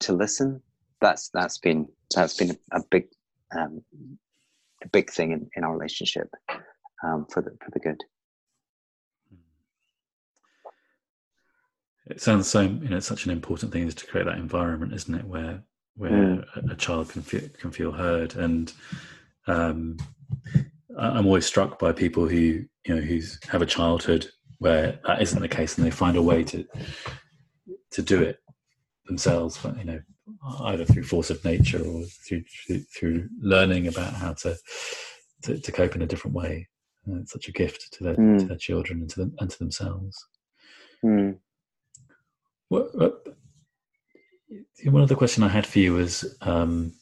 to 0.00 0.12
listen 0.12 0.62
that's 1.00 1.28
that's 1.30 1.58
been 1.58 1.86
that's 2.14 2.36
been 2.36 2.50
a, 2.50 2.78
a 2.78 2.82
big 2.90 3.04
um 3.56 3.82
a 4.82 4.88
big 4.88 5.10
thing 5.10 5.32
in, 5.32 5.48
in 5.56 5.64
our 5.64 5.76
relationship 5.76 6.28
um 7.04 7.26
for 7.30 7.42
the 7.42 7.50
for 7.62 7.70
the 7.72 7.80
good. 7.80 8.02
It 12.08 12.20
sounds 12.20 12.46
so 12.46 12.60
you 12.60 12.88
know 12.88 12.98
it's 12.98 13.06
such 13.06 13.26
an 13.26 13.32
important 13.32 13.72
thing 13.72 13.86
is 13.86 13.94
to 13.96 14.06
create 14.06 14.24
that 14.24 14.38
environment 14.38 14.92
isn't 14.92 15.14
it 15.14 15.24
where 15.24 15.62
where 15.96 16.10
mm. 16.10 16.44
a, 16.56 16.72
a, 16.72 16.76
child 16.76 17.08
can 17.08 17.22
feel, 17.22 17.48
can 17.58 17.70
feel 17.70 17.92
heard. 17.92 18.36
And 18.36 18.72
um, 19.46 19.96
I'm 20.98 21.26
always 21.26 21.46
struck 21.46 21.78
by 21.78 21.92
people 21.92 22.28
who 22.28 22.36
you 22.36 22.94
know 22.94 23.00
who 23.00 23.20
have 23.48 23.62
a 23.62 23.66
childhood 23.66 24.28
where 24.58 24.98
that 25.06 25.22
isn't 25.22 25.40
the 25.40 25.48
case, 25.48 25.76
and 25.76 25.86
they 25.86 25.90
find 25.90 26.16
a 26.16 26.22
way 26.22 26.44
to 26.44 26.64
to 27.92 28.02
do 28.02 28.22
it 28.22 28.38
themselves. 29.06 29.58
But 29.62 29.78
You 29.78 29.84
know, 29.84 30.00
either 30.60 30.84
through 30.84 31.04
force 31.04 31.30
of 31.30 31.44
nature 31.44 31.82
or 31.82 32.04
through 32.04 32.44
through, 32.66 32.80
through 32.96 33.28
learning 33.40 33.88
about 33.88 34.14
how 34.14 34.32
to, 34.34 34.56
to, 35.42 35.58
to 35.60 35.72
cope 35.72 35.96
in 35.96 36.02
a 36.02 36.06
different 36.06 36.36
way. 36.36 36.68
Uh, 37.08 37.20
it's 37.20 37.32
such 37.32 37.48
a 37.48 37.52
gift 37.52 37.92
to 37.92 38.04
their 38.04 38.16
mm. 38.16 38.38
to 38.38 38.46
their 38.46 38.56
children 38.56 39.00
and 39.00 39.10
to 39.10 39.20
them 39.20 39.34
and 39.38 39.50
to 39.50 39.58
themselves. 39.58 40.16
Mm. 41.04 41.38
What, 42.68 42.96
what, 42.98 43.35
one 44.84 45.02
other 45.02 45.16
question 45.16 45.42
I 45.42 45.48
had 45.48 45.66
for 45.66 45.78
you 45.78 45.94
was 45.94 46.36
um, 46.40 46.92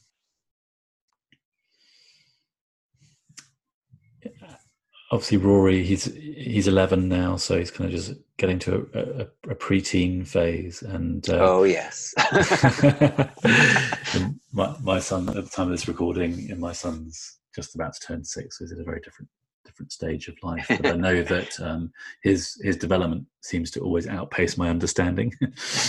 obviously 5.11 5.39
Rory. 5.39 5.85
He's 5.85 6.05
he's 6.05 6.69
eleven 6.69 7.09
now, 7.09 7.37
so 7.37 7.59
he's 7.59 7.71
kind 7.71 7.87
of 7.87 7.97
just 7.97 8.15
getting 8.37 8.59
to 8.61 8.89
a, 8.95 9.23
a, 9.23 9.53
a 9.53 9.55
preteen 9.55 10.27
phase. 10.27 10.83
And 10.83 11.29
uh, 11.29 11.39
oh 11.41 11.65
yes, 11.65 12.15
my 14.53 14.77
my 14.83 14.99
son 14.99 15.29
at 15.29 15.35
the 15.35 15.51
time 15.51 15.67
of 15.67 15.73
this 15.73 15.89
recording, 15.89 16.51
and 16.51 16.61
my 16.61 16.73
son's 16.73 17.39
just 17.55 17.75
about 17.75 17.95
to 17.95 18.07
turn 18.07 18.25
six, 18.25 18.59
so 18.59 18.65
he's 18.65 18.73
at 18.73 18.79
a 18.79 18.85
very 18.85 19.01
different 19.01 19.29
different 19.65 19.93
stage 19.93 20.29
of 20.29 20.37
life. 20.43 20.67
But 20.69 20.87
I 20.87 20.93
know 20.97 21.23
that 21.23 21.59
um, 21.61 21.93
his 22.23 22.61
his 22.62 22.77
development 22.77 23.27
seems 23.43 23.71
to 23.73 23.81
always 23.81 24.07
outpace 24.07 24.57
my 24.57 24.69
understanding. 24.69 25.33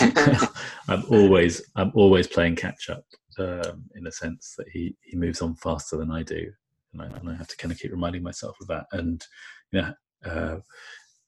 I'm 0.88 1.04
always 1.10 1.62
I'm 1.76 1.92
always 1.94 2.26
playing 2.26 2.56
catch 2.56 2.90
up 2.90 3.04
um, 3.38 3.84
in 3.94 4.06
a 4.06 4.12
sense 4.12 4.54
that 4.56 4.68
he 4.68 4.96
he 5.02 5.16
moves 5.16 5.42
on 5.42 5.54
faster 5.56 5.96
than 5.96 6.10
I 6.10 6.22
do, 6.22 6.50
and 6.92 7.02
I, 7.02 7.06
and 7.06 7.30
I 7.30 7.34
have 7.34 7.48
to 7.48 7.56
kind 7.56 7.72
of 7.72 7.78
keep 7.78 7.92
reminding 7.92 8.22
myself 8.22 8.56
of 8.60 8.66
that. 8.68 8.86
And 8.92 9.24
you 9.72 9.82
know, 9.82 9.94
uh, 10.24 10.56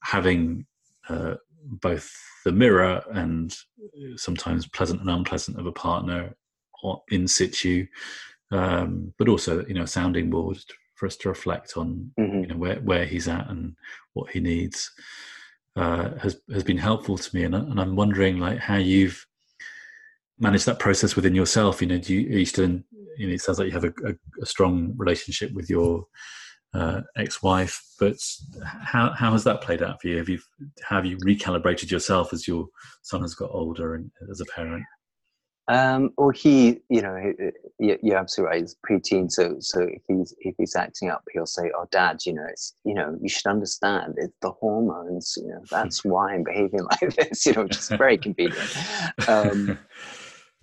having 0.03 0.65
uh, 1.07 1.35
both 1.63 2.11
the 2.45 2.51
mirror 2.51 3.01
and 3.11 3.55
sometimes 4.15 4.67
pleasant 4.67 5.01
and 5.01 5.09
unpleasant 5.09 5.59
of 5.59 5.65
a 5.65 5.71
partner 5.71 6.35
in 7.09 7.27
situ, 7.27 7.85
um, 8.51 9.13
but 9.17 9.27
also 9.27 9.65
you 9.67 9.73
know 9.73 9.83
a 9.83 9.87
sounding 9.87 10.29
board 10.29 10.59
for 10.99 11.05
us 11.05 11.15
to 11.15 11.29
reflect 11.29 11.77
on 11.77 12.11
mm-hmm. 12.19 12.41
you 12.41 12.47
know 12.47 12.57
where 12.57 12.75
where 12.81 13.05
he's 13.05 13.27
at 13.27 13.49
and 13.49 13.75
what 14.13 14.29
he 14.31 14.41
needs 14.41 14.91
uh, 15.77 16.09
has 16.17 16.41
has 16.51 16.63
been 16.63 16.77
helpful 16.77 17.17
to 17.17 17.35
me. 17.35 17.43
And, 17.43 17.55
and 17.55 17.79
I'm 17.79 17.95
wondering 17.95 18.39
like 18.39 18.59
how 18.59 18.75
you've 18.75 19.25
managed 20.37 20.65
that 20.65 20.79
process 20.79 21.15
within 21.15 21.33
yourself. 21.33 21.81
You 21.81 21.87
know 21.87 21.97
do 21.97 22.13
you, 22.13 22.35
are 22.35 22.39
you 22.39 22.45
still 22.45 22.65
in 22.65 22.83
you 23.17 23.27
know 23.27 23.33
it 23.33 23.41
sounds 23.41 23.59
like 23.59 23.67
you 23.67 23.73
have 23.73 23.85
a, 23.85 23.93
a, 24.05 24.13
a 24.41 24.45
strong 24.45 24.93
relationship 24.97 25.53
with 25.53 25.69
your 25.69 26.05
uh, 26.73 27.01
ex-wife 27.17 27.83
but 27.97 28.15
how 28.63 29.11
how 29.13 29.31
has 29.31 29.43
that 29.45 29.61
played 29.61 29.81
out 29.81 30.01
for 30.01 30.09
you? 30.09 30.17
Have 30.17 30.29
you 30.29 30.39
have 30.87 31.05
you 31.05 31.17
recalibrated 31.17 31.89
yourself 31.91 32.33
as 32.33 32.47
your 32.47 32.67
son 33.03 33.21
has 33.21 33.33
got 33.33 33.49
older 33.51 33.95
and 33.95 34.11
as 34.29 34.41
a 34.41 34.45
parent? 34.45 34.83
Um, 35.69 36.09
or 36.17 36.33
he, 36.33 36.81
you 36.89 37.01
know, 37.01 37.33
he, 37.79 37.95
you're 38.03 38.17
absolutely 38.17 38.51
right. 38.51 38.61
He's 38.61 38.75
preteen, 38.87 39.31
so 39.31 39.55
so 39.59 39.81
if 39.81 40.01
he's 40.07 40.35
if 40.39 40.55
he's 40.57 40.75
acting 40.75 41.09
up, 41.09 41.23
he'll 41.31 41.45
say, 41.45 41.71
"Oh, 41.75 41.87
Dad, 41.91 42.19
you 42.25 42.33
know, 42.33 42.45
it's 42.49 42.75
you 42.83 42.93
know, 42.93 43.17
you 43.21 43.29
should 43.29 43.47
understand. 43.47 44.15
It's 44.17 44.35
the 44.41 44.51
hormones. 44.51 45.33
You 45.37 45.47
know, 45.47 45.61
that's 45.71 46.03
why 46.05 46.33
I'm 46.33 46.43
behaving 46.43 46.83
like 47.01 47.15
this. 47.15 47.45
You 47.45 47.53
know, 47.53 47.63
which 47.63 47.77
is 47.77 47.89
very 47.89 48.17
convenient." 48.17 48.77
Um, 49.27 49.79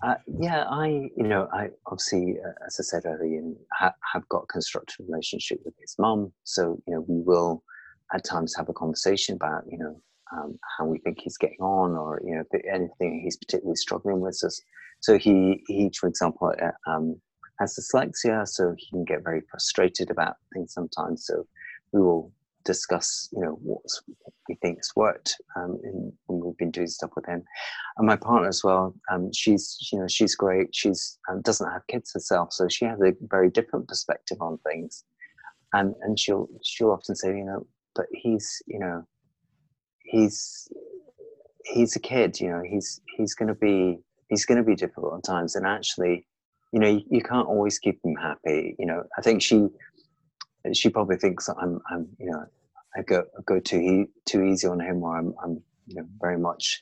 Uh, 0.03 0.15
yeah, 0.41 0.65
I, 0.69 1.09
you 1.17 1.27
know, 1.27 1.49
I 1.55 1.71
obviously, 1.87 2.37
uh, 2.45 2.53
as 2.67 2.77
I 2.79 2.83
said 2.83 3.05
earlier, 3.07 3.41
ha- 3.73 3.95
have 4.13 4.29
got 4.29 4.43
a 4.43 4.47
constructive 4.47 5.07
relationship 5.09 5.61
with 5.65 5.75
his 5.81 5.95
mum. 5.99 6.33
So, 6.45 6.79
you 6.87 6.95
know, 6.95 7.05
we 7.09 7.23
will 7.23 7.65
at 8.13 8.23
times 8.23 8.55
have 8.57 8.69
a 8.69 8.75
conversation 8.75 9.37
about, 9.37 9.65
you 9.71 9.79
know, 9.79 10.01
um, 10.33 10.59
how 10.77 10.85
we 10.85 10.99
think 10.99 11.21
he's 11.23 11.39
getting 11.39 11.61
on, 11.61 11.93
or 11.93 12.21
you 12.25 12.35
know, 12.35 12.45
anything 12.71 13.21
he's 13.23 13.37
particularly 13.37 13.77
struggling 13.77 14.21
with. 14.21 14.35
So, 14.35 14.49
so 15.07 15.19
he, 15.19 15.63
he, 15.69 15.93
for 16.01 16.09
example, 16.09 16.53
uh, 16.61 16.91
um, 16.91 17.21
has 17.61 17.79
dyslexia, 17.79 18.45
so 18.45 18.75
he 18.77 18.91
can 18.91 19.05
get 19.05 19.23
very 19.23 19.41
frustrated 19.49 20.11
about 20.11 20.35
things 20.53 20.73
sometimes. 20.73 21.27
So, 21.27 21.47
we 21.93 22.03
will 22.03 22.33
discuss, 22.65 23.29
you 23.33 23.41
know, 23.41 23.53
what 23.63 23.85
we 24.49 24.57
think's 24.57 24.97
worked 24.97 25.37
um, 25.55 25.79
when 26.27 26.41
we've 26.41 26.57
been 26.57 26.73
doing 26.73 26.89
stuff 26.89 27.11
with 27.15 27.25
him. 27.25 27.45
And 27.97 28.07
my 28.09 28.17
partner 28.17 28.49
as 28.49 28.65
well, 28.65 28.97
um, 29.09 29.33
she's, 29.33 29.79
you 29.93 30.01
know, 30.01 30.09
she's 30.09 30.35
great. 30.35 30.75
She's 30.75 31.21
um, 31.31 31.41
doesn't 31.43 31.71
have 31.71 31.87
kids 31.87 32.11
herself, 32.13 32.53
so 32.53 32.67
she 32.67 32.85
has 32.85 33.01
a 33.01 33.13
very 33.21 33.49
different 33.49 33.87
perspective 33.87 34.39
on 34.41 34.59
things. 34.69 35.05
And 35.73 35.95
and 36.03 36.19
she'll 36.19 36.49
she'll 36.65 36.91
often 36.91 37.15
say, 37.15 37.29
you 37.29 37.45
know, 37.45 37.65
but 37.95 38.07
he's, 38.11 38.61
you 38.67 38.81
know, 38.81 39.05
he's 40.03 40.67
he's 41.65 41.95
a 41.95 42.01
kid, 42.01 42.41
you 42.41 42.51
know, 42.51 42.63
he's 42.69 43.01
he's 43.17 43.37
going 43.37 43.53
to 43.55 43.55
be 43.55 44.01
he's 44.29 44.45
going 44.45 44.59
to 44.59 44.65
be 44.65 44.75
difficult 44.75 45.15
at 45.19 45.25
times, 45.25 45.55
and 45.55 45.67
actually, 45.67 46.27
you 46.73 46.81
know, 46.81 46.89
you, 46.89 47.03
you 47.11 47.23
can't 47.23 47.49
always 47.49 47.79
keep 47.79 47.99
him 48.05 48.17
happy. 48.17 48.77
You 48.79 48.87
know, 48.87 49.03
I 49.19 49.23
think 49.23 49.43
she 49.43 49.69
she 50.73 50.89
probably 50.91 51.17
thinks 51.17 51.49
I'm, 51.49 51.81
I'm, 51.91 52.09
you 52.19 52.31
know, 52.31 52.45
I 52.97 53.03
go 53.03 53.25
go 53.45 53.61
too 53.61 54.07
too 54.25 54.43
easy 54.43 54.67
on 54.67 54.81
him, 54.81 55.03
or 55.03 55.17
I'm, 55.17 55.35
I'm, 55.43 55.63
you 55.87 55.97
know, 55.97 56.07
very 56.21 56.39
much 56.39 56.81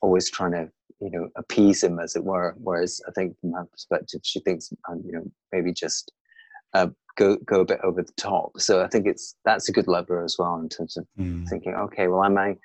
always 0.00 0.30
trying 0.30 0.52
to, 0.52 0.68
you 1.00 1.10
know, 1.10 1.28
appease 1.36 1.82
him, 1.84 2.00
as 2.00 2.16
it 2.16 2.24
were. 2.24 2.54
Whereas 2.58 3.00
I 3.06 3.12
think 3.12 3.38
from 3.40 3.52
her 3.52 3.64
perspective, 3.64 4.20
she 4.24 4.40
thinks 4.40 4.72
I'm, 4.88 5.02
you 5.06 5.12
know, 5.12 5.24
maybe 5.52 5.72
just 5.72 6.12
uh, 6.74 6.88
go 7.16 7.36
go 7.44 7.60
a 7.60 7.64
bit 7.64 7.80
over 7.84 8.02
the 8.02 8.12
top. 8.16 8.58
So 8.58 8.82
I 8.82 8.88
think 8.88 9.06
it's 9.06 9.36
that's 9.44 9.68
a 9.68 9.72
good 9.72 9.86
lever 9.86 10.24
as 10.24 10.36
well 10.38 10.56
in 10.56 10.68
terms 10.68 10.96
of 10.96 11.06
mm. 11.18 11.48
thinking, 11.48 11.74
okay, 11.74 12.08
well, 12.08 12.24
am 12.24 12.38
I 12.38 12.56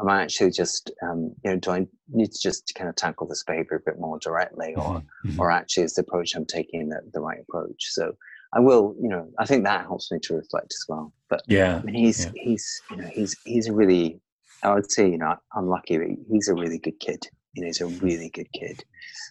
am 0.00 0.08
I 0.08 0.22
actually 0.22 0.50
just 0.50 0.90
um, 1.02 1.34
you 1.44 1.50
know 1.50 1.56
do 1.56 1.70
I 1.70 1.86
need 2.08 2.32
to 2.32 2.38
just 2.40 2.72
kind 2.74 2.88
of 2.88 2.96
tackle 2.96 3.26
this 3.26 3.44
behavior 3.44 3.76
a 3.76 3.90
bit 3.90 4.00
more 4.00 4.18
directly, 4.18 4.74
or 4.74 4.82
mm-hmm. 4.82 5.28
mm-hmm. 5.28 5.40
or 5.40 5.50
actually 5.50 5.84
is 5.84 5.94
the 5.94 6.02
approach 6.02 6.34
I'm 6.34 6.46
taking 6.46 6.88
the, 6.88 7.00
the 7.12 7.20
right 7.20 7.38
approach? 7.40 7.84
So 7.90 8.16
I 8.52 8.60
will, 8.60 8.94
you 9.00 9.08
know, 9.08 9.28
I 9.38 9.46
think 9.46 9.64
that 9.64 9.86
helps 9.86 10.12
me 10.12 10.18
to 10.20 10.34
reflect 10.34 10.72
as 10.72 10.84
well. 10.88 11.12
But 11.30 11.42
yeah, 11.46 11.76
I 11.76 11.82
mean, 11.82 11.94
he's 11.94 12.26
yeah. 12.26 12.32
he's 12.34 12.82
you 12.90 12.96
know 12.96 13.08
he's 13.08 13.36
he's 13.44 13.68
a 13.68 13.72
really, 13.72 14.20
I 14.62 14.74
would 14.74 14.90
say, 14.90 15.10
you 15.10 15.18
know, 15.18 15.36
I'm 15.54 15.68
lucky, 15.68 15.96
but 15.96 16.08
he's 16.30 16.48
a 16.48 16.54
really 16.54 16.78
good 16.78 17.00
kid. 17.00 17.26
You 17.54 17.62
know, 17.62 17.66
he's 17.66 17.80
a 17.80 17.86
really 17.86 18.30
good 18.30 18.52
kid. 18.52 18.84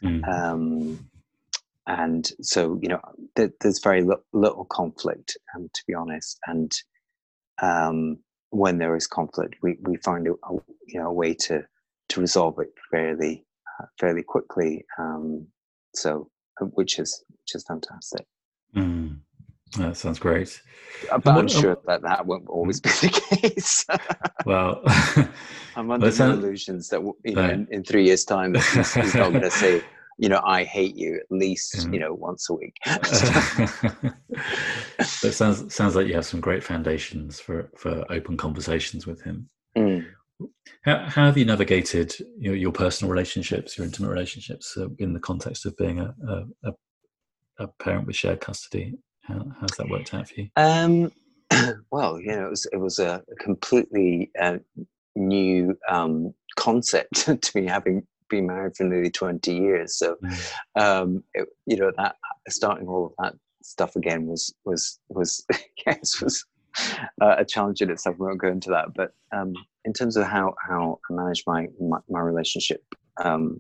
Mm. 0.04 0.28
Um, 0.28 1.10
and 1.88 2.32
so 2.42 2.80
you 2.82 2.90
know, 2.90 3.02
th- 3.36 3.54
there's 3.62 3.80
very 3.80 4.04
little 4.34 4.66
conflict, 4.66 5.38
um, 5.56 5.70
to 5.72 5.84
be 5.88 5.94
honest. 5.94 6.40
And 6.48 6.72
um, 7.62 8.18
when 8.52 8.78
there 8.78 8.96
is 8.96 9.08
conflict, 9.08 9.56
we 9.62 9.78
we 9.82 9.98
find 9.98 10.28
a, 10.28 10.32
a 10.32 10.54
you 10.88 11.00
know 11.00 11.08
a 11.08 11.14
way 11.14 11.34
to 11.34 11.66
to 12.10 12.22
resolve 12.22 12.60
it 12.60 12.74
fairly 12.92 13.46
uh, 13.80 13.86
fairly 14.00 14.24
quickly. 14.24 14.86
Um, 15.00 15.48
so, 15.96 16.30
uh, 16.62 16.66
which 16.66 17.00
is 17.00 17.24
which 17.30 17.56
is 17.56 17.66
fantastic. 17.66 18.26
Mm. 18.76 19.20
That 19.78 19.96
sounds 19.96 20.20
great. 20.20 20.62
Uh, 21.10 21.18
but 21.18 21.38
I'm 21.38 21.48
sure 21.48 21.78
that 21.88 22.02
that 22.02 22.26
won't 22.26 22.48
always 22.50 22.80
be 22.82 22.90
the 22.90 23.10
case. 23.10 23.86
well, 24.46 24.82
I'm 25.76 25.90
under 25.90 26.08
well, 26.08 26.18
no 26.18 26.34
illusions 26.34 26.90
that 26.90 27.02
you 27.24 27.36
know, 27.36 27.50
in, 27.50 27.68
in, 27.72 27.84
three 27.84 28.04
years' 28.06 28.26
time, 28.26 28.56
he's, 28.56 28.94
he's 28.94 29.16
not 29.16 29.32
going 29.32 29.44
to 29.44 29.52
say, 29.52 29.82
you 30.18 30.30
know, 30.30 30.42
I 30.44 30.64
hate 30.64 30.96
you 30.96 31.16
at 31.16 31.26
least, 31.30 31.88
mm. 31.88 31.94
you 31.94 32.00
know, 32.00 32.14
once 32.14 32.50
a 32.50 32.54
week. 32.54 32.76
it 32.86 34.14
sounds 35.34 35.74
sounds 35.74 35.96
like 35.96 36.08
you 36.08 36.14
have 36.14 36.26
some 36.26 36.42
great 36.42 36.64
foundations 36.64 37.40
for 37.40 37.70
for 37.78 38.06
open 38.12 38.38
conversations 38.38 39.08
with 39.08 39.22
him. 39.22 39.50
Mm. 39.78 40.06
How, 40.84 40.98
how, 41.08 41.26
have 41.26 41.38
you 41.38 41.46
navigated 41.46 42.16
your, 42.40 42.56
your, 42.56 42.72
personal 42.72 43.12
relationships, 43.12 43.78
your 43.78 43.86
intimate 43.86 44.10
relationships, 44.10 44.76
uh, 44.76 44.88
in 44.98 45.14
the 45.14 45.20
context 45.20 45.68
of 45.68 45.78
being 45.78 46.00
a, 46.00 46.16
a, 46.64 46.72
a 47.60 47.68
parent 47.80 48.08
with 48.08 48.16
shared 48.16 48.42
custody. 48.42 48.96
How, 49.22 49.46
how's 49.60 49.78
that 49.78 49.90
worked 49.90 50.14
out 50.14 50.30
for 50.30 50.42
you? 50.42 50.50
Um, 50.56 51.12
well, 51.92 52.20
you 52.20 52.36
know, 52.36 52.48
it 52.48 52.50
was 52.50 52.68
it 52.72 52.78
was 52.78 53.00
a 53.00 53.24
completely 53.40 54.32
uh, 54.40 54.58
new 55.16 55.78
um, 55.88 56.34
concept 56.58 57.16
to 57.42 57.52
me, 57.56 57.68
having 57.68 58.06
been 58.32 58.48
married 58.48 58.76
for 58.76 58.86
nearly 58.86 59.12
twenty 59.12 59.56
years. 59.56 59.98
So, 59.98 60.18
um, 60.76 61.24
it, 61.34 61.48
you 61.66 61.78
know, 61.78 61.92
that 61.98 62.16
starting 62.50 62.88
all 62.88 63.08
of 63.08 63.14
that 63.20 63.36
stuff 63.64 63.96
again 63.96 64.26
was 64.26 64.54
was 64.66 65.00
was 65.10 65.46
yes 65.86 66.22
was 66.22 66.46
uh, 67.22 67.36
a 67.38 67.46
challenge 67.46 67.82
in 67.82 67.92
itself. 67.92 68.18
We 68.18 68.28
won't 68.28 68.42
go 68.42 68.48
into 68.48 68.70
that, 68.70 68.94
but 68.96 69.14
um, 69.32 69.54
in 69.86 69.94
terms 69.94 70.18
of 70.18 70.26
how 70.26 70.56
how 70.68 71.00
I 71.10 71.14
manage 71.14 71.44
my 71.46 71.68
my, 71.80 72.00
my 72.10 72.20
relationship 72.20 72.84
um, 73.24 73.60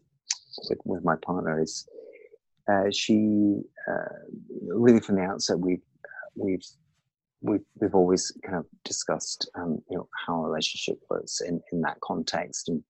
with 0.69 0.80
with 0.86 1.03
my 1.03 1.15
partner 1.24 1.61
is 1.61 1.88
uh, 2.67 2.89
she 2.91 3.61
uh, 3.88 4.15
really 4.67 4.99
from 4.99 5.15
the 5.15 5.24
outset 5.24 5.59
we've 5.59 5.82
we've 6.36 6.65
we've 7.41 7.65
we've 7.80 7.95
always 7.95 8.32
kind 8.45 8.57
of 8.57 8.65
discussed 8.84 9.49
um, 9.55 9.80
you 9.89 9.97
know 9.97 10.07
how 10.26 10.43
a 10.43 10.49
relationship 10.49 10.99
works 11.09 11.41
in 11.41 11.61
in 11.72 11.82
that 11.82 11.99
context 12.01 12.69
and 12.69 12.84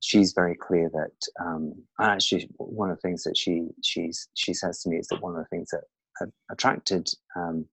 she's 0.00 0.32
very 0.32 0.54
clear 0.54 0.90
that 0.92 1.44
um, 1.44 1.72
actually 2.00 2.48
one 2.56 2.90
of 2.90 2.96
the 2.96 3.00
things 3.00 3.22
that 3.24 3.36
she 3.36 3.66
she's 3.82 4.28
she 4.34 4.52
says 4.52 4.82
to 4.82 4.90
me 4.90 4.96
is 4.96 5.06
that 5.08 5.22
one 5.22 5.34
of 5.34 5.38
the 5.38 5.56
things 5.56 5.70
that 5.70 6.30
attracted 6.50 7.08
um, 7.36 7.66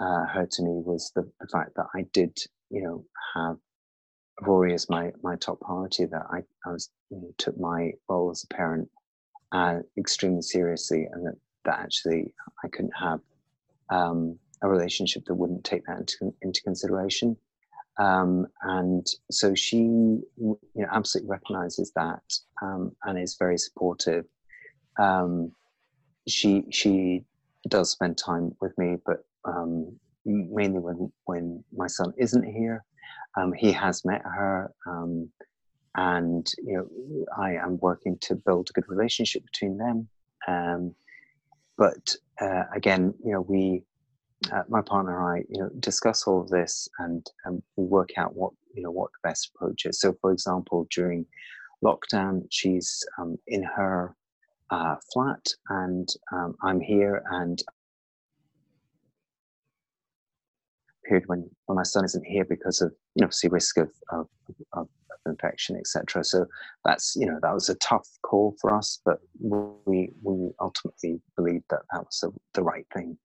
uh, 0.00 0.26
her 0.26 0.46
to 0.50 0.62
me 0.62 0.82
was 0.84 1.10
the, 1.14 1.22
the 1.40 1.48
fact 1.48 1.72
that 1.76 1.86
I 1.94 2.04
did 2.12 2.36
you 2.70 2.82
know 2.82 3.04
have 3.34 3.56
Rory 4.42 4.74
as 4.74 4.88
my 4.88 5.12
my 5.22 5.36
top 5.36 5.60
priority 5.60 6.04
that 6.06 6.26
I, 6.30 6.38
I 6.66 6.72
was 6.72 6.90
you 7.10 7.18
know, 7.18 7.30
took 7.38 7.58
my 7.58 7.92
role 8.08 8.30
as 8.30 8.44
a 8.44 8.54
parent 8.54 8.88
uh, 9.52 9.78
extremely 9.98 10.42
seriously, 10.42 11.08
and 11.12 11.26
that, 11.26 11.36
that 11.64 11.80
actually 11.80 12.34
I 12.64 12.68
couldn't 12.68 12.92
have 12.98 13.20
um, 13.90 14.38
a 14.62 14.68
relationship 14.68 15.24
that 15.26 15.34
wouldn't 15.34 15.64
take 15.64 15.84
that 15.86 15.98
into, 15.98 16.34
into 16.42 16.62
consideration. 16.62 17.36
Um, 17.98 18.46
and 18.62 19.06
so 19.30 19.54
she, 19.54 19.78
you 19.78 20.58
know, 20.74 20.86
absolutely 20.92 21.30
recognizes 21.30 21.92
that 21.96 22.22
um, 22.62 22.92
and 23.04 23.18
is 23.18 23.36
very 23.38 23.58
supportive. 23.58 24.24
Um, 24.98 25.52
she 26.26 26.64
she 26.70 27.24
does 27.68 27.90
spend 27.90 28.18
time 28.18 28.54
with 28.60 28.76
me, 28.78 28.96
but 29.04 29.24
um, 29.44 29.98
mainly 30.24 30.78
when 30.78 31.12
when 31.24 31.64
my 31.76 31.86
son 31.86 32.12
isn't 32.16 32.44
here. 32.44 32.84
Um, 33.36 33.52
he 33.52 33.70
has 33.72 34.04
met 34.04 34.22
her 34.22 34.72
and 35.98 36.46
you 36.64 36.74
know 36.74 37.26
I 37.36 37.54
am 37.54 37.78
working 37.78 38.16
to 38.22 38.36
build 38.36 38.68
a 38.70 38.72
good 38.72 38.88
relationship 38.88 39.44
between 39.44 39.78
them. 39.78 40.08
Um, 40.46 40.94
but 41.76 42.14
uh, 42.40 42.64
again, 42.74 43.14
you 43.24 43.32
know, 43.32 43.40
we, 43.40 43.82
uh, 44.52 44.62
my 44.68 44.80
partner 44.82 45.18
and 45.18 45.40
I, 45.40 45.44
you 45.48 45.60
know, 45.60 45.70
discuss 45.80 46.26
all 46.26 46.40
of 46.40 46.48
this 46.48 46.88
and 46.98 47.26
um, 47.46 47.62
work 47.76 48.10
out 48.16 48.34
what 48.34 48.52
you 48.74 48.82
know 48.82 48.90
what 48.90 49.10
the 49.12 49.28
best 49.28 49.50
approach 49.54 49.84
is. 49.84 50.00
So, 50.00 50.14
for 50.20 50.32
example, 50.32 50.86
during 50.94 51.26
lockdown, 51.84 52.46
she's 52.50 53.04
um, 53.18 53.36
in 53.46 53.62
her 53.62 54.14
uh, 54.70 54.96
flat 55.12 55.44
and 55.70 56.08
um, 56.32 56.54
I'm 56.62 56.80
here 56.80 57.22
and 57.32 57.62
period 61.04 61.24
when, 61.26 61.48
when 61.66 61.76
my 61.76 61.82
son 61.82 62.04
isn't 62.04 62.26
here 62.26 62.44
because 62.44 62.80
of 62.80 62.92
you 63.14 63.22
know 63.22 63.26
obviously 63.26 63.48
risk 63.48 63.78
of, 63.78 63.90
of, 64.10 64.28
of 64.74 64.88
infection, 65.26 65.76
etc. 65.76 66.22
So 66.22 66.46
that's 66.84 67.16
you 67.16 67.26
know 67.26 67.38
that 67.42 67.52
was 67.52 67.68
a 67.68 67.74
tough 67.76 68.08
call 68.22 68.54
for 68.60 68.74
us, 68.74 69.00
but 69.04 69.18
we 69.40 70.10
we 70.22 70.50
ultimately 70.60 71.20
believed 71.36 71.64
that 71.70 71.82
that 71.92 72.04
was 72.04 72.24
the 72.54 72.62
right 72.62 72.86
thing 72.94 73.18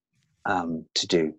um, 0.46 0.86
to 0.96 1.08
do. 1.08 1.34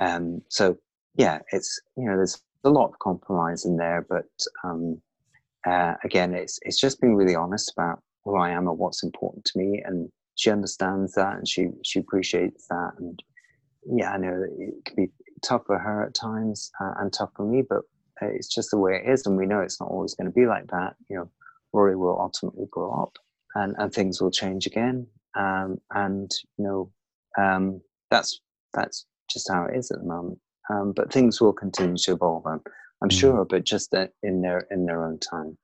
Um, 0.00 0.42
so 0.48 0.76
yeah, 1.14 1.40
it's 1.52 1.80
you 1.96 2.04
know 2.04 2.16
there's 2.16 2.40
a 2.64 2.70
lot 2.70 2.88
of 2.88 2.98
compromise 2.98 3.64
in 3.64 3.76
there, 3.76 4.06
but 4.08 4.24
um, 4.64 5.00
uh, 5.66 5.94
again, 6.04 6.34
it's 6.34 6.58
it's 6.62 6.80
just 6.80 7.00
being 7.00 7.14
really 7.14 7.36
honest 7.36 7.72
about 7.76 8.00
who 8.24 8.36
I 8.36 8.50
am 8.50 8.68
and 8.68 8.78
what's 8.78 9.02
important 9.02 9.44
to 9.46 9.58
me, 9.58 9.82
and 9.84 10.10
she 10.34 10.50
understands 10.50 11.14
that 11.14 11.36
and 11.36 11.46
she 11.46 11.68
she 11.84 11.98
appreciates 11.98 12.66
that, 12.68 12.92
and 12.98 13.22
yeah, 13.84 14.12
I 14.12 14.16
know 14.16 14.44
it 14.58 14.84
can 14.84 14.96
be 14.96 15.10
tough 15.42 15.62
for 15.66 15.78
her 15.78 16.06
at 16.06 16.14
times 16.14 16.70
uh, 16.80 16.92
and 16.98 17.12
tough 17.12 17.30
for 17.36 17.44
me, 17.44 17.62
but 17.68 17.82
it's 18.20 18.52
just 18.52 18.70
the 18.70 18.78
way 18.78 19.02
it 19.04 19.10
is, 19.10 19.26
and 19.26 19.36
we 19.36 19.46
know 19.46 19.60
it's 19.60 19.80
not 19.80 19.90
always 19.90 20.14
going 20.14 20.26
to 20.26 20.34
be 20.34 20.46
like 20.46 20.68
that. 20.68 20.94
You 21.08 21.16
know, 21.16 21.30
Rory 21.72 21.96
will 21.96 22.20
ultimately 22.20 22.66
grow 22.70 22.92
up, 22.92 23.18
and 23.54 23.74
and 23.78 23.92
things 23.92 24.20
will 24.20 24.30
change 24.30 24.66
again. 24.66 25.06
Um, 25.34 25.78
and 25.92 26.30
you 26.58 26.64
know, 26.64 26.92
um, 27.42 27.80
that's 28.12 28.40
that's 28.74 29.06
just 29.30 29.50
how 29.50 29.64
it 29.64 29.76
is 29.76 29.90
at 29.90 29.98
the 29.98 30.06
moment. 30.06 30.38
Um, 30.70 30.92
but 30.94 31.12
things 31.12 31.40
will 31.40 31.52
continue 31.52 31.96
to 31.96 32.12
evolve. 32.12 32.46
I'm, 32.46 32.60
I'm 33.02 33.08
mm-hmm. 33.08 33.18
sure, 33.18 33.44
but 33.44 33.64
just 33.64 33.94
in 34.22 34.42
their 34.42 34.66
in 34.70 34.86
their 34.86 35.04
own 35.04 35.18
time. 35.18 35.58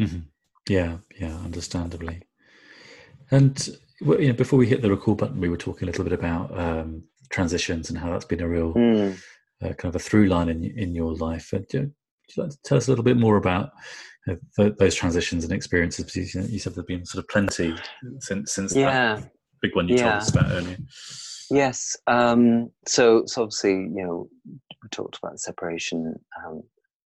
Mm-hmm. 0.00 0.20
Yeah, 0.68 0.98
yeah, 1.18 1.36
understandably. 1.38 2.22
And 3.30 3.68
you 4.00 4.28
know, 4.28 4.32
before 4.34 4.58
we 4.58 4.66
hit 4.66 4.82
the 4.82 4.90
record 4.90 5.18
button, 5.18 5.40
we 5.40 5.48
were 5.48 5.56
talking 5.56 5.88
a 5.88 5.90
little 5.90 6.04
bit 6.04 6.12
about 6.12 6.56
um, 6.56 7.02
transitions 7.30 7.90
and 7.90 7.98
how 7.98 8.10
that's 8.10 8.24
been 8.24 8.42
a 8.42 8.48
real 8.48 8.74
mm. 8.74 9.18
uh, 9.62 9.72
kind 9.74 9.92
of 9.92 9.96
a 9.96 9.98
through 9.98 10.26
line 10.26 10.48
in 10.48 10.64
in 10.64 10.94
your 10.94 11.14
life. 11.14 11.52
And, 11.52 11.66
uh, 11.74 11.78
would 11.78 12.36
you 12.36 12.42
like 12.42 12.52
to 12.52 12.58
tell 12.64 12.78
us 12.78 12.88
a 12.88 12.90
little 12.90 13.04
bit 13.04 13.16
more 13.16 13.38
about 13.38 13.70
uh, 14.28 14.34
th- 14.56 14.76
those 14.78 14.94
transitions 14.94 15.44
and 15.44 15.52
experiences? 15.52 16.14
You 16.14 16.58
said 16.58 16.74
there've 16.74 16.86
been 16.86 17.06
sort 17.06 17.24
of 17.24 17.28
plenty 17.28 17.74
since 18.20 18.52
since 18.52 18.76
yeah. 18.76 19.16
that 19.16 19.30
big 19.62 19.74
one 19.74 19.88
you 19.88 19.96
yeah. 19.96 20.02
told 20.02 20.14
us 20.16 20.30
about 20.30 20.52
earlier. 20.52 20.76
Yes. 21.50 21.96
Um, 22.06 22.70
so, 22.86 23.24
so 23.26 23.42
obviously, 23.42 23.72
you 23.72 24.04
know, 24.04 24.28
we 24.82 24.88
talked 24.90 25.18
about 25.22 25.40
separation 25.40 26.14
um, 26.44 26.62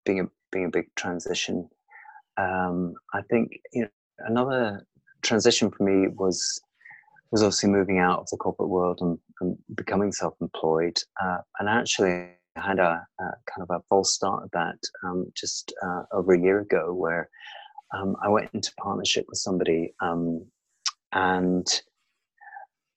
being 0.06 0.20
a 0.22 0.24
being 0.52 0.66
a 0.66 0.70
big 0.70 0.88
transition. 0.96 1.70
Um, 2.38 2.94
I 3.14 3.22
think 3.30 3.52
you 3.74 3.84
know 3.84 3.90
another 4.20 4.86
transition 5.22 5.72
for 5.72 5.84
me 5.84 6.08
was 6.08 6.62
was 7.32 7.44
obviously 7.44 7.70
moving 7.70 8.00
out 8.00 8.20
of 8.20 8.28
the 8.30 8.38
corporate 8.38 8.70
world 8.70 9.00
and, 9.02 9.18
and 9.40 9.58
becoming 9.76 10.12
self-employed. 10.12 10.98
Uh, 11.22 11.38
and 11.60 11.70
actually, 11.70 12.28
I 12.58 12.62
had 12.62 12.80
a, 12.80 13.06
a, 13.20 13.24
kind 13.50 13.62
of 13.62 13.70
a 13.70 13.82
false 13.88 14.14
start 14.14 14.44
of 14.44 14.52
that 14.52 14.78
um, 15.06 15.32
just 15.34 15.74
uh, 15.82 16.04
over 16.12 16.34
a 16.34 16.42
year 16.42 16.60
ago, 16.60 16.94
where 16.94 17.30
um, 17.96 18.16
I 18.22 18.28
went 18.28 18.50
into 18.54 18.74
partnership 18.82 19.26
with 19.30 19.38
somebody, 19.38 19.94
um, 20.02 20.46
and 21.14 21.66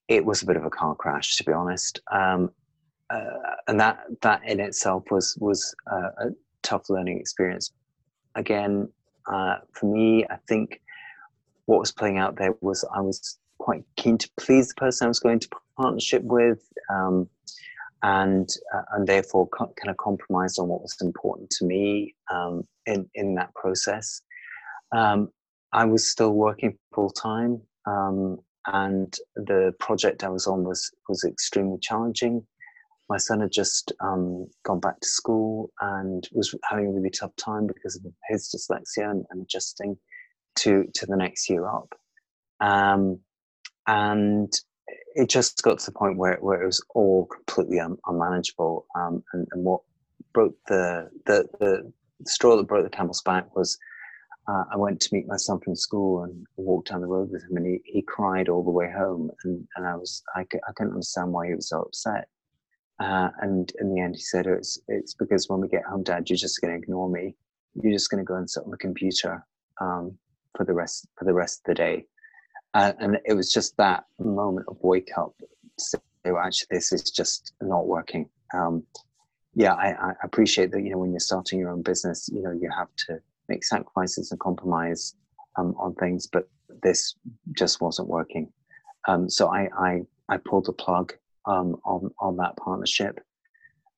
it 0.08 0.24
was 0.24 0.42
a 0.42 0.46
bit 0.46 0.56
of 0.56 0.64
a 0.64 0.70
car 0.70 0.94
crash, 0.94 1.36
to 1.36 1.44
be 1.44 1.52
honest. 1.52 2.00
Um, 2.12 2.50
uh, 3.10 3.56
and 3.68 3.78
that 3.80 4.00
that 4.22 4.42
in 4.44 4.60
itself 4.60 5.04
was 5.10 5.36
was 5.40 5.74
a 5.86 6.30
tough 6.62 6.88
learning 6.88 7.18
experience. 7.18 7.72
Again, 8.34 8.88
uh, 9.30 9.56
for 9.72 9.86
me, 9.86 10.24
I 10.28 10.36
think 10.48 10.80
what 11.66 11.80
was 11.80 11.92
playing 11.92 12.18
out 12.18 12.36
there 12.36 12.54
was 12.60 12.84
I 12.94 13.00
was 13.00 13.38
quite 13.58 13.84
keen 13.96 14.18
to 14.18 14.30
please 14.38 14.68
the 14.68 14.74
person 14.74 15.06
I 15.06 15.08
was 15.08 15.20
going 15.20 15.38
to 15.40 15.48
partnership 15.76 16.22
with, 16.22 16.66
um, 16.90 17.28
and 18.02 18.48
uh, 18.74 18.82
and 18.92 19.06
therefore 19.06 19.48
co- 19.48 19.72
kind 19.76 19.90
of 19.90 19.96
compromised 19.96 20.58
on 20.58 20.68
what 20.68 20.82
was 20.82 20.96
important 21.00 21.50
to 21.50 21.64
me 21.64 22.14
um, 22.30 22.66
in 22.86 23.08
in 23.14 23.34
that 23.36 23.54
process. 23.54 24.22
Um, 24.92 25.28
I 25.72 25.84
was 25.84 26.08
still 26.08 26.32
working 26.32 26.78
full 26.94 27.10
time, 27.10 27.60
um, 27.86 28.38
and 28.66 29.14
the 29.36 29.72
project 29.78 30.24
I 30.24 30.28
was 30.28 30.46
on 30.46 30.64
was 30.64 30.90
was 31.08 31.24
extremely 31.24 31.78
challenging. 31.80 32.46
My 33.10 33.18
son 33.18 33.40
had 33.40 33.52
just 33.52 33.92
um, 34.00 34.46
gone 34.64 34.80
back 34.80 34.98
to 35.00 35.06
school 35.06 35.70
and 35.80 36.26
was 36.32 36.54
having 36.68 36.86
a 36.86 36.90
really 36.90 37.10
tough 37.10 37.36
time 37.36 37.66
because 37.66 37.96
of 37.96 38.10
his 38.28 38.48
dyslexia 38.54 39.10
and, 39.10 39.26
and 39.30 39.42
adjusting 39.42 39.96
to 40.56 40.84
to 40.94 41.06
the 41.06 41.16
next 41.16 41.50
year 41.50 41.66
up. 41.66 41.94
Um, 42.60 43.20
and 43.86 44.52
it 45.14 45.28
just 45.28 45.62
got 45.62 45.78
to 45.78 45.86
the 45.86 45.92
point 45.92 46.16
where, 46.16 46.38
where 46.40 46.62
it 46.62 46.66
was 46.66 46.84
all 46.94 47.26
completely 47.26 47.80
un, 47.80 47.96
unmanageable. 48.06 48.86
Um, 48.96 49.22
and, 49.32 49.46
and, 49.52 49.64
what 49.64 49.80
broke 50.32 50.56
the, 50.68 51.08
the, 51.26 51.46
the 51.60 51.92
straw 52.26 52.56
that 52.56 52.66
broke 52.66 52.84
the 52.84 52.96
camel's 52.96 53.22
back 53.22 53.54
was 53.54 53.78
uh, 54.46 54.64
I 54.72 54.76
went 54.76 55.00
to 55.00 55.14
meet 55.14 55.26
my 55.26 55.36
son 55.36 55.60
from 55.60 55.74
school 55.74 56.24
and 56.24 56.46
walked 56.56 56.90
down 56.90 57.00
the 57.00 57.06
road 57.06 57.30
with 57.30 57.42
him, 57.44 57.56
and 57.56 57.66
he, 57.66 57.80
he 57.84 58.02
cried 58.02 58.48
all 58.48 58.62
the 58.62 58.70
way 58.70 58.90
home. 58.90 59.30
And, 59.44 59.66
and 59.76 59.86
I 59.86 59.96
was 59.96 60.22
I, 60.34 60.40
I 60.40 60.72
couldn't 60.74 60.92
understand 60.92 61.32
why 61.32 61.46
he 61.46 61.54
was 61.54 61.68
so 61.68 61.82
upset. 61.82 62.28
Uh, 63.00 63.28
and 63.40 63.72
in 63.80 63.92
the 63.94 64.00
end, 64.00 64.16
he 64.16 64.22
said, 64.22 64.46
"It's 64.46 64.78
it's 64.88 65.14
because 65.14 65.48
when 65.48 65.60
we 65.60 65.68
get 65.68 65.84
home, 65.84 66.02
Dad, 66.02 66.28
you're 66.28 66.36
just 66.36 66.60
going 66.60 66.74
to 66.74 66.78
ignore 66.78 67.08
me. 67.08 67.34
You're 67.74 67.92
just 67.92 68.10
going 68.10 68.22
to 68.22 68.28
go 68.28 68.36
and 68.36 68.48
sit 68.48 68.64
on 68.64 68.70
the 68.70 68.76
computer 68.76 69.44
um, 69.80 70.16
for 70.56 70.64
the 70.64 70.74
rest 70.74 71.06
for 71.16 71.24
the 71.24 71.34
rest 71.34 71.60
of 71.60 71.64
the 71.68 71.74
day." 71.74 72.06
Uh, 72.74 72.92
and 73.00 73.18
it 73.24 73.34
was 73.34 73.52
just 73.52 73.76
that 73.78 74.04
moment 74.18 74.66
of 74.68 74.76
wake 74.82 75.10
up. 75.16 75.34
So 75.78 75.98
actually, 76.26 76.68
this 76.70 76.92
is 76.92 77.10
just 77.10 77.54
not 77.62 77.86
working. 77.86 78.28
Um, 78.52 78.84
yeah, 79.54 79.74
I, 79.74 79.92
I, 79.92 80.12
appreciate 80.24 80.72
that. 80.72 80.82
You 80.82 80.90
know, 80.90 80.98
when 80.98 81.12
you're 81.12 81.20
starting 81.20 81.60
your 81.60 81.70
own 81.70 81.82
business, 81.82 82.28
you 82.32 82.42
know, 82.42 82.50
you 82.50 82.68
have 82.76 82.88
to 83.06 83.20
make 83.48 83.64
sacrifices 83.64 84.30
and 84.30 84.40
compromise 84.40 85.14
um, 85.56 85.74
on 85.78 85.94
things, 85.94 86.26
but 86.26 86.48
this 86.82 87.14
just 87.52 87.80
wasn't 87.80 88.08
working. 88.08 88.52
Um, 89.06 89.28
so 89.28 89.48
I, 89.48 89.68
I, 89.78 90.00
I 90.28 90.36
pulled 90.38 90.66
the 90.66 90.72
plug 90.72 91.12
um, 91.46 91.76
on 91.84 92.10
on 92.20 92.36
that 92.38 92.56
partnership, 92.56 93.20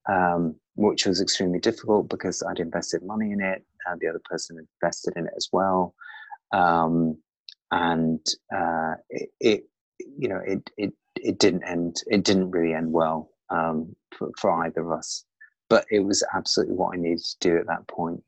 um, 0.09 0.57
which 0.74 1.07
was 1.07 1.20
extremely 1.20 1.61
difficult 1.61 2.09
because 2.09 2.42
I'd 2.42 2.59
invested 2.61 3.03
money 3.05 3.32
in 3.32 3.40
it. 3.40 3.64
and 3.86 4.01
the 4.01 4.09
other 4.09 4.22
person 4.24 4.59
invested 4.82 5.14
in 5.16 5.26
it 5.26 5.32
as 5.36 5.49
well. 5.53 5.94
Um, 6.53 7.18
and 7.70 8.24
uh, 8.55 8.94
it, 9.11 9.30
it, 9.40 9.64
you 10.18 10.28
know 10.28 10.40
it 10.44 10.70
it 10.76 10.92
it 11.16 11.38
didn't 11.38 11.64
end 11.64 11.97
it 12.07 12.24
didn't 12.24 12.51
really 12.51 12.74
end 12.74 12.92
well 12.92 13.30
um, 13.51 13.94
for, 14.16 14.30
for 14.38 14.64
either 14.64 14.80
of 14.80 14.99
us 14.99 15.24
but 15.68 15.84
it 15.90 16.01
was 16.01 16.24
absolutely 16.34 16.74
what 16.74 16.94
i 16.94 17.01
needed 17.01 17.18
to 17.18 17.36
do 17.40 17.59
at 17.59 17.66
that 17.66 17.86
point 17.88 18.22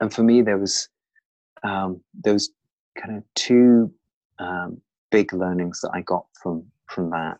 and 0.00 0.12
for 0.12 0.22
me 0.22 0.42
there 0.42 0.58
was 0.58 0.88
um, 1.62 2.00
there 2.22 2.32
was 2.32 2.50
kind 3.00 3.16
of 3.16 3.24
two 3.34 3.92
um, 4.38 4.80
big 5.10 5.32
learnings 5.32 5.80
that 5.80 5.90
i 5.94 6.00
got 6.02 6.26
from 6.42 6.64
from 6.86 7.10
that 7.10 7.38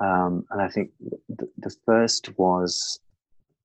um, 0.00 0.44
and 0.50 0.60
i 0.60 0.68
think 0.68 0.90
the, 1.28 1.48
the 1.58 1.74
first 1.86 2.36
was 2.38 3.00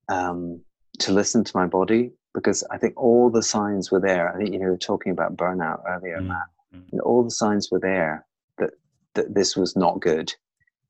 um, 0.08 0.60
to 0.98 1.12
listen 1.12 1.44
to 1.44 1.56
my 1.56 1.66
body 1.66 2.12
because 2.34 2.64
I 2.70 2.78
think 2.78 2.94
all 2.96 3.30
the 3.30 3.42
signs 3.42 3.90
were 3.90 4.00
there. 4.00 4.32
I 4.32 4.36
think 4.36 4.52
you 4.52 4.58
know, 4.58 4.66
we 4.66 4.70
were 4.72 4.76
talking 4.76 5.12
about 5.12 5.36
burnout 5.36 5.82
earlier, 5.88 6.18
mm-hmm. 6.18 6.28
Matt. 6.28 6.46
And 6.92 7.00
all 7.00 7.24
the 7.24 7.30
signs 7.30 7.70
were 7.70 7.80
there 7.80 8.24
that 8.58 8.70
that 9.14 9.34
this 9.34 9.56
was 9.56 9.74
not 9.76 10.00
good. 10.00 10.32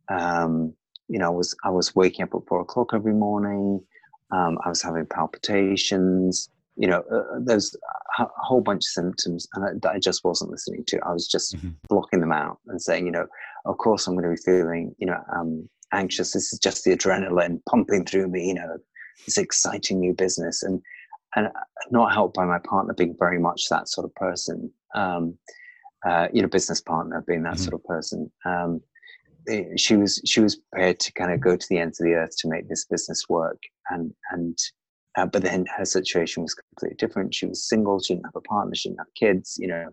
Um, 0.08 0.74
you 1.08 1.18
know, 1.18 1.26
I 1.26 1.30
was 1.30 1.56
I 1.64 1.70
was 1.70 1.94
waking 1.94 2.24
up 2.24 2.34
at 2.34 2.46
four 2.46 2.60
o'clock 2.60 2.90
every 2.92 3.14
morning. 3.14 3.80
Um, 4.30 4.58
I 4.64 4.68
was 4.68 4.82
having 4.82 5.06
palpitations. 5.06 6.50
You 6.80 6.88
know, 6.88 7.04
uh, 7.12 7.36
uh 7.36 7.40
there's 7.44 7.76
a 8.18 8.26
whole 8.38 8.60
bunch 8.60 8.80
of 8.80 8.90
symptoms, 8.90 9.46
that 9.54 9.90
I, 9.90 9.98
just 9.98 10.24
wasn't 10.24 10.50
listening 10.50 10.84
to. 10.88 11.00
I 11.06 11.12
was 11.12 11.28
just 11.28 11.54
mm-hmm. 11.54 11.70
blocking 11.88 12.20
them 12.20 12.32
out 12.32 12.58
and 12.66 12.80
saying, 12.80 13.06
you 13.06 13.12
know, 13.12 13.26
of 13.66 13.78
course 13.78 14.06
I'm 14.06 14.14
going 14.14 14.24
to 14.24 14.30
be 14.30 14.42
feeling, 14.42 14.94
you 14.98 15.06
know, 15.06 15.20
um, 15.34 15.68
anxious. 15.92 16.32
This 16.32 16.52
is 16.52 16.58
just 16.58 16.84
the 16.84 16.96
adrenaline 16.96 17.60
pumping 17.68 18.04
through 18.04 18.28
me. 18.28 18.48
You 18.48 18.54
know, 18.54 18.78
this 19.26 19.38
exciting 19.38 20.00
new 20.00 20.14
business, 20.14 20.62
and 20.62 20.80
and 21.36 21.48
not 21.90 22.12
helped 22.12 22.34
by 22.34 22.44
my 22.44 22.58
partner 22.58 22.94
being 22.94 23.14
very 23.18 23.38
much 23.38 23.68
that 23.70 23.88
sort 23.88 24.04
of 24.04 24.14
person. 24.14 24.72
Um, 24.94 25.38
uh, 26.06 26.28
you 26.32 26.40
know, 26.40 26.48
business 26.48 26.80
partner 26.80 27.22
being 27.26 27.42
that 27.42 27.54
mm-hmm. 27.54 27.62
sort 27.62 27.74
of 27.74 27.84
person. 27.84 28.32
Um, 28.44 28.80
it, 29.46 29.66
eh, 29.72 29.76
she 29.76 29.96
was 29.96 30.20
she 30.24 30.40
was 30.40 30.56
prepared 30.56 30.98
to 31.00 31.12
kind 31.12 31.32
of 31.32 31.40
go 31.40 31.56
to 31.56 31.66
the 31.68 31.78
ends 31.78 32.00
of 32.00 32.06
the 32.06 32.14
earth 32.14 32.36
to 32.38 32.48
make 32.48 32.68
this 32.68 32.84
business 32.84 33.28
work, 33.28 33.58
and 33.90 34.12
and 34.32 34.58
uh, 35.16 35.26
but 35.26 35.42
then 35.42 35.66
her 35.76 35.84
situation 35.84 36.42
was 36.42 36.54
completely 36.54 36.96
different. 36.96 37.34
She 37.34 37.46
was 37.46 37.68
single. 37.68 38.00
She 38.00 38.14
didn't 38.14 38.26
have 38.26 38.36
a 38.36 38.40
partner. 38.42 38.74
She 38.74 38.88
didn't 38.88 39.00
have 39.00 39.14
kids. 39.14 39.56
You 39.60 39.68
know, 39.68 39.86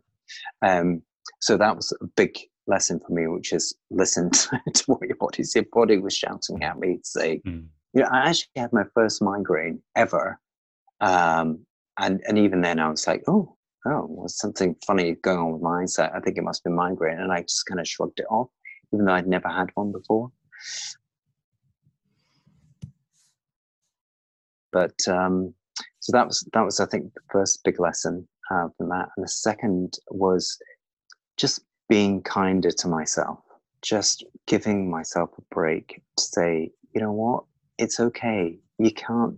um, 0.61 1.01
so 1.41 1.57
that 1.57 1.75
was 1.75 1.93
a 2.01 2.05
big 2.15 2.37
lesson 2.67 2.99
for 2.99 3.13
me, 3.13 3.27
which 3.27 3.53
is 3.53 3.75
listen 3.89 4.29
to 4.31 4.83
what 4.87 5.01
your 5.01 5.17
body. 5.17 5.43
Your 5.53 5.65
body 5.71 5.97
was 5.97 6.15
shouting 6.15 6.63
at 6.63 6.79
me 6.79 6.97
to 6.97 7.05
say, 7.05 7.41
mm. 7.45 7.65
you 7.93 8.01
know, 8.01 8.09
I 8.11 8.29
actually 8.29 8.49
had 8.55 8.73
my 8.73 8.83
first 8.93 9.21
migraine 9.21 9.81
ever 9.95 10.39
um, 11.01 11.65
and 11.99 12.21
and 12.27 12.37
even 12.37 12.61
then, 12.61 12.79
I 12.79 12.89
was 12.89 13.07
like, 13.07 13.23
oh, 13.27 13.55
oh, 13.85 14.05
was 14.09 14.39
something 14.39 14.75
funny 14.85 15.15
going 15.21 15.39
on 15.39 15.53
with 15.53 15.61
my 15.61 15.83
eyesight. 15.83 16.11
I 16.13 16.19
think 16.19 16.37
it 16.37 16.43
must 16.43 16.63
be 16.63 16.69
migraine, 16.69 17.19
and 17.19 17.31
I 17.31 17.41
just 17.41 17.65
kind 17.65 17.79
of 17.79 17.87
shrugged 17.87 18.19
it 18.19 18.25
off, 18.29 18.49
even 18.93 19.05
though 19.05 19.13
I'd 19.13 19.27
never 19.27 19.49
had 19.49 19.69
one 19.75 19.91
before. 19.91 20.31
But 24.77 24.99
um, 25.07 25.53
so 25.99 26.11
that 26.11 26.27
was 26.27 26.47
that 26.53 26.65
was 26.67 26.79
I 26.79 26.85
think 26.85 27.13
the 27.13 27.21
first 27.31 27.63
big 27.63 27.79
lesson 27.79 28.27
uh, 28.51 28.67
from 28.77 28.89
that, 28.89 29.09
and 29.15 29.23
the 29.23 29.29
second 29.29 29.97
was 30.09 30.57
just 31.37 31.61
being 31.89 32.21
kinder 32.21 32.71
to 32.71 32.87
myself, 32.87 33.39
just 33.81 34.23
giving 34.45 34.89
myself 34.89 35.29
a 35.37 35.55
break 35.55 36.01
to 36.17 36.23
say, 36.23 36.71
you 36.93 37.01
know 37.01 37.13
what, 37.13 37.43
it's 37.77 37.99
okay. 37.99 38.59
You 38.77 38.91
can't 38.91 39.37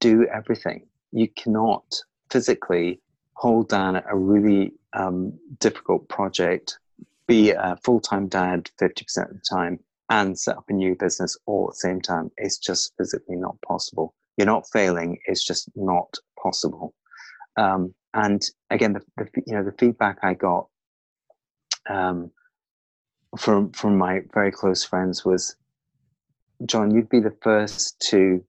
do 0.00 0.26
everything 0.26 0.88
you 1.12 1.28
cannot 1.28 1.84
physically 2.30 3.00
hold 3.34 3.68
down 3.68 3.96
a 3.96 4.16
really 4.16 4.72
um, 4.92 5.38
difficult 5.58 6.08
project, 6.08 6.78
be 7.26 7.50
a 7.50 7.78
full 7.84 8.00
time 8.00 8.28
dad 8.28 8.68
50% 8.80 9.30
of 9.30 9.34
the 9.34 9.42
time, 9.48 9.78
and 10.10 10.38
set 10.38 10.56
up 10.56 10.64
a 10.68 10.72
new 10.72 10.94
business 10.94 11.36
all 11.46 11.68
at 11.68 11.74
the 11.74 11.78
same 11.78 12.00
time. 12.00 12.30
It's 12.36 12.58
just 12.58 12.92
physically 12.96 13.36
not 13.36 13.60
possible. 13.62 14.14
You're 14.38 14.46
not 14.46 14.70
failing, 14.72 15.18
it's 15.26 15.44
just 15.44 15.68
not 15.76 16.14
possible. 16.42 16.94
Um, 17.58 17.92
and 18.14 18.42
again, 18.70 18.94
the, 18.94 19.02
the, 19.16 19.28
you 19.46 19.54
know 19.54 19.64
the 19.64 19.74
feedback 19.78 20.18
I 20.22 20.34
got 20.34 20.68
um, 21.90 22.30
from 23.36 23.72
from 23.72 23.98
my 23.98 24.20
very 24.32 24.52
close 24.52 24.84
friends 24.84 25.24
was, 25.24 25.56
John, 26.64 26.92
you'd 26.92 27.10
be 27.10 27.20
the 27.20 27.36
first 27.42 28.00
to 28.10 28.42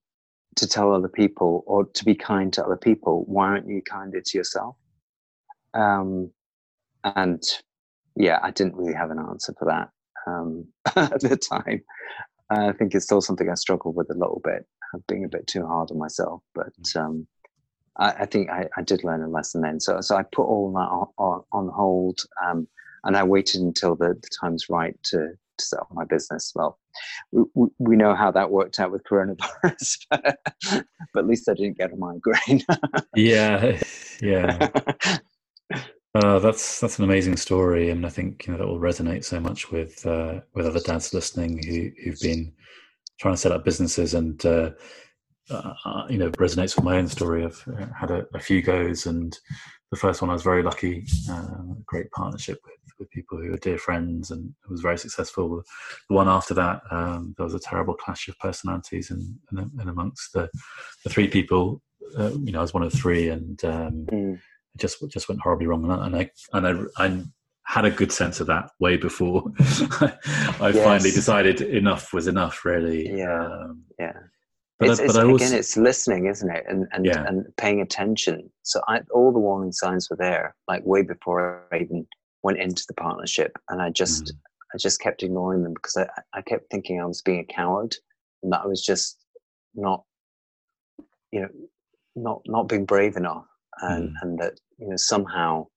to 0.55 0.67
tell 0.67 0.93
other 0.93 1.09
people 1.09 1.63
or 1.65 1.85
to 1.85 2.05
be 2.05 2.15
kind 2.15 2.51
to 2.53 2.63
other 2.63 2.77
people, 2.77 3.23
why 3.27 3.47
aren't 3.47 3.67
you 3.67 3.81
kinder 3.81 4.21
to 4.21 4.37
yourself? 4.37 4.75
Um, 5.73 6.31
and 7.03 7.41
yeah, 8.15 8.39
I 8.43 8.51
didn't 8.51 8.75
really 8.75 8.93
have 8.93 9.11
an 9.11 9.19
answer 9.19 9.53
for 9.57 9.65
that 9.65 9.89
um, 10.27 10.67
at 10.95 11.21
the 11.21 11.37
time. 11.37 11.81
I 12.49 12.71
think 12.73 12.93
it's 12.93 13.05
still 13.05 13.21
something 13.21 13.49
I 13.49 13.53
struggle 13.53 13.93
with 13.93 14.09
a 14.09 14.17
little 14.17 14.41
bit, 14.43 14.65
being 15.07 15.25
a 15.25 15.29
bit 15.29 15.47
too 15.47 15.65
hard 15.65 15.91
on 15.91 15.97
myself. 15.97 16.41
But 16.53 16.73
mm. 16.81 16.95
um, 16.97 17.27
I, 17.97 18.11
I, 18.11 18.25
think 18.25 18.49
I, 18.49 18.67
I, 18.77 18.81
did 18.81 19.03
learn 19.03 19.21
a 19.21 19.27
lesson 19.27 19.61
then. 19.61 19.79
So, 19.79 20.01
so 20.01 20.15
I 20.15 20.23
put 20.23 20.43
all 20.43 20.71
that 20.73 20.79
on, 20.79 21.07
on, 21.17 21.43
on 21.51 21.73
hold, 21.73 22.21
um, 22.45 22.67
and 23.03 23.15
I 23.15 23.23
waited 23.23 23.61
until 23.61 23.95
the, 23.95 24.09
the 24.09 24.29
time's 24.41 24.69
right 24.69 24.97
to, 25.03 25.29
to 25.57 25.65
set 25.65 25.79
up 25.79 25.87
my 25.91 26.05
business. 26.05 26.51
Well, 26.55 26.79
we, 27.31 27.67
we 27.77 27.95
know 27.95 28.15
how 28.15 28.31
that 28.31 28.51
worked 28.51 28.79
out 28.79 28.91
with 28.91 29.03
coronavirus, 29.03 30.05
but, 30.09 30.37
but 31.13 31.19
at 31.19 31.27
least 31.27 31.49
I 31.49 31.53
didn't 31.53 31.77
get 31.77 31.93
a 31.93 31.95
migraine. 31.95 32.63
yeah, 33.15 33.79
yeah. 34.21 34.69
Uh, 36.15 36.39
that's 36.39 36.79
that's 36.79 36.97
an 36.97 37.05
amazing 37.05 37.37
story, 37.37 37.89
and 37.89 38.05
I 38.05 38.09
think 38.09 38.47
you 38.47 38.53
know 38.53 38.59
that 38.59 38.67
will 38.67 38.79
resonate 38.79 39.23
so 39.23 39.39
much 39.39 39.71
with 39.71 40.05
uh, 40.05 40.41
with 40.53 40.65
other 40.65 40.79
dads 40.79 41.13
listening 41.13 41.61
who 41.63 41.91
who've 42.03 42.19
been 42.19 42.53
trying 43.19 43.33
to 43.33 43.39
set 43.39 43.51
up 43.51 43.65
businesses, 43.65 44.13
and 44.13 44.43
uh, 44.45 44.71
uh 45.49 46.05
you 46.09 46.17
know 46.17 46.29
resonates 46.31 46.75
with 46.75 46.85
my 46.85 46.97
own 46.97 47.07
story. 47.07 47.45
I've 47.45 47.63
uh, 47.67 47.87
had 47.97 48.11
a, 48.11 48.25
a 48.33 48.39
few 48.39 48.61
goes, 48.61 49.05
and 49.05 49.37
the 49.91 49.97
first 49.97 50.21
one 50.21 50.29
I 50.29 50.33
was 50.33 50.43
very 50.43 50.63
lucky, 50.63 51.05
uh, 51.29 51.57
great 51.85 52.09
partnership 52.11 52.59
with 52.65 52.75
with 52.99 53.09
people 53.11 53.37
who 53.37 53.53
are 53.53 53.57
dear 53.57 53.77
friends, 53.77 54.31
and 54.31 54.53
it 54.63 54.69
was 54.69 54.81
very 54.81 54.97
successful. 54.97 55.63
The 56.09 56.15
one 56.15 56.27
after 56.27 56.53
that, 56.55 56.81
um, 56.91 57.33
there 57.37 57.45
was 57.45 57.53
a 57.53 57.59
terrible 57.59 57.95
clash 57.95 58.27
of 58.27 58.37
personalities, 58.39 59.11
and 59.11 59.35
and, 59.51 59.71
and 59.79 59.89
amongst 59.89 60.33
the 60.33 60.49
the 61.03 61.09
three 61.09 61.27
people, 61.27 61.81
you 62.17 62.51
know, 62.51 62.59
I 62.59 62.61
was 62.61 62.73
one 62.73 62.83
of 62.83 62.93
three, 62.93 63.29
and 63.29 63.63
um, 63.65 64.05
mm 64.11 64.39
it 64.75 64.81
just 64.81 65.03
just 65.09 65.29
went 65.29 65.41
horribly 65.41 65.67
wrong, 65.67 65.89
and 65.89 66.15
I 66.15 66.29
and 66.53 66.67
I, 66.67 67.03
I 67.03 67.23
had 67.69 67.85
a 67.85 67.91
good 67.91 68.11
sense 68.11 68.39
of 68.39 68.47
that 68.47 68.71
way 68.79 68.97
before 68.97 69.43
I 69.59 70.71
yes. 70.73 70.83
finally 70.83 71.11
decided 71.11 71.61
enough 71.61 72.11
was 72.13 72.25
enough. 72.25 72.65
Really, 72.65 73.15
yeah, 73.15 73.45
um, 73.45 73.83
yeah. 73.99 74.13
But, 74.79 74.89
it's, 74.89 74.99
I, 74.99 75.03
but 75.03 75.09
it's, 75.09 75.17
also, 75.17 75.35
again, 75.35 75.53
it's 75.53 75.77
listening, 75.77 76.25
isn't 76.25 76.49
it, 76.49 76.65
and 76.67 76.87
and, 76.93 77.05
yeah. 77.05 77.23
and 77.27 77.45
paying 77.57 77.79
attention. 77.81 78.49
So 78.63 78.81
I, 78.87 79.01
all 79.13 79.31
the 79.31 79.39
warning 79.39 79.71
signs 79.71 80.09
were 80.09 80.15
there, 80.15 80.55
like 80.67 80.83
way 80.83 81.03
before 81.03 81.67
I 81.71 81.77
even 81.77 82.07
went 82.41 82.57
into 82.57 82.83
the 82.87 82.95
partnership, 82.95 83.51
and 83.69 83.83
I 83.83 83.91
just 83.91 84.25
mm. 84.25 84.31
I 84.73 84.77
just 84.79 84.99
kept 84.99 85.21
ignoring 85.21 85.61
them 85.61 85.75
because 85.75 85.95
I 85.95 86.07
I 86.33 86.41
kept 86.41 86.71
thinking 86.71 86.99
I 86.99 87.05
was 87.05 87.21
being 87.21 87.41
a 87.47 87.53
coward, 87.53 87.95
and 88.41 88.51
that 88.51 88.61
I 88.63 88.65
was 88.65 88.83
just 88.83 89.15
not, 89.75 90.03
you 91.31 91.41
know, 91.41 91.49
not 92.15 92.41
not 92.47 92.67
being 92.67 92.85
brave 92.85 93.15
enough 93.15 93.45
and, 93.81 94.09
mm. 94.09 94.13
and 94.23 94.39
that 94.39 94.53
you 94.79 94.87
know 94.87 94.97
somehow 94.97 95.67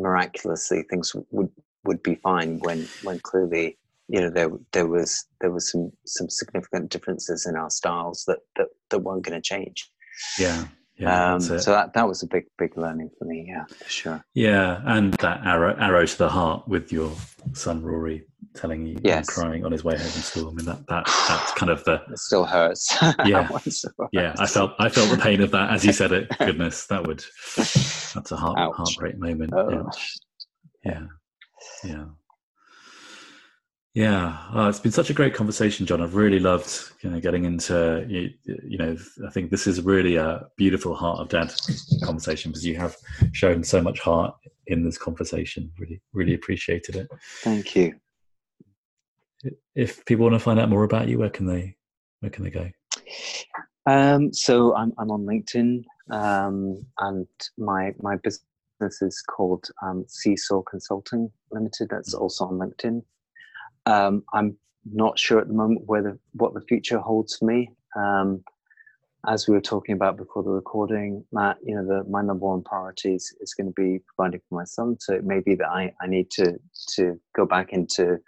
miraculously 0.00 0.84
things 0.90 1.14
would 1.30 1.50
would 1.84 2.02
be 2.02 2.16
fine 2.16 2.58
when 2.60 2.86
when 3.02 3.18
clearly 3.20 3.78
you 4.08 4.20
know 4.20 4.30
there 4.30 4.50
there 4.72 4.86
was 4.86 5.26
there 5.40 5.50
was 5.50 5.70
some 5.70 5.90
some 6.06 6.28
significant 6.28 6.90
differences 6.90 7.46
in 7.46 7.56
our 7.56 7.70
styles 7.70 8.24
that 8.26 8.38
that, 8.56 8.68
that 8.90 8.98
weren't 8.98 9.24
going 9.24 9.40
to 9.40 9.42
change 9.42 9.90
yeah 10.38 10.64
yeah, 11.00 11.34
um, 11.34 11.40
so 11.40 11.56
that 11.56 11.94
that 11.94 12.06
was 12.06 12.22
a 12.22 12.26
big 12.26 12.44
big 12.58 12.76
learning 12.76 13.10
for 13.18 13.24
me. 13.24 13.46
Yeah, 13.48 13.64
for 13.64 13.88
sure. 13.88 14.24
Yeah, 14.34 14.82
and 14.84 15.14
that 15.14 15.46
arrow 15.46 15.74
arrow 15.76 16.04
to 16.04 16.18
the 16.18 16.28
heart 16.28 16.68
with 16.68 16.92
your 16.92 17.10
son 17.54 17.82
Rory 17.82 18.26
telling 18.54 18.84
you 18.84 18.98
yes. 19.02 19.26
crying 19.30 19.64
on 19.64 19.72
his 19.72 19.82
way 19.82 19.96
home 19.96 20.08
from 20.08 20.20
school. 20.20 20.48
I 20.50 20.52
mean 20.52 20.66
that 20.66 20.86
that 20.88 21.06
that's 21.26 21.52
kind 21.52 21.70
of 21.70 21.82
the 21.84 22.02
it 22.10 22.18
still 22.18 22.44
hurts. 22.44 22.94
Yeah, 23.24 23.48
yeah. 24.12 24.34
I 24.38 24.46
felt 24.46 24.72
I 24.78 24.90
felt 24.90 25.10
the 25.10 25.16
pain 25.16 25.40
of 25.40 25.50
that 25.52 25.70
as 25.70 25.86
you 25.86 25.92
said 25.94 26.12
it. 26.12 26.28
Goodness, 26.38 26.86
that 26.88 27.06
would 27.06 27.24
that's 28.14 28.32
a 28.32 28.36
heart 28.36 28.58
Ouch. 28.58 28.74
heartbreak 28.76 29.18
moment. 29.18 29.52
Oh. 29.54 29.90
Yeah. 30.84 30.92
yeah, 30.92 31.06
yeah. 31.84 32.04
Yeah, 33.92 34.38
oh, 34.52 34.68
it's 34.68 34.78
been 34.78 34.92
such 34.92 35.10
a 35.10 35.14
great 35.14 35.34
conversation, 35.34 35.84
John. 35.84 36.00
I've 36.00 36.14
really 36.14 36.38
loved 36.38 36.92
you 37.02 37.10
know 37.10 37.18
getting 37.18 37.44
into 37.44 38.06
you, 38.08 38.30
you, 38.44 38.78
know. 38.78 38.96
I 39.26 39.30
think 39.30 39.50
this 39.50 39.66
is 39.66 39.82
really 39.82 40.14
a 40.14 40.46
beautiful 40.56 40.94
heart 40.94 41.18
of 41.18 41.28
dad 41.28 41.52
conversation 42.04 42.52
because 42.52 42.64
you 42.64 42.76
have 42.76 42.96
shown 43.32 43.64
so 43.64 43.82
much 43.82 43.98
heart 43.98 44.32
in 44.68 44.84
this 44.84 44.96
conversation. 44.96 45.72
Really, 45.76 46.00
really 46.12 46.34
appreciated 46.34 46.94
it. 46.94 47.08
Thank 47.42 47.74
you. 47.74 47.94
If 49.74 50.04
people 50.04 50.22
want 50.22 50.34
to 50.34 50.38
find 50.38 50.60
out 50.60 50.68
more 50.68 50.84
about 50.84 51.08
you, 51.08 51.18
where 51.18 51.30
can 51.30 51.46
they 51.46 51.76
where 52.20 52.30
can 52.30 52.44
they 52.44 52.50
go? 52.50 52.70
Um, 53.86 54.32
so 54.32 54.72
I'm 54.76 54.92
I'm 54.98 55.10
on 55.10 55.26
LinkedIn, 55.26 55.82
um, 56.10 56.84
and 56.98 57.26
my 57.58 57.92
my 58.00 58.16
business 58.16 59.02
is 59.02 59.22
called 59.22 59.64
um, 59.82 60.04
Seesaw 60.08 60.62
Consulting 60.62 61.30
Limited. 61.50 61.88
That's 61.90 62.14
mm. 62.14 62.20
also 62.20 62.46
on 62.46 62.58
LinkedIn. 62.58 63.02
Um, 63.86 64.24
I'm 64.32 64.56
not 64.84 65.18
sure 65.18 65.40
at 65.40 65.48
the 65.48 65.54
moment 65.54 65.82
whether 65.86 66.18
what 66.32 66.54
the 66.54 66.62
future 66.62 66.98
holds 66.98 67.36
for 67.36 67.46
me. 67.46 67.70
Um, 67.96 68.42
as 69.28 69.46
we 69.46 69.54
were 69.54 69.60
talking 69.60 69.94
about 69.94 70.16
before 70.16 70.42
the 70.42 70.50
recording, 70.50 71.22
Matt, 71.30 71.58
you 71.62 71.74
know, 71.74 71.86
the, 71.86 72.08
my 72.08 72.22
number 72.22 72.46
one 72.46 72.62
priority 72.62 73.14
is, 73.14 73.34
is 73.42 73.52
going 73.52 73.66
to 73.66 73.72
be 73.72 74.00
providing 74.16 74.40
for 74.48 74.54
my 74.54 74.64
son. 74.64 74.96
So 74.98 75.12
it 75.12 75.24
may 75.24 75.40
be 75.40 75.54
that 75.56 75.68
I, 75.68 75.92
I 76.00 76.06
need 76.06 76.30
to 76.32 76.58
to 76.96 77.20
go 77.36 77.44
back 77.44 77.72
into 77.72 78.18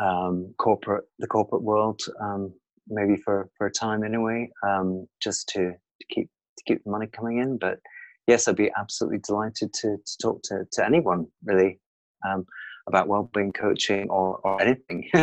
um, 0.00 0.54
corporate 0.58 1.04
the 1.18 1.26
corporate 1.26 1.62
world, 1.62 2.00
um, 2.20 2.52
maybe 2.88 3.16
for, 3.16 3.48
for 3.56 3.66
a 3.66 3.70
time 3.70 4.02
anyway, 4.02 4.50
um, 4.66 5.06
just 5.20 5.48
to, 5.50 5.72
to 5.72 6.06
keep 6.10 6.30
to 6.58 6.64
keep 6.66 6.84
the 6.84 6.90
money 6.90 7.06
coming 7.06 7.38
in. 7.38 7.58
But 7.58 7.78
yes, 8.26 8.48
I'd 8.48 8.56
be 8.56 8.70
absolutely 8.76 9.20
delighted 9.26 9.72
to, 9.74 9.96
to 9.96 10.18
talk 10.20 10.42
to, 10.44 10.64
to 10.72 10.84
anyone 10.84 11.26
really. 11.44 11.80
Um, 12.28 12.46
about 12.88 13.06
well-being 13.06 13.52
coaching 13.52 14.08
or, 14.10 14.40
or 14.42 14.60
anything 14.60 15.08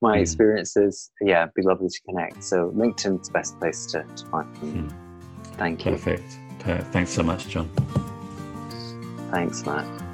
my 0.00 0.16
mm. 0.16 0.20
experiences 0.20 1.10
yeah 1.20 1.46
be 1.54 1.62
lovely 1.62 1.88
to 1.88 2.00
connect 2.08 2.42
so 2.42 2.72
linkedin's 2.74 3.28
the 3.28 3.32
best 3.32 3.58
place 3.60 3.86
to, 3.86 4.02
to 4.16 4.26
find 4.26 4.62
me 4.62 4.80
mm. 4.80 4.92
thank 5.56 5.84
you 5.84 5.92
perfect 5.92 6.38
thanks 6.90 7.10
so 7.10 7.22
much 7.22 7.46
john 7.48 7.68
thanks 9.30 9.64
matt 9.64 10.07